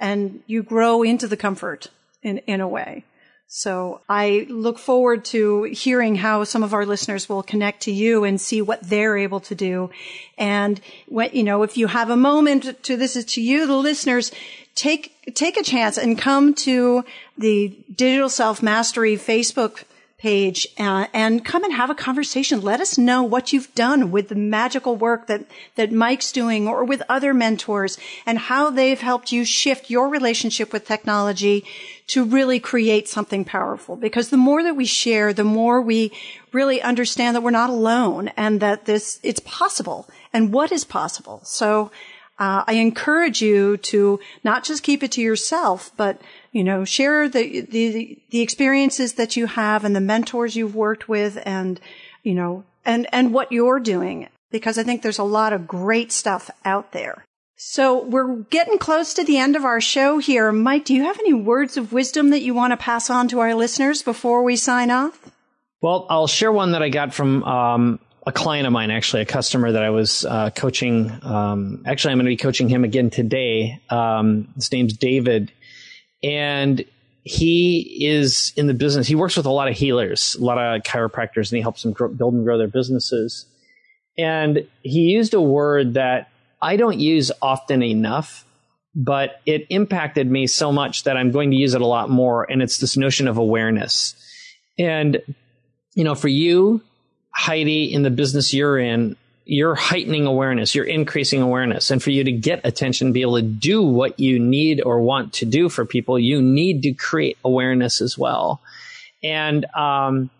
and 0.00 0.42
you 0.46 0.62
grow 0.62 1.02
into 1.02 1.28
the 1.28 1.36
comfort 1.36 1.88
in, 2.22 2.38
in 2.38 2.60
a 2.60 2.68
way. 2.68 3.04
So 3.52 4.00
I 4.08 4.46
look 4.48 4.78
forward 4.78 5.24
to 5.26 5.64
hearing 5.64 6.14
how 6.14 6.44
some 6.44 6.62
of 6.62 6.72
our 6.72 6.86
listeners 6.86 7.28
will 7.28 7.42
connect 7.42 7.82
to 7.82 7.90
you 7.90 8.22
and 8.22 8.40
see 8.40 8.62
what 8.62 8.80
they're 8.88 9.18
able 9.18 9.40
to 9.40 9.56
do. 9.56 9.90
And 10.38 10.80
when, 11.08 11.30
you 11.32 11.42
know, 11.42 11.64
if 11.64 11.76
you 11.76 11.88
have 11.88 12.10
a 12.10 12.16
moment 12.16 12.80
to, 12.84 12.96
this 12.96 13.16
is 13.16 13.24
to 13.24 13.42
you, 13.42 13.66
the 13.66 13.74
listeners, 13.74 14.30
take, 14.76 15.34
take 15.34 15.56
a 15.56 15.64
chance 15.64 15.98
and 15.98 16.16
come 16.16 16.54
to 16.54 17.04
the 17.36 17.76
Digital 17.92 18.28
Self 18.28 18.62
Mastery 18.62 19.16
Facebook 19.16 19.82
page 20.20 20.68
uh, 20.78 21.06
and 21.14 21.44
come 21.44 21.64
and 21.64 21.72
have 21.72 21.88
a 21.88 21.94
conversation. 21.94 22.60
Let 22.60 22.80
us 22.80 22.98
know 22.98 23.22
what 23.22 23.52
you've 23.52 23.74
done 23.74 24.10
with 24.10 24.28
the 24.28 24.34
magical 24.34 24.94
work 24.94 25.26
that, 25.28 25.46
that 25.76 25.90
Mike's 25.90 26.30
doing 26.30 26.68
or 26.68 26.84
with 26.84 27.02
other 27.08 27.32
mentors 27.32 27.98
and 28.26 28.38
how 28.38 28.68
they've 28.68 29.00
helped 29.00 29.32
you 29.32 29.44
shift 29.46 29.88
your 29.88 30.08
relationship 30.08 30.72
with 30.72 30.86
technology 30.86 31.64
to 32.10 32.24
really 32.24 32.60
create 32.60 33.08
something 33.08 33.44
powerful. 33.44 33.96
Because 33.96 34.30
the 34.30 34.36
more 34.36 34.62
that 34.62 34.76
we 34.76 34.84
share, 34.84 35.32
the 35.32 35.44
more 35.44 35.80
we 35.80 36.12
really 36.52 36.82
understand 36.82 37.34
that 37.34 37.42
we're 37.42 37.50
not 37.50 37.70
alone 37.70 38.28
and 38.36 38.60
that 38.60 38.84
this, 38.84 39.20
it's 39.22 39.40
possible 39.40 40.08
and 40.32 40.52
what 40.52 40.72
is 40.72 40.84
possible. 40.84 41.40
So, 41.44 41.90
uh, 42.38 42.64
I 42.66 42.72
encourage 42.74 43.42
you 43.42 43.76
to 43.76 44.18
not 44.42 44.64
just 44.64 44.82
keep 44.82 45.02
it 45.02 45.12
to 45.12 45.20
yourself, 45.20 45.92
but 45.98 46.22
you 46.52 46.64
know, 46.64 46.84
share 46.84 47.28
the, 47.28 47.60
the, 47.60 48.18
the 48.30 48.40
experiences 48.40 49.14
that 49.14 49.36
you 49.36 49.46
have 49.46 49.84
and 49.84 49.94
the 49.94 50.00
mentors 50.00 50.56
you've 50.56 50.74
worked 50.74 51.08
with 51.08 51.38
and, 51.44 51.78
you 52.22 52.34
know, 52.34 52.64
and, 52.84 53.06
and 53.12 53.32
what 53.32 53.52
you're 53.52 53.78
doing. 53.78 54.28
Because 54.50 54.78
I 54.78 54.82
think 54.82 55.02
there's 55.02 55.18
a 55.18 55.24
lot 55.24 55.52
of 55.52 55.68
great 55.68 56.10
stuff 56.10 56.50
out 56.64 56.92
there. 56.92 57.24
So 57.62 58.04
we're 58.04 58.36
getting 58.36 58.78
close 58.78 59.12
to 59.12 59.22
the 59.22 59.36
end 59.36 59.54
of 59.54 59.66
our 59.66 59.82
show 59.82 60.16
here. 60.16 60.50
Mike, 60.50 60.86
do 60.86 60.94
you 60.94 61.02
have 61.02 61.18
any 61.18 61.34
words 61.34 61.76
of 61.76 61.92
wisdom 61.92 62.30
that 62.30 62.40
you 62.40 62.54
want 62.54 62.70
to 62.70 62.78
pass 62.78 63.10
on 63.10 63.28
to 63.28 63.40
our 63.40 63.54
listeners 63.54 64.02
before 64.02 64.42
we 64.42 64.56
sign 64.56 64.90
off? 64.90 65.30
Well, 65.82 66.06
I'll 66.08 66.26
share 66.26 66.50
one 66.50 66.72
that 66.72 66.82
I 66.82 66.88
got 66.88 67.12
from 67.12 67.44
um, 67.44 68.00
a 68.26 68.32
client 68.32 68.66
of 68.66 68.72
mine, 68.72 68.90
actually, 68.90 69.20
a 69.20 69.26
customer 69.26 69.72
that 69.72 69.84
I 69.84 69.90
was 69.90 70.24
uh, 70.24 70.48
coaching. 70.48 71.12
Um, 71.22 71.82
actually, 71.84 72.12
I'm 72.12 72.18
going 72.18 72.24
to 72.24 72.30
be 72.30 72.38
coaching 72.38 72.70
him 72.70 72.82
again 72.82 73.10
today. 73.10 73.78
Um, 73.90 74.48
his 74.54 74.72
name's 74.72 74.94
David, 74.94 75.52
and 76.22 76.82
he 77.24 78.06
is 78.06 78.54
in 78.56 78.68
the 78.68 78.74
business. 78.74 79.06
He 79.06 79.16
works 79.16 79.36
with 79.36 79.44
a 79.44 79.50
lot 79.50 79.68
of 79.68 79.76
healers, 79.76 80.34
a 80.34 80.42
lot 80.42 80.56
of 80.56 80.82
chiropractors, 80.84 81.52
and 81.52 81.58
he 81.58 81.60
helps 81.60 81.82
them 81.82 81.92
grow, 81.92 82.08
build 82.08 82.32
and 82.32 82.42
grow 82.42 82.56
their 82.56 82.68
businesses. 82.68 83.44
And 84.16 84.66
he 84.82 85.00
used 85.00 85.34
a 85.34 85.42
word 85.42 85.92
that 85.94 86.29
I 86.62 86.76
don't 86.76 86.98
use 86.98 87.32
often 87.40 87.82
enough, 87.82 88.44
but 88.94 89.40
it 89.46 89.66
impacted 89.70 90.30
me 90.30 90.46
so 90.46 90.72
much 90.72 91.04
that 91.04 91.16
I'm 91.16 91.30
going 91.30 91.50
to 91.52 91.56
use 91.56 91.74
it 91.74 91.80
a 91.80 91.86
lot 91.86 92.10
more. 92.10 92.50
And 92.50 92.62
it's 92.62 92.78
this 92.78 92.96
notion 92.96 93.28
of 93.28 93.38
awareness. 93.38 94.14
And, 94.78 95.18
you 95.94 96.04
know, 96.04 96.14
for 96.14 96.28
you, 96.28 96.82
Heidi, 97.30 97.92
in 97.92 98.02
the 98.02 98.10
business 98.10 98.52
you're 98.52 98.78
in, 98.78 99.16
you're 99.44 99.74
heightening 99.74 100.26
awareness, 100.26 100.74
you're 100.74 100.84
increasing 100.84 101.42
awareness. 101.42 101.90
And 101.90 102.02
for 102.02 102.10
you 102.10 102.22
to 102.24 102.32
get 102.32 102.60
attention, 102.64 103.12
be 103.12 103.22
able 103.22 103.36
to 103.36 103.42
do 103.42 103.82
what 103.82 104.20
you 104.20 104.38
need 104.38 104.80
or 104.80 105.00
want 105.00 105.32
to 105.34 105.44
do 105.44 105.68
for 105.68 105.84
people, 105.84 106.18
you 106.18 106.40
need 106.40 106.82
to 106.82 106.92
create 106.92 107.36
awareness 107.44 108.00
as 108.00 108.16
well. 108.16 108.60
And, 109.22 109.64
um, 109.74 110.30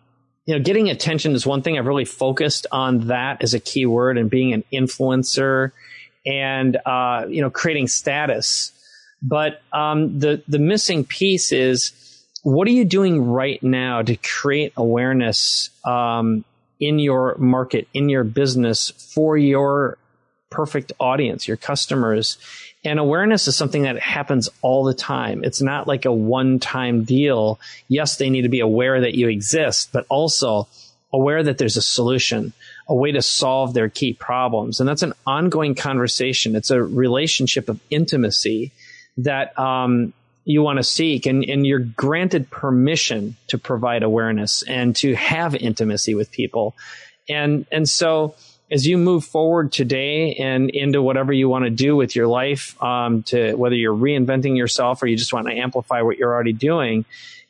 you 0.45 0.57
know, 0.57 0.63
getting 0.63 0.89
attention 0.89 1.33
is 1.33 1.45
one 1.45 1.61
thing. 1.61 1.77
I've 1.77 1.87
really 1.87 2.05
focused 2.05 2.67
on 2.71 3.07
that 3.07 3.43
as 3.43 3.53
a 3.53 3.59
key 3.59 3.85
word 3.85 4.17
and 4.17 4.29
being 4.29 4.53
an 4.53 4.63
influencer 4.73 5.71
and, 6.25 6.77
uh, 6.85 7.25
you 7.29 7.41
know, 7.41 7.49
creating 7.49 7.87
status. 7.87 8.71
But, 9.21 9.61
um, 9.71 10.19
the, 10.19 10.41
the 10.47 10.59
missing 10.59 11.05
piece 11.05 11.51
is, 11.51 11.91
what 12.43 12.67
are 12.67 12.71
you 12.71 12.85
doing 12.85 13.23
right 13.23 13.61
now 13.61 14.01
to 14.01 14.15
create 14.17 14.73
awareness, 14.75 15.69
um, 15.85 16.43
in 16.79 16.97
your 16.97 17.37
market, 17.37 17.87
in 17.93 18.09
your 18.09 18.23
business 18.23 18.89
for 18.89 19.37
your 19.37 19.97
perfect 20.49 20.91
audience, 20.99 21.47
your 21.47 21.55
customers. 21.57 22.37
And 22.83 22.99
awareness 22.99 23.47
is 23.47 23.55
something 23.55 23.83
that 23.83 23.99
happens 23.99 24.49
all 24.63 24.83
the 24.83 24.95
time. 24.95 25.43
It's 25.43 25.61
not 25.61 25.87
like 25.87 26.05
a 26.05 26.11
one 26.11 26.59
time 26.59 27.03
deal. 27.03 27.59
Yes, 27.87 28.17
they 28.17 28.31
need 28.31 28.41
to 28.41 28.49
be 28.49 28.59
aware 28.59 28.99
that 29.01 29.13
you 29.13 29.29
exist, 29.29 29.91
but 29.93 30.07
also 30.09 30.67
aware 31.13 31.43
that 31.43 31.59
there's 31.59 31.77
a 31.77 31.81
solution, 31.81 32.53
a 32.87 32.95
way 32.95 33.11
to 33.11 33.21
solve 33.21 33.73
their 33.73 33.89
key 33.89 34.13
problems. 34.13 34.79
And 34.79 34.89
that's 34.89 35.03
an 35.03 35.13
ongoing 35.25 35.75
conversation. 35.75 36.55
It's 36.55 36.71
a 36.71 36.81
relationship 36.81 37.69
of 37.69 37.79
intimacy 37.89 38.71
that 39.17 39.57
um, 39.59 40.13
you 40.45 40.61
want 40.61 40.77
to 40.77 40.83
seek 40.83 41.25
and, 41.25 41.43
and 41.43 41.65
you're 41.65 41.79
granted 41.79 42.49
permission 42.49 43.35
to 43.47 43.57
provide 43.57 44.03
awareness 44.03 44.63
and 44.63 44.95
to 44.97 45.13
have 45.15 45.55
intimacy 45.55 46.15
with 46.15 46.31
people. 46.31 46.75
And, 47.29 47.65
and 47.71 47.87
so 47.87 48.35
as 48.71 48.87
you 48.87 48.97
move 48.97 49.25
forward 49.25 49.71
today 49.71 50.33
and 50.35 50.69
into 50.69 51.01
whatever 51.01 51.33
you 51.33 51.49
want 51.49 51.65
to 51.65 51.69
do 51.69 51.95
with 51.95 52.15
your 52.15 52.27
life, 52.27 52.81
um, 52.81 53.21
to 53.23 53.53
whether 53.55 53.75
you're 53.75 53.95
reinventing 53.95 54.57
yourself 54.57 55.03
or 55.03 55.07
you 55.07 55.17
just 55.17 55.33
want 55.33 55.47
to 55.47 55.53
amplify 55.53 56.01
what 56.01 56.17
you're 56.17 56.33
already 56.33 56.53
doing, 56.53 57.05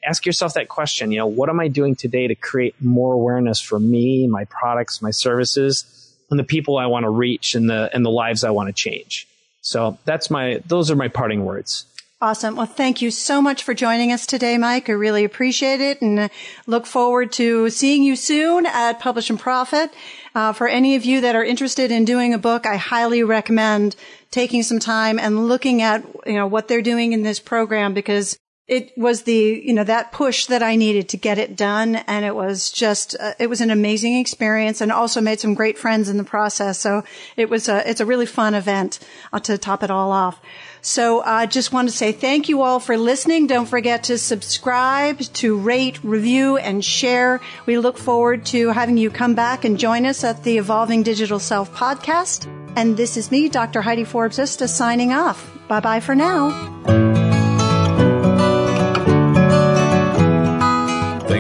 ask 0.06 0.26
yourself 0.26 0.54
that 0.56 0.70
question. 0.70 1.12
You 1.12 1.20
know, 1.20 1.28
what 1.28 1.50
am 1.50 1.60
I 1.60 1.68
doing 1.68 1.96
today 1.96 2.28
to 2.28 2.36
create 2.36 2.76
more 2.82 3.14
awareness 3.14 3.60
for 3.62 3.80
me, 3.80 4.28
my 4.28 4.46
products, 4.46 5.02
my 5.02 5.12
services, 5.12 6.16
and 6.30 6.40
the 6.40 6.44
people 6.44 6.78
I 6.78 6.88
want 6.88 7.04
to 7.04 7.10
reach 7.10 7.56
and 7.56 7.70
the, 7.70 7.90
and 7.94 8.06
the 8.06 8.12
lives 8.12 8.44
I 8.44 8.52
want 8.52 8.68
to 8.68 8.74
change? 8.74 9.28
So 9.62 9.98
that's 10.06 10.30
my, 10.30 10.62
those 10.66 10.90
are 10.90 10.96
my 10.96 11.08
parting 11.08 11.46
words. 11.46 11.86
Awesome. 12.24 12.56
Well, 12.56 12.68
thank 12.68 13.02
you 13.02 13.10
so 13.10 13.42
much 13.42 13.64
for 13.64 13.74
joining 13.74 14.12
us 14.12 14.28
today, 14.28 14.56
Mike. 14.60 14.90
I 14.90 14.94
really 14.94 15.24
appreciate 15.24 15.82
it 15.82 16.04
and 16.04 16.30
look 16.68 16.86
forward 16.86 17.32
to 17.34 17.72
seeing 17.72 18.04
you 18.04 18.16
soon 18.16 18.68
at 18.68 19.00
Publish 19.00 19.32
and 19.32 19.40
Profit. 19.40 19.92
Uh, 20.36 20.54
for 20.54 20.68
any 20.68 20.96
of 20.96 21.04
you 21.04 21.22
that 21.22 21.36
are 21.36 21.44
interested 21.44 21.92
in 21.92 22.06
doing 22.06 22.36
a 22.36 22.38
book, 22.38 22.68
I 22.68 22.76
highly 22.76 23.24
recommend 23.24 23.96
taking 24.30 24.62
some 24.62 24.78
time 24.78 25.18
and 25.18 25.48
looking 25.48 25.82
at, 25.82 26.06
you 26.28 26.34
know, 26.34 26.46
what 26.46 26.68
they're 26.68 26.84
doing 26.84 27.14
in 27.14 27.24
this 27.24 27.40
program 27.40 27.96
because 27.96 28.38
it 28.72 28.98
was 28.98 29.24
the, 29.24 29.62
you 29.66 29.74
know, 29.74 29.84
that 29.84 30.14
push 30.14 30.46
that 30.46 30.64
I 30.64 30.78
needed 30.78 31.10
to 31.10 31.18
get 31.18 31.38
it 31.38 31.58
done. 31.58 31.98
And 32.08 32.24
it 32.24 32.34
was 32.34 32.72
just, 32.72 33.18
uh, 33.20 33.34
it 33.38 33.48
was 33.48 33.60
an 33.60 33.70
amazing 33.70 34.16
experience 34.16 34.80
and 34.80 34.94
also 34.94 35.20
made 35.20 35.42
some 35.42 35.56
great 35.56 35.78
friends 35.78 36.08
in 36.08 36.16
the 36.16 36.24
process. 36.24 36.80
So 36.80 37.04
it 37.36 37.50
was 37.50 37.68
a, 37.68 37.88
it's 37.88 38.00
a 38.00 38.06
really 38.06 38.26
fun 38.26 38.54
event 38.56 39.00
uh, 39.34 39.42
to 39.42 39.58
top 39.58 39.84
it 39.84 39.92
all 39.92 40.14
off. 40.14 40.40
So 40.80 41.20
I 41.20 41.44
uh, 41.44 41.48
just 41.48 41.74
want 41.74 41.90
to 41.90 41.96
say 41.96 42.14
thank 42.14 42.48
you 42.48 42.62
all 42.62 42.80
for 42.80 42.96
listening. 42.96 43.46
Don't 43.46 43.66
forget 43.66 44.06
to 44.06 44.18
subscribe, 44.18 45.20
to 45.20 45.58
rate, 45.58 46.02
review, 46.02 46.56
and 46.56 46.84
share. 46.84 47.42
We 47.66 47.78
look 47.78 47.98
forward 47.98 48.46
to 48.48 48.70
having 48.70 48.96
you 48.96 49.12
come 49.12 49.36
back 49.36 49.66
and 49.66 49.78
join 49.78 50.06
us 50.06 50.24
at 50.24 50.46
the 50.46 50.58
Evolving 50.58 51.04
Digital 51.04 51.40
Self 51.40 51.76
podcast. 51.76 52.48
And 52.78 52.96
this 52.96 53.18
is 53.18 53.32
me, 53.32 53.50
Dr. 53.50 53.82
Heidi 53.82 54.06
Forbes 54.06 54.40
Ista, 54.40 54.70
signing 54.70 55.12
off. 55.12 55.52
Bye 55.68 55.82
bye 55.82 56.00
for 56.00 56.16
now. 56.16 57.31